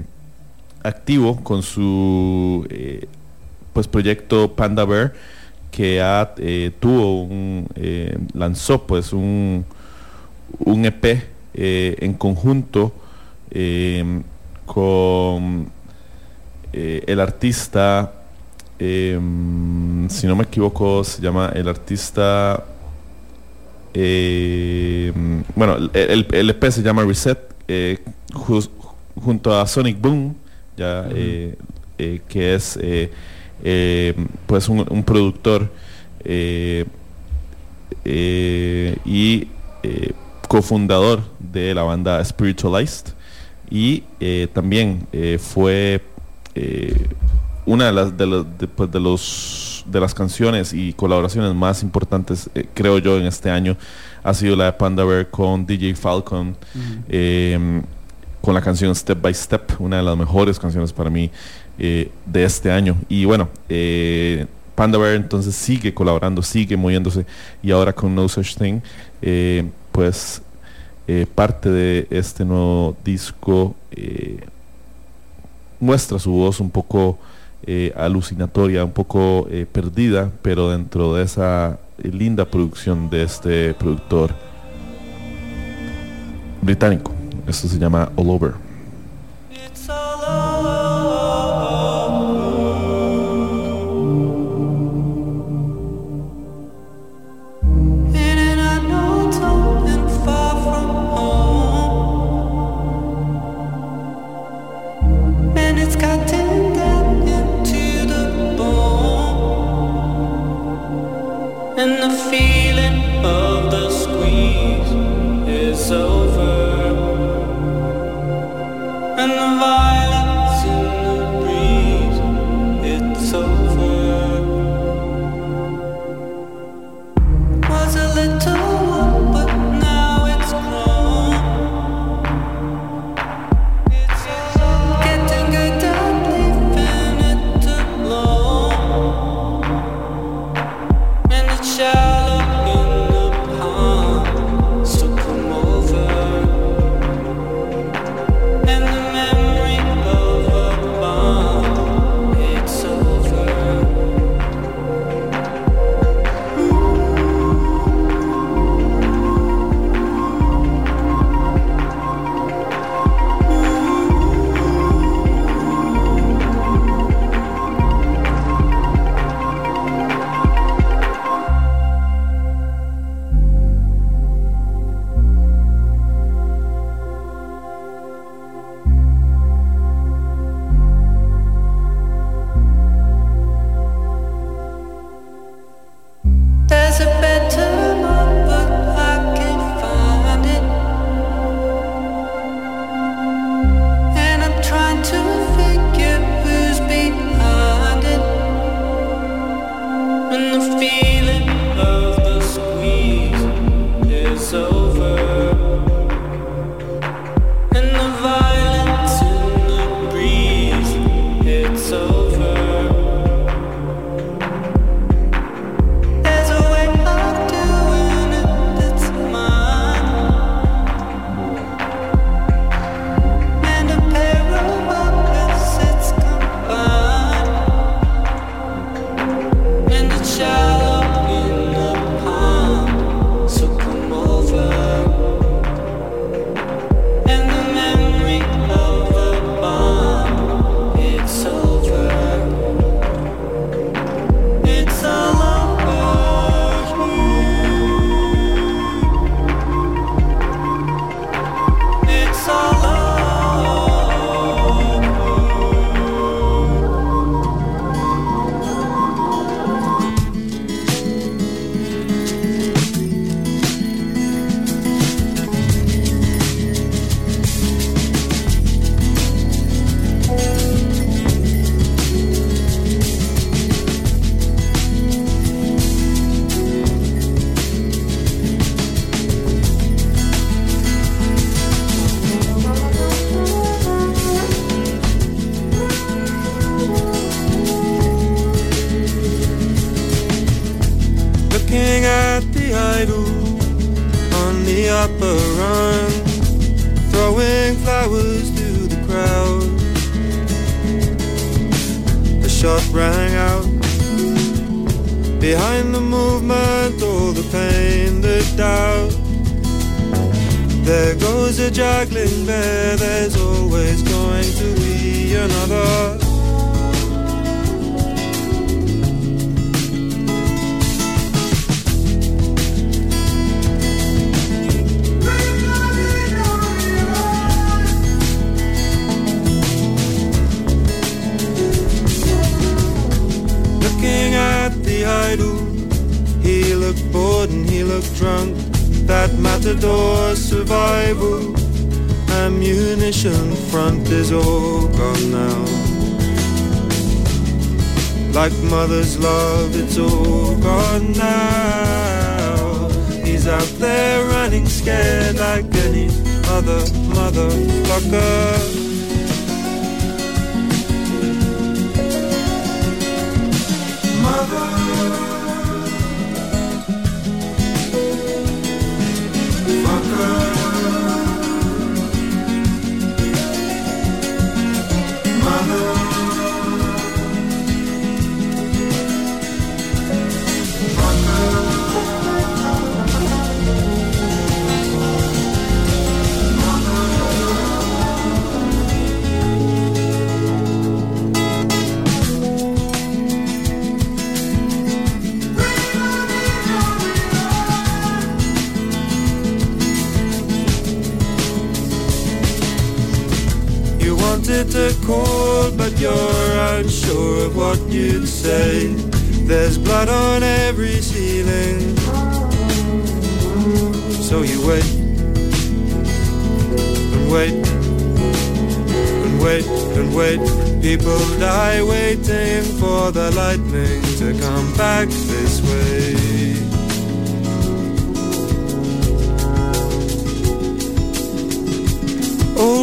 activo 0.85 1.43
con 1.43 1.65
su 1.65 2.69
pues 3.73 3.89
proyecto 3.89 4.53
Panda 4.55 4.85
Bear 4.85 5.13
que 5.73 6.01
ha, 6.01 6.33
tuvo 6.79 7.23
un 7.23 7.67
lanzó 8.33 8.87
pues 8.87 9.13
un 9.13 9.65
un 10.61 10.85
EP 10.85 11.21
en 11.55 12.15
conjunto 12.15 12.93
con 14.67 15.82
eh, 16.73 17.03
el 17.07 17.21
artista 17.21 18.13
eh, 18.79 19.19
si 20.09 20.27
no 20.27 20.35
me 20.37 20.45
equivoco 20.45 21.05
se 21.05 21.21
llama 21.23 21.53
el 21.55 21.69
artista 21.69 22.65
eh, 23.95 25.13
bueno 25.55 25.77
el, 25.77 25.91
el- 25.95 26.27
el 26.33 26.51
EP 26.51 26.65
se 26.71 26.83
llama 26.83 27.05
Reset 27.05 27.39
eh, 27.69 27.99
junto 28.33 29.59
a 29.59 29.67
Sonic 29.67 30.01
Boom 30.01 30.35
ya 30.77 31.07
eh, 31.15 31.57
que 32.29 32.55
es 32.55 32.79
eh, 32.83 33.11
pues 34.47 34.69
un, 34.69 34.85
un 34.91 35.03
productor 35.05 35.71
y 39.05 39.49
cofundador 40.49 41.23
de 41.39 41.75
la 41.75 41.83
banda 41.83 42.25
Spiritualized 42.25 43.13
y 43.71 44.03
también 44.53 45.07
fue 45.39 46.01
eh, 46.55 47.09
una 47.67 47.87
de 47.87 47.93
las 47.93 48.17
de, 48.17 48.27
los- 48.27 48.47
de, 48.59 48.67
pues, 48.69 48.91
de 48.91 49.01
los 49.01 49.85
de 49.87 50.01
las 50.01 50.15
canciones 50.15 50.73
y 50.73 50.93
colaboraciones 50.93 51.55
más 51.55 51.83
importantes 51.83 52.49
eh, 52.55 52.67
creo 52.75 52.99
yo 52.99 53.19
en 53.19 53.27
este 53.27 53.51
año 53.51 53.77
ha 54.23 54.33
sido 54.35 54.55
la 54.57 54.67
de 54.67 54.73
Panda 54.75 55.05
Bear 55.05 55.29
con 55.29 55.67
DJ 55.67 55.95
Falcon 55.97 56.57
eh, 57.09 57.83
con 58.41 58.55
la 58.55 58.61
canción 58.61 58.95
Step 58.95 59.21
by 59.21 59.33
Step 59.35 59.73
una 59.81 59.97
de 59.99 60.03
las 60.03 60.17
mejores 60.17 60.59
canciones 60.59 60.93
para 60.93 61.11
mí 61.11 61.31
eh, 61.79 62.11
de 62.27 62.45
este 62.45 62.71
año. 62.71 62.97
Y 63.09 63.25
bueno 63.25 63.49
Panda 64.75 64.99
Bear 64.99 65.15
entonces 65.17 65.55
sigue 65.55 65.93
colaborando 65.95 66.43
sigue 66.43 66.77
moviéndose 66.77 67.27
y 67.63 67.71
ahora 67.71 67.93
con 67.93 68.15
No 68.15 68.29
Such 68.29 68.57
Thing 68.57 68.81
pues 69.93 70.43
parte 71.35 71.69
de 71.71 72.07
este 72.11 72.45
nuevo 72.45 72.97
disco 73.05 73.75
muestra 75.83 76.21
su 76.21 76.31
voz 76.31 76.61
un 76.61 76.71
poco 76.71 77.19
eh, 77.67 77.93
alucinatoria, 77.97 78.85
un 78.85 78.93
poco 78.93 79.49
eh, 79.51 79.67
perdida, 79.71 80.31
pero 80.41 80.71
dentro 80.71 81.15
de 81.15 81.25
esa 81.25 81.81
eh, 81.99 82.09
linda 82.09 82.45
producción 82.45 83.11
de 83.11 83.25
este 83.25 83.75
productor 83.75 84.33
británico. 86.63 87.13
Esto 87.49 87.67
se 87.67 87.79
llama 87.79 88.13
All 88.15 88.31
Over. 88.31 88.72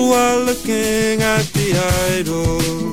While 0.10 0.40
looking 0.40 1.22
at 1.22 1.45
the 1.53 2.18
idol. 2.18 2.89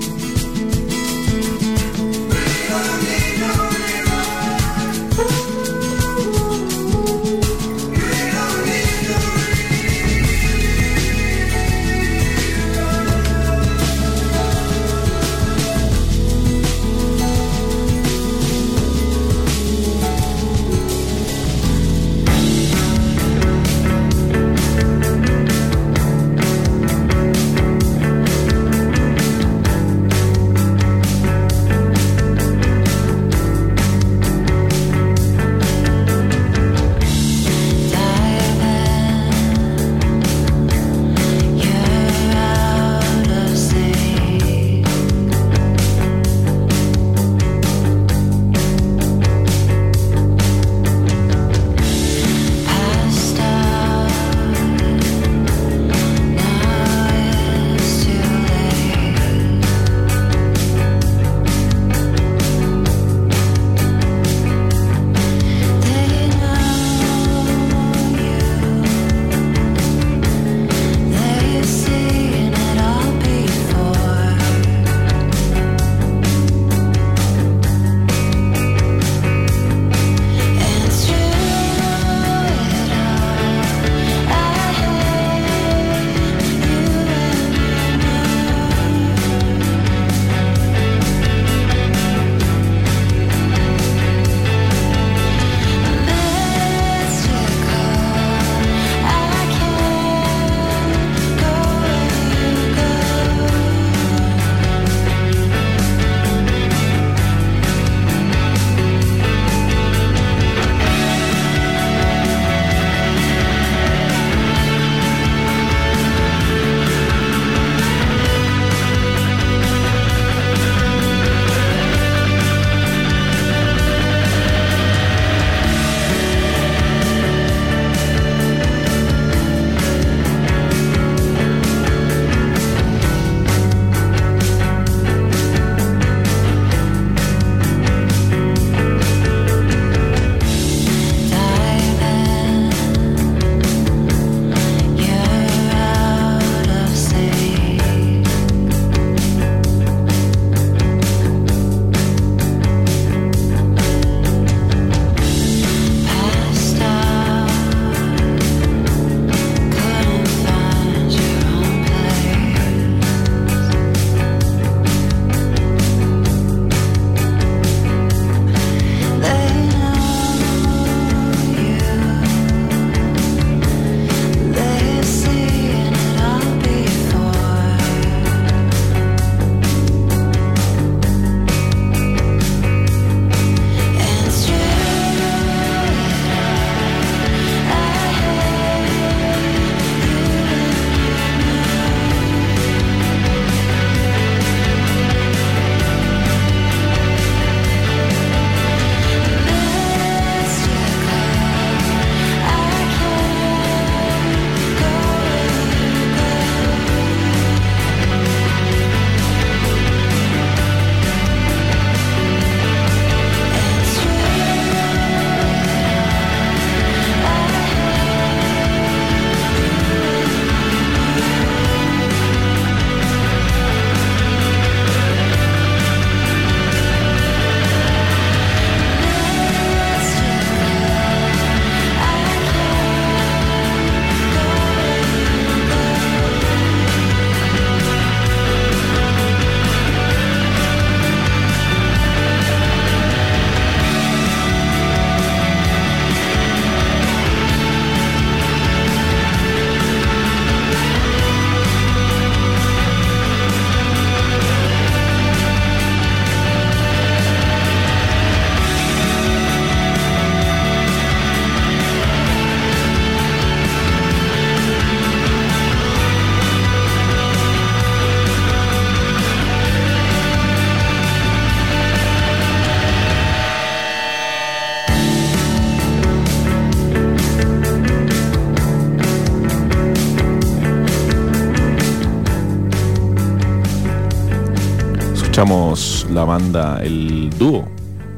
El 286.82 287.31
dúo 287.39 287.68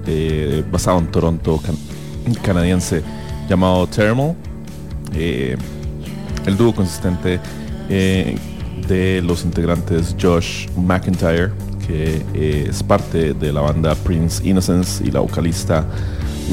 eh, 0.06 0.64
basado 0.70 0.98
en 0.98 1.06
Toronto, 1.08 1.60
can- 1.64 2.34
canadiense, 2.42 3.02
llamado 3.48 3.86
Thermal. 3.86 4.34
Eh, 5.14 5.56
el 6.46 6.56
dúo 6.56 6.74
consistente 6.74 7.40
eh, 7.88 8.36
de 8.86 9.20
los 9.22 9.44
integrantes 9.44 10.14
Josh 10.20 10.68
McIntyre, 10.76 11.50
que 11.86 12.22
es 12.68 12.82
parte 12.82 13.34
de 13.34 13.52
la 13.52 13.60
banda 13.60 13.94
Prince 13.94 14.46
Innocence, 14.46 15.04
y 15.04 15.10
la 15.10 15.20
vocalista 15.20 15.84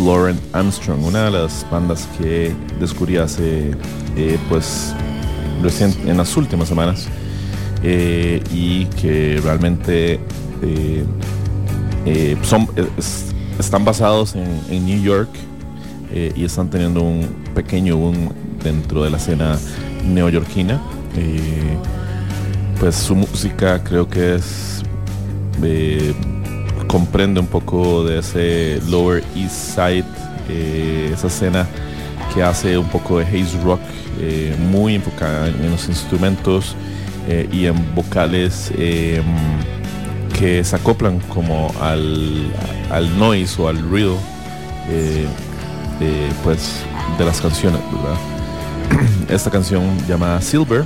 Lauren 0.05 0.39
Armstrong, 0.53 1.03
una 1.05 1.25
de 1.25 1.31
las 1.31 1.65
bandas 1.71 2.07
que 2.17 2.53
descubrí 2.79 3.17
hace, 3.17 3.71
pues, 4.49 4.93
recién 5.61 5.93
en 6.05 6.17
las 6.17 6.35
últimas 6.35 6.67
semanas 6.67 7.07
y 7.83 8.85
que 8.99 9.39
realmente 9.43 10.19
eh, 12.05 12.37
son, 12.43 12.67
es- 12.97 13.25
están 13.59 13.85
basados 13.85 14.35
en, 14.35 14.85
New 14.85 15.01
York 15.01 15.29
eh, 16.11 16.31
y 16.35 16.45
están 16.45 16.69
teniendo 16.69 17.01
un 17.01 17.27
pequeño 17.53 17.97
boom 17.97 18.29
dentro 18.63 19.03
de 19.03 19.09
la 19.09 19.17
escena 19.17 19.57
neoyorquina. 20.05 20.81
Eh, 21.17 21.77
pues 22.79 22.95
su 22.95 23.15
música 23.15 23.81
creo 23.83 24.07
que 24.07 24.35
es 24.35 24.83
comprende 26.87 27.39
un 27.39 27.47
poco 27.47 28.03
de 28.03 28.19
ese 28.19 28.81
Lower 28.89 29.23
East 29.35 29.75
Side, 29.75 30.03
esa 31.13 31.27
escena 31.27 31.65
que 32.33 32.43
hace 32.43 32.77
un 32.77 32.87
poco 32.89 33.19
de 33.19 33.25
haze 33.25 33.57
rock, 33.63 33.79
muy 34.69 34.95
enfocada 34.95 35.47
en 35.47 35.71
los 35.71 35.87
instrumentos 35.87 36.75
y 37.51 37.65
en 37.65 37.95
vocales 37.95 38.71
que 40.39 40.63
se 40.63 40.75
acoplan 40.75 41.19
como 41.21 41.73
al, 41.81 42.51
al 42.91 43.17
noise 43.17 43.61
o 43.61 43.67
al 43.67 43.79
ruido 43.79 44.17
eh, 44.89 45.25
pues 46.43 46.83
de 47.17 47.25
las 47.25 47.39
canciones. 47.39 47.79
Esta 49.29 49.49
canción 49.49 49.97
llamada 50.07 50.41
Silver 50.41 50.83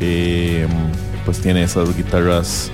eh, 0.00 0.66
pues 1.24 1.40
tiene 1.40 1.62
esas 1.62 1.96
guitarras 1.96 2.70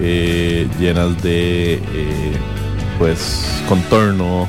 eh, 0.00 0.68
llenas 0.78 1.22
de 1.22 1.80
pues 2.98 3.46
contorno 3.68 4.48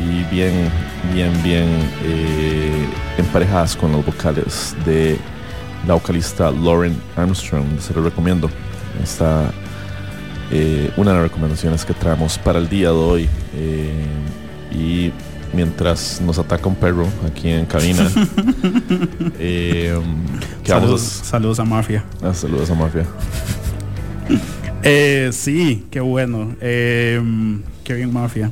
y 0.00 0.24
bien 0.34 0.70
bien 1.12 1.42
bien 1.42 1.68
emparejadas 3.18 3.76
con 3.76 3.92
los 3.92 4.04
vocales 4.04 4.74
de 4.84 5.18
la 5.86 5.94
vocalista 5.94 6.50
Lauren 6.50 6.98
Armstrong 7.16 7.78
se 7.78 7.94
lo 7.94 8.02
recomiendo 8.02 8.50
esta 9.02 9.50
eh, 10.50 10.90
una 10.96 11.12
de 11.12 11.16
las 11.18 11.26
recomendaciones 11.28 11.84
que 11.84 11.94
traemos 11.94 12.38
para 12.38 12.58
el 12.58 12.68
día 12.68 12.88
de 12.88 12.94
hoy 12.94 13.28
eh, 13.54 13.90
y 14.72 15.12
mientras 15.52 16.20
nos 16.20 16.38
ataca 16.38 16.68
un 16.68 16.76
perro 16.76 17.06
aquí 17.26 17.48
en 17.48 17.66
cabina 17.66 18.08
eh, 19.38 19.98
¿qué 20.64 20.72
vamos 20.72 20.84
a- 20.84 20.98
Saludos, 20.98 21.02
saludos 21.02 21.60
a 21.60 21.64
Mafia. 21.64 22.04
Ah, 22.22 22.34
saludos 22.34 22.70
a 22.70 22.74
Mafia. 22.74 23.04
Sí, 25.32 25.86
qué 25.90 26.00
bueno. 26.00 26.54
Qué 26.58 27.94
bien, 27.94 28.12
Mafia. 28.12 28.50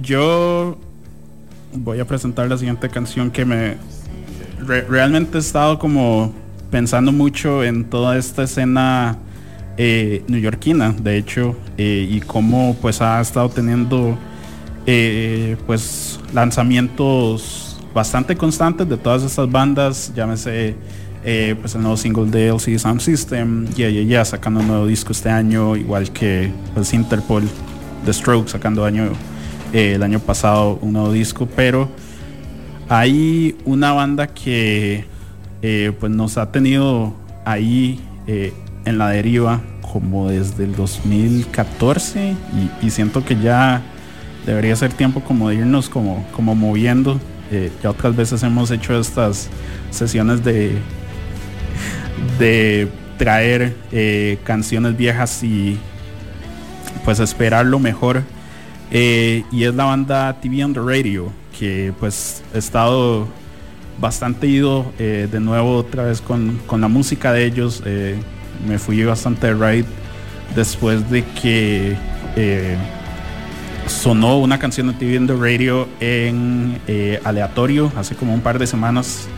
Yo 0.00 0.78
voy 1.72 2.00
a 2.00 2.04
presentar 2.04 2.48
la 2.48 2.58
siguiente 2.58 2.88
canción 2.88 3.30
que 3.30 3.44
me... 3.44 3.76
re- 4.66 4.82
realmente 4.88 5.38
he 5.38 5.40
estado 5.40 5.78
como 5.78 6.32
pensando 6.70 7.12
mucho 7.12 7.62
en 7.62 7.84
toda 7.84 8.16
esta 8.18 8.42
escena 8.44 9.18
eh, 9.82 10.22
neoyorquina, 10.28 10.92
de 10.92 11.16
hecho, 11.16 11.56
eh, 11.78 12.06
y 12.06 12.20
cómo 12.20 12.76
pues 12.82 13.00
ha 13.00 13.18
estado 13.18 13.48
teniendo 13.48 14.14
eh, 14.84 15.56
pues 15.66 16.20
lanzamientos 16.34 17.80
bastante 17.94 18.36
constantes 18.36 18.86
de 18.86 18.98
todas 18.98 19.22
estas 19.22 19.50
bandas, 19.50 20.12
llámese 20.14 20.74
eh, 21.24 21.56
pues 21.58 21.74
el 21.76 21.80
nuevo 21.80 21.96
single 21.96 22.26
de 22.26 22.48
LCD 22.48 22.78
Sound 22.78 23.00
System, 23.00 23.68
Yeah 23.68 23.88
Yeah 23.88 24.02
Yeah 24.02 24.24
sacando 24.26 24.60
un 24.60 24.66
nuevo 24.66 24.86
disco 24.86 25.12
este 25.12 25.30
año, 25.30 25.74
igual 25.76 26.12
que 26.12 26.52
pues 26.74 26.92
Interpol, 26.92 27.44
The 28.04 28.12
Stroke 28.12 28.50
sacando 28.50 28.84
año, 28.84 29.08
el 29.72 30.02
año 30.02 30.20
pasado 30.20 30.78
un 30.82 30.92
nuevo 30.92 31.10
disco, 31.10 31.48
pero 31.56 31.88
hay 32.90 33.56
una 33.64 33.92
banda 33.92 34.26
que 34.26 35.06
pues 35.62 36.12
nos 36.12 36.36
ha 36.36 36.52
tenido 36.52 37.14
ahí 37.46 37.98
en 38.26 38.98
la 38.98 39.08
deriva 39.08 39.62
como 39.92 40.28
desde 40.28 40.64
el 40.64 40.74
2014 40.74 42.34
y, 42.82 42.86
y 42.86 42.90
siento 42.90 43.24
que 43.24 43.36
ya 43.40 43.82
debería 44.46 44.74
ser 44.76 44.92
tiempo 44.92 45.20
como 45.20 45.48
de 45.48 45.56
irnos 45.56 45.88
como, 45.88 46.26
como 46.32 46.54
moviendo. 46.54 47.20
Eh, 47.50 47.70
ya 47.82 47.90
otras 47.90 48.14
veces 48.14 48.42
hemos 48.42 48.70
hecho 48.70 48.98
estas 48.98 49.48
sesiones 49.90 50.44
de, 50.44 50.78
de 52.38 52.88
traer 53.18 53.76
eh, 53.90 54.38
canciones 54.44 54.96
viejas 54.96 55.42
y 55.42 55.78
pues 57.04 57.18
esperar 57.20 57.66
lo 57.66 57.78
mejor. 57.78 58.22
Eh, 58.92 59.44
y 59.52 59.64
es 59.64 59.74
la 59.74 59.84
banda 59.84 60.36
TV 60.40 60.64
on 60.64 60.72
the 60.72 60.80
Radio, 60.80 61.32
que 61.58 61.92
pues 61.98 62.42
he 62.54 62.58
estado 62.58 63.28
bastante 64.00 64.46
ido 64.46 64.92
de 64.98 65.40
nuevo 65.40 65.76
otra 65.76 66.04
vez 66.04 66.22
con, 66.22 66.58
con 66.66 66.80
la 66.80 66.88
música 66.88 67.32
de 67.32 67.44
ellos. 67.44 67.82
Me 68.66 68.78
fui 68.78 69.02
bastante 69.04 69.48
de 69.48 69.54
ride 69.54 69.86
después 70.54 71.08
de 71.10 71.24
que 71.24 71.96
eh, 72.36 72.76
sonó 73.86 74.38
una 74.38 74.58
canción 74.58 74.88
de 74.88 74.94
TV 74.94 75.18
on 75.18 75.26
the 75.26 75.34
Radio 75.34 75.88
en 76.00 76.80
eh, 76.86 77.20
aleatorio 77.24 77.92
hace 77.96 78.14
como 78.14 78.34
un 78.34 78.40
par 78.40 78.58
de 78.58 78.66
semanas. 78.66 79.28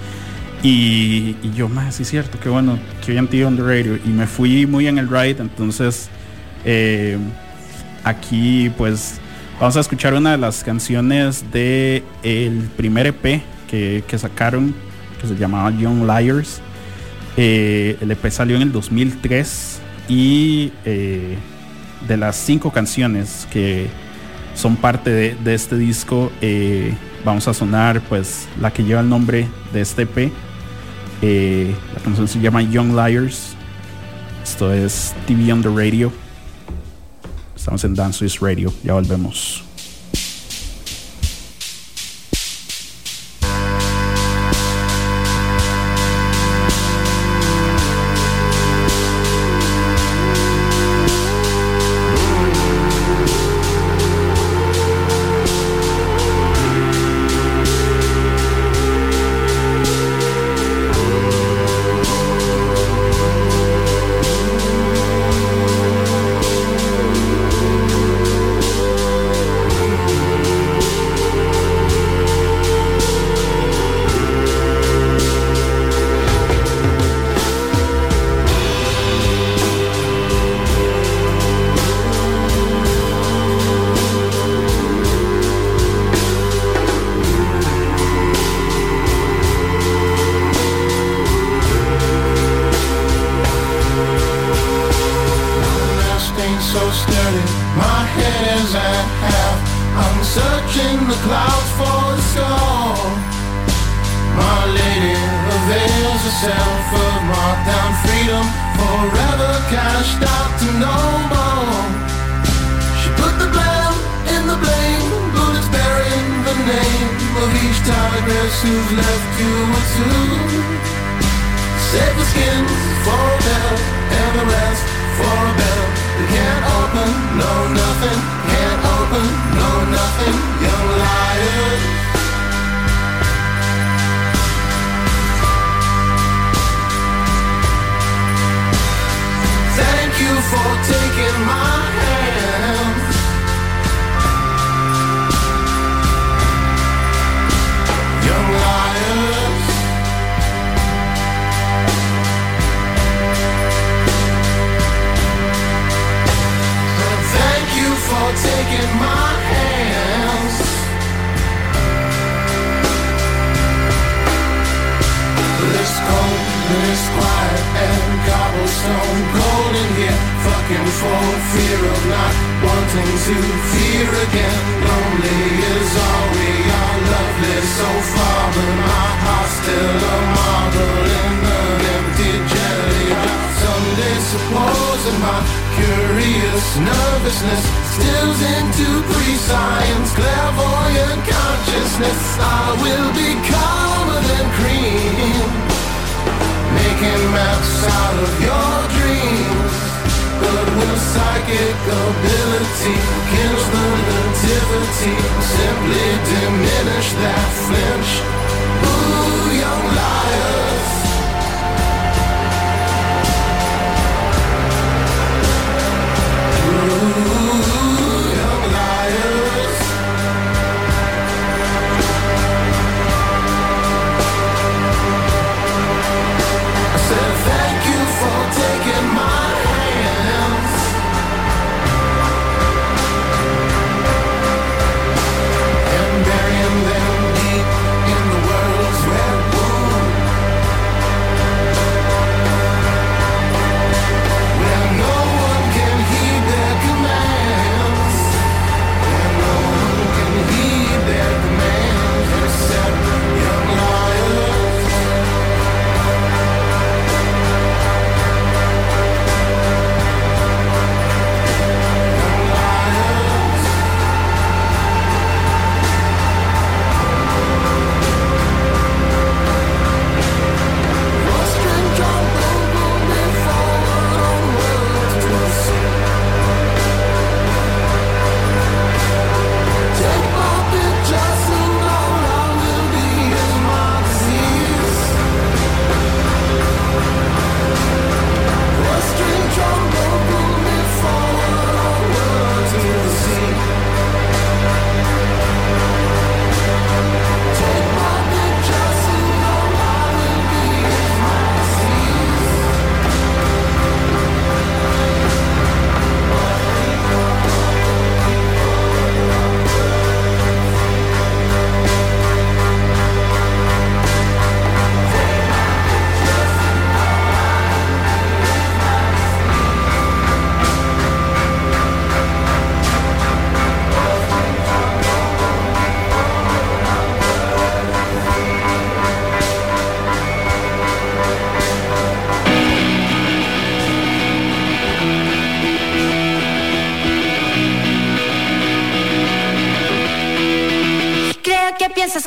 Y, 0.63 1.35
yo, 1.57 1.69
más 1.69 1.97
sí 1.97 2.05
es 2.05 2.11
cierto, 2.11 2.39
qué 2.39 2.49
bueno, 2.49 2.79
que 3.05 3.13
bien 3.13 3.27
TV 3.27 3.45
on 3.45 3.57
the 3.57 3.63
Radio. 3.63 3.99
Y 4.05 4.09
me 4.09 4.27
fui 4.27 4.67
muy 4.67 4.87
en 4.87 4.99
el 4.99 5.09
ride, 5.09 5.41
entonces 5.41 6.09
eh, 6.65 7.19
aquí 8.05 8.71
pues 8.77 9.19
vamos 9.59 9.77
a 9.77 9.81
escuchar 9.81 10.15
una 10.15 10.33
de 10.33 10.39
las 10.39 10.63
canciones 10.63 11.51
de 11.51 12.05
el 12.23 12.69
primer 12.77 13.09
EP 13.09 13.43
que, 13.69 14.05
que 14.07 14.19
sacaron, 14.19 14.73
que 15.21 15.27
se 15.27 15.35
llamaba 15.35 15.71
Young 15.71 16.07
Liars. 16.07 16.61
Eh, 17.37 17.97
el 18.01 18.11
EP 18.11 18.31
salió 18.31 18.57
en 18.57 18.63
el 18.63 18.73
2003 18.73 19.81
y 20.09 20.73
eh, 20.85 21.37
de 22.07 22.17
las 22.17 22.37
cinco 22.37 22.71
canciones 22.71 23.47
que 23.51 23.87
son 24.55 24.77
parte 24.77 25.11
de, 25.11 25.55
este 25.55 25.79
disco, 25.79 26.31
eh, 26.43 26.95
vamos 27.25 27.49
a 27.49 27.55
sonar 27.55 28.03
pues 28.03 28.47
la 28.61 28.71
que 28.71 28.85
lleva 28.85 29.01
el 29.01 29.09
nombre 29.09 29.49
de 29.73 29.81
este 29.81 30.03
EP. 30.03 30.31
La 31.23 32.03
canción 32.03 32.29
se 32.29 32.41
llama 32.41 32.63
Young 32.63 32.95
Liars. 32.95 33.55
Esto 34.43 34.73
es 34.73 35.15
TV 35.27 35.53
on 35.53 35.63
the 35.63 35.69
Radio. 35.69 36.13
Estamos 37.57 37.85
en 37.85 37.95
Dance 37.95 38.27
Radio. 38.41 38.73
Ya 38.83 38.95
volvemos. 38.95 39.72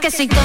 Que 0.05 0.11
soy. 0.11 0.44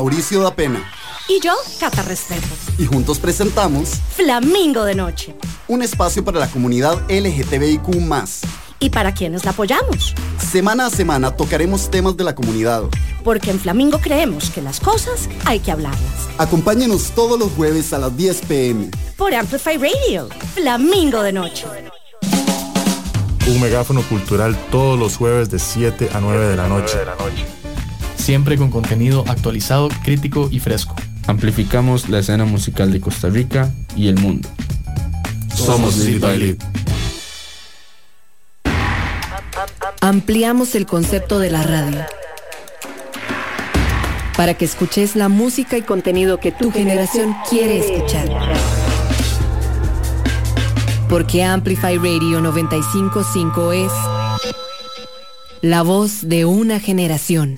Mauricio 0.00 0.40
da 0.42 0.54
Pena 0.54 0.82
Y 1.28 1.40
yo, 1.40 1.52
Cata 1.78 2.00
Restrepo. 2.00 2.46
y 2.78 2.86
juntos 2.86 3.18
presentamos 3.18 3.90
Flamingo 4.16 4.84
de 4.84 4.94
Noche. 4.94 5.36
un 5.68 5.82
espacio 5.82 6.24
para 6.24 6.38
la 6.38 6.48
comunidad 6.50 7.02
LGTBIQ+. 7.10 7.86
¿Y 8.78 8.88
para 8.88 9.12
quienes 9.12 9.44
la 9.44 9.50
apoyamos? 9.50 10.14
Semana 10.38 10.86
a 10.86 10.90
semana 10.90 11.32
tocaremos 11.36 11.90
temas 11.90 12.16
de 12.16 12.24
la 12.24 12.34
comunidad. 12.34 12.84
Porque 13.22 13.50
en 13.50 13.60
Flamingo 13.60 13.98
creemos 14.00 14.48
que 14.48 14.62
las 14.62 14.80
cosas 14.80 15.28
hay 15.44 15.60
que 15.60 15.70
hablarlas. 15.70 16.28
Acompáñenos 16.38 17.10
todos 17.10 17.38
los 17.38 17.52
jueves 17.52 17.92
a 17.92 17.98
las 17.98 18.16
10 18.16 18.40
pm. 18.48 18.90
Por 19.18 19.34
Amplify 19.34 19.76
Radio. 19.76 20.30
Flamingo 20.54 21.22
de 21.22 21.32
Noche. 21.34 21.66
Un 23.48 23.60
megáfono 23.60 24.00
cultural 24.04 24.56
todos 24.70 24.98
los 24.98 25.18
jueves 25.18 25.50
de 25.50 25.58
7 25.58 26.08
a 26.14 26.20
9 26.20 26.46
de 26.46 26.56
la 26.56 26.68
noche. 26.68 26.96
Siempre 28.20 28.58
con 28.58 28.70
contenido 28.70 29.24
actualizado, 29.28 29.88
crítico 30.04 30.50
y 30.52 30.60
fresco. 30.60 30.94
Amplificamos 31.26 32.10
la 32.10 32.18
escena 32.18 32.44
musical 32.44 32.92
de 32.92 33.00
Costa 33.00 33.30
Rica 33.30 33.72
y 33.96 34.08
el 34.08 34.18
mundo. 34.18 34.46
Somos 35.54 35.96
Lead 35.96 36.20
by 36.20 36.38
Lead. 36.38 36.56
Ampliamos 40.02 40.74
el 40.74 40.84
concepto 40.84 41.38
de 41.38 41.50
la 41.50 41.62
radio 41.62 42.04
para 44.36 44.52
que 44.54 44.66
escuches 44.66 45.16
la 45.16 45.30
música 45.30 45.78
y 45.78 45.82
contenido 45.82 46.38
que 46.40 46.52
tu 46.52 46.70
generación 46.70 47.34
quiere 47.48 47.78
escuchar. 47.78 48.28
Porque 51.08 51.42
Amplify 51.42 51.96
Radio 51.96 52.42
955 52.42 53.72
es 53.72 53.92
la 55.62 55.82
voz 55.82 56.28
de 56.28 56.44
una 56.44 56.80
generación. 56.80 57.56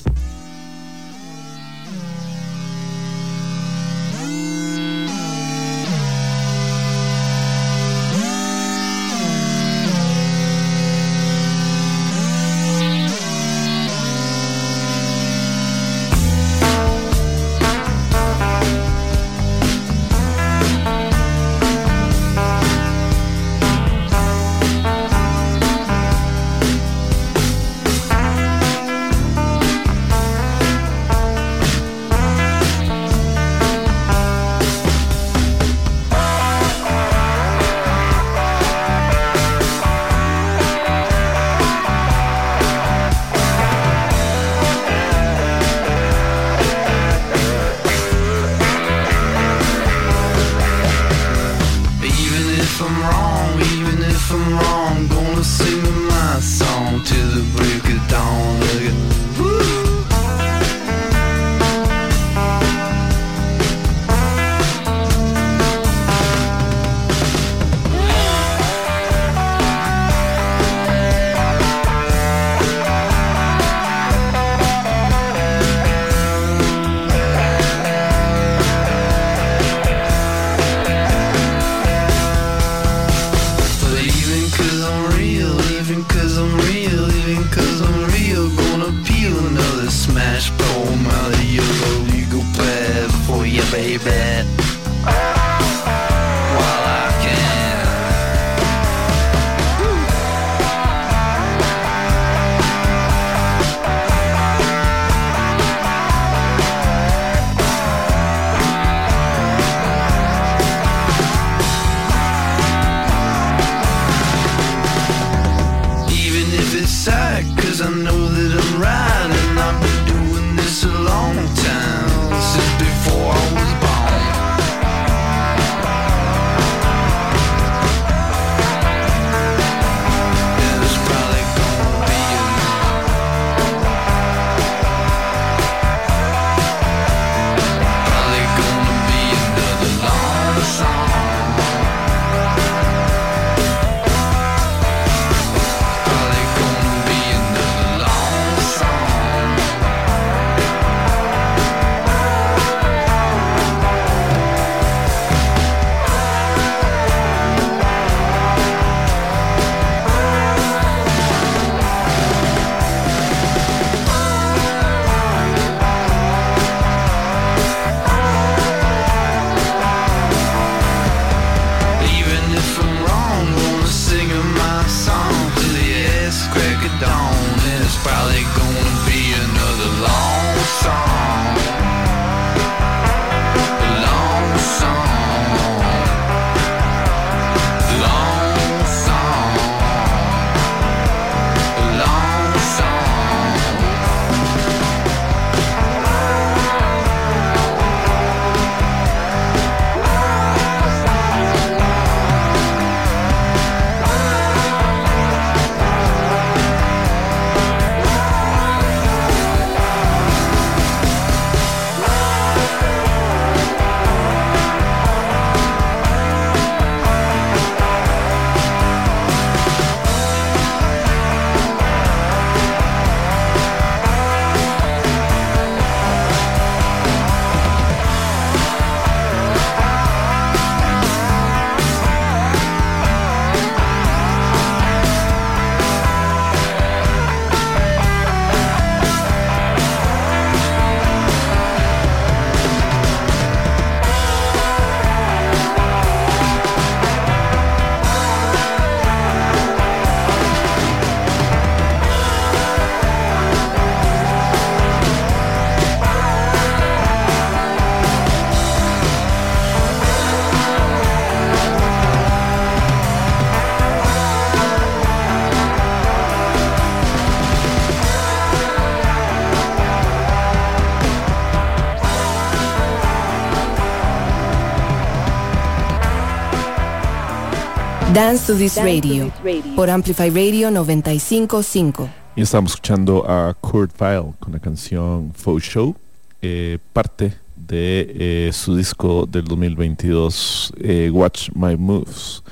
Dance 278.32 278.50
to 278.50 278.58
this 278.58 278.78
radio. 278.78 279.30
Por 279.76 279.90
Amplify 279.90 280.30
Radio 280.30 280.70
955. 280.70 282.08
Y 282.34 282.40
estamos 282.40 282.72
escuchando 282.72 283.28
a 283.28 283.52
Kurt 283.52 283.92
Vile 283.98 284.32
con 284.40 284.54
la 284.54 284.58
canción 284.58 285.34
Faux 285.34 285.62
Show, 285.62 285.94
eh, 286.40 286.78
parte 286.94 287.34
de 287.54 288.46
eh, 288.48 288.52
su 288.54 288.74
disco 288.74 289.26
del 289.26 289.44
2022, 289.44 290.72
eh, 290.80 291.10
Watch 291.12 291.50
My 291.54 291.76
Moves. 291.76 292.42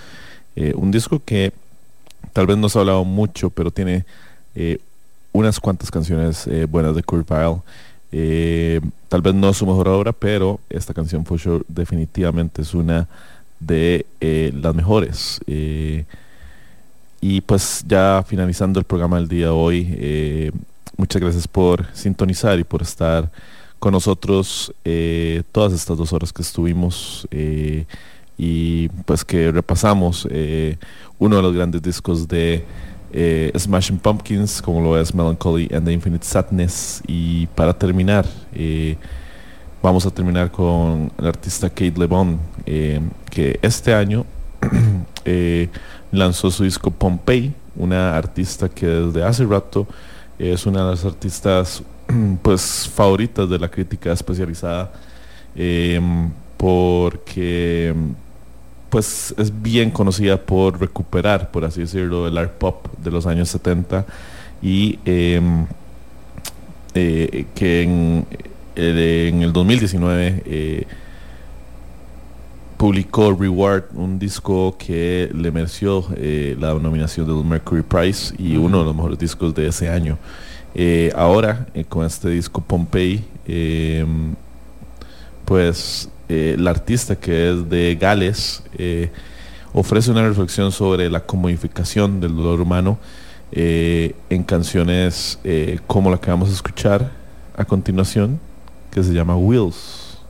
Eh, 0.55 0.75
un 0.77 0.91
disco 0.91 1.23
que 1.25 1.51
tal 2.35 2.47
vez 2.47 2.59
no 2.59 2.69
se 2.69 2.77
ha 2.77 2.83
hablado 2.83 3.03
mucho, 3.07 3.49
pero 3.49 3.71
tiene 3.71 4.05
eh, 4.55 4.81
unas 5.33 5.59
cuantas 5.59 5.91
canciones 5.91 6.47
eh, 6.47 6.67
buenas 6.67 6.95
de 6.95 7.03
Kurt 7.03 7.27
Vile. 7.27 7.57
Eh, 8.13 8.83
tal 9.09 9.23
vez 9.23 9.33
no 9.33 9.55
su 9.55 9.65
mejor 9.65 9.89
obra, 9.89 10.13
pero 10.13 10.61
esta 10.69 10.93
canción 10.93 11.25
Faux 11.25 11.43
Show 11.43 11.65
definitivamente 11.69 12.61
es 12.61 12.75
una 12.75 13.09
de 13.61 14.07
eh, 14.21 14.53
las 14.61 14.75
mejores. 14.75 15.41
Eh, 15.47 16.05
y 17.21 17.43
pues 17.43 17.85
ya 17.87 18.25
finalizando 18.27 18.81
el 18.81 18.87
programa 18.87 19.19
del 19.19 19.29
día 19.29 19.47
de 19.47 19.53
hoy, 19.53 19.95
eh, 19.99 20.53
muchas 20.97 21.21
gracias 21.21 21.47
por 21.47 21.87
sintonizar 21.93 22.59
y 22.59 22.65
por 22.65 22.83
estar 22.83 23.31
con 23.79 23.93
nosotros 23.93 24.75
todas 25.53 25.73
estas 25.73 25.97
dos 25.97 26.13
horas 26.13 26.35
que 26.35 26.43
estuvimos 26.43 27.27
y 28.37 28.89
pues 29.07 29.25
que 29.25 29.51
repasamos 29.51 30.27
uno 31.19 31.37
de 31.37 31.43
los 31.43 31.55
grandes 31.55 31.81
discos 31.81 32.29
de 32.29 32.63
Smashing 33.57 33.99
Pumpkins, 33.99 34.61
como 34.61 34.83
lo 34.83 35.01
es 35.01 35.15
Melancholy 35.15 35.71
and 35.75 35.87
the 35.87 35.93
Infinite 35.93 36.27
Sadness. 36.27 37.03
Y 37.07 37.47
para 37.49 37.73
terminar, 37.73 38.27
vamos 39.83 40.05
a 40.05 40.11
terminar 40.11 40.51
con 40.51 41.11
el 41.19 41.27
artista 41.27 41.71
Kate 41.71 41.95
LeBon, 41.97 42.39
que 43.31 43.59
este 43.63 43.95
año 43.95 44.27
eh, 45.25 45.69
lanzó 46.13 46.51
su 46.51 46.65
disco 46.65 46.91
Pompeii, 46.91 47.55
una 47.77 48.17
artista 48.17 48.69
que 48.69 48.87
desde 48.87 49.25
hace 49.25 49.45
rato 49.45 49.87
es 50.39 50.67
una 50.67 50.85
de 50.85 50.91
las 50.91 51.05
artistas 51.05 51.83
pues 52.43 52.91
favoritas 52.93 53.49
de 53.49 53.59
la 53.59 53.69
crítica 53.69 54.13
especializada 54.13 54.93
eh, 55.55 56.01
porque 56.57 57.95
pues 58.91 59.33
es 59.39 59.63
bien 59.63 59.91
conocida 59.91 60.37
por 60.37 60.81
recuperar, 60.81 61.51
por 61.53 61.65
así 61.65 61.83
decirlo, 61.83 62.27
el 62.27 62.37
art 62.37 62.53
pop 62.53 62.87
de 62.99 63.11
los 63.11 63.25
años 63.25 63.49
70 63.49 64.05
y 64.61 64.99
eh, 65.05 65.41
eh, 66.95 67.47
que 67.55 67.83
en, 67.83 68.27
eh, 68.75 69.31
el 69.33 69.53
2019 69.53 70.43
eh, 70.45 70.87
publicó 72.81 73.35
Reward, 73.35 73.85
un 73.93 74.19
disco 74.19 74.75
que 74.79 75.31
le 75.35 75.51
mereció 75.51 76.03
eh, 76.17 76.57
la 76.59 76.73
nominación 76.73 77.27
del 77.27 77.45
Mercury 77.45 77.83
Prize 77.83 78.35
y 78.39 78.57
uno 78.57 78.79
de 78.79 78.85
los 78.87 78.97
mejores 78.97 79.19
discos 79.19 79.55
de 79.55 79.69
ese 79.69 79.91
año. 79.91 80.17
Eh, 80.75 81.13
ahora, 81.15 81.67
eh, 81.75 81.85
con 81.85 82.07
este 82.07 82.31
disco 82.31 82.63
Pompeii, 82.63 83.23
eh, 83.47 84.07
pues 85.45 86.09
la 86.27 86.71
artista 86.71 87.17
que 87.17 87.51
es 87.51 87.69
de 87.69 87.99
Gales 88.01 88.63
ofrece 89.75 90.11
una 90.13 90.23
reflexión 90.23 90.73
sobre 90.73 91.11
la 91.11 91.21
comodificación 91.21 92.21
del 92.21 92.37
dolor 92.37 92.61
humano 92.61 92.99
en 93.53 94.45
canciones 94.45 95.41
como 95.89 96.09
la 96.09 96.19
que 96.19 96.31
vamos 96.31 96.51
a 96.51 96.53
escuchar 96.53 97.11
a 97.57 97.65
continuación, 97.65 98.39
que 98.93 99.03
se 99.03 99.13
llama 99.13 99.37
Wheels. 99.37 100.21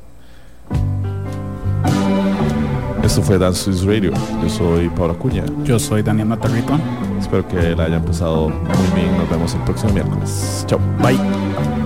Esto 3.03 3.23
fue 3.23 3.39
Dance 3.39 3.71
This 3.71 3.85
Radio. 3.85 4.13
Yo 4.43 4.49
soy 4.49 4.89
Paula 4.91 5.15
Cuña. 5.15 5.45
Yo 5.65 5.79
soy 5.79 6.03
Daniel 6.03 6.29
Matarrito. 6.29 6.79
Espero 7.19 7.47
que 7.47 7.75
la 7.75 7.85
hayan 7.85 8.05
pasado 8.05 8.49
muy 8.49 9.01
bien. 9.01 9.17
Nos 9.17 9.29
vemos 9.29 9.55
el 9.55 9.61
próximo 9.63 9.93
miércoles. 9.93 10.65
Chao. 10.67 10.79
Bye. 11.03 11.80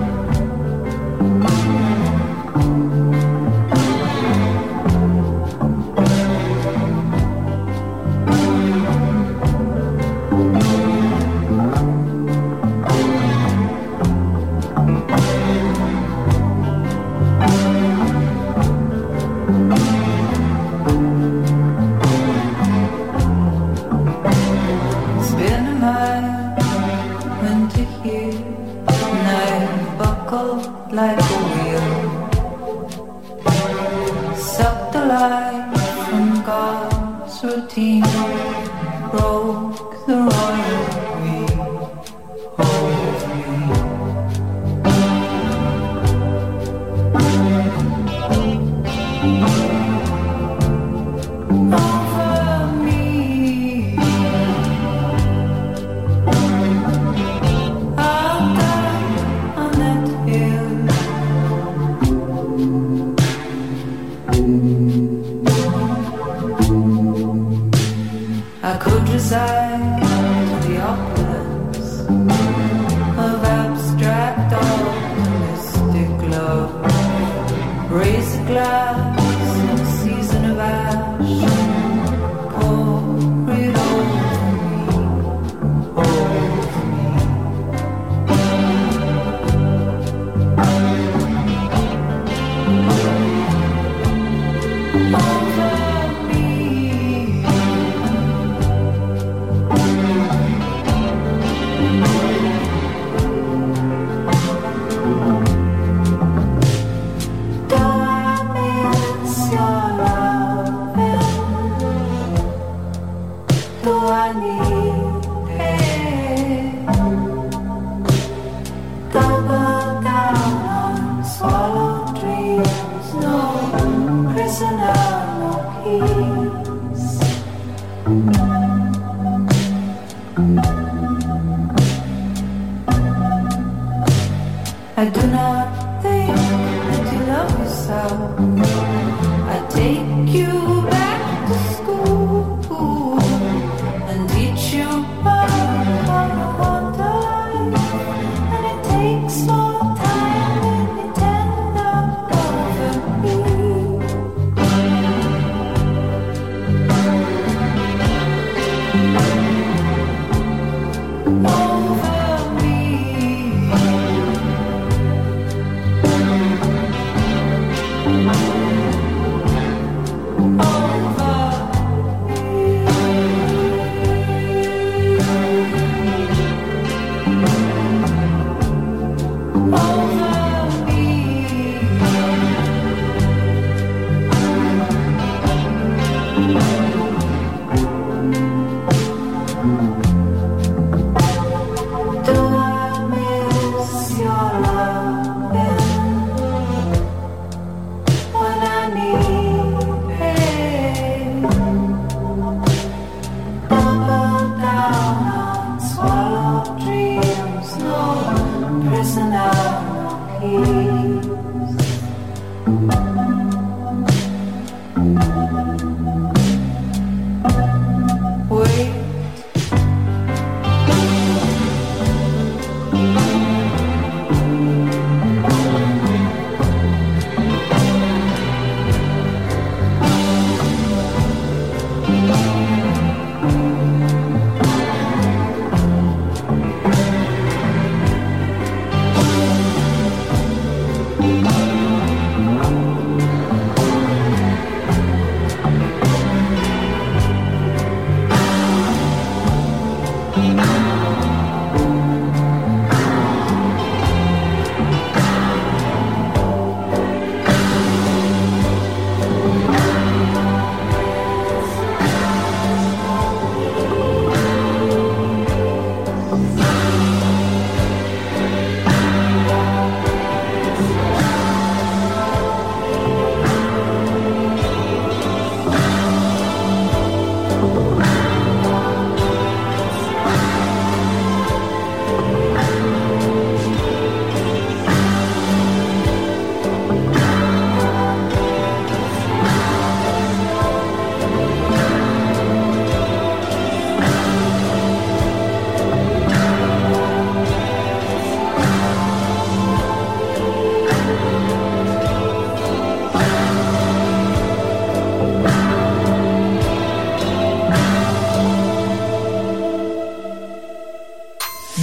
Raise 77.95 78.35
a 78.35 78.43
glass 78.43 79.14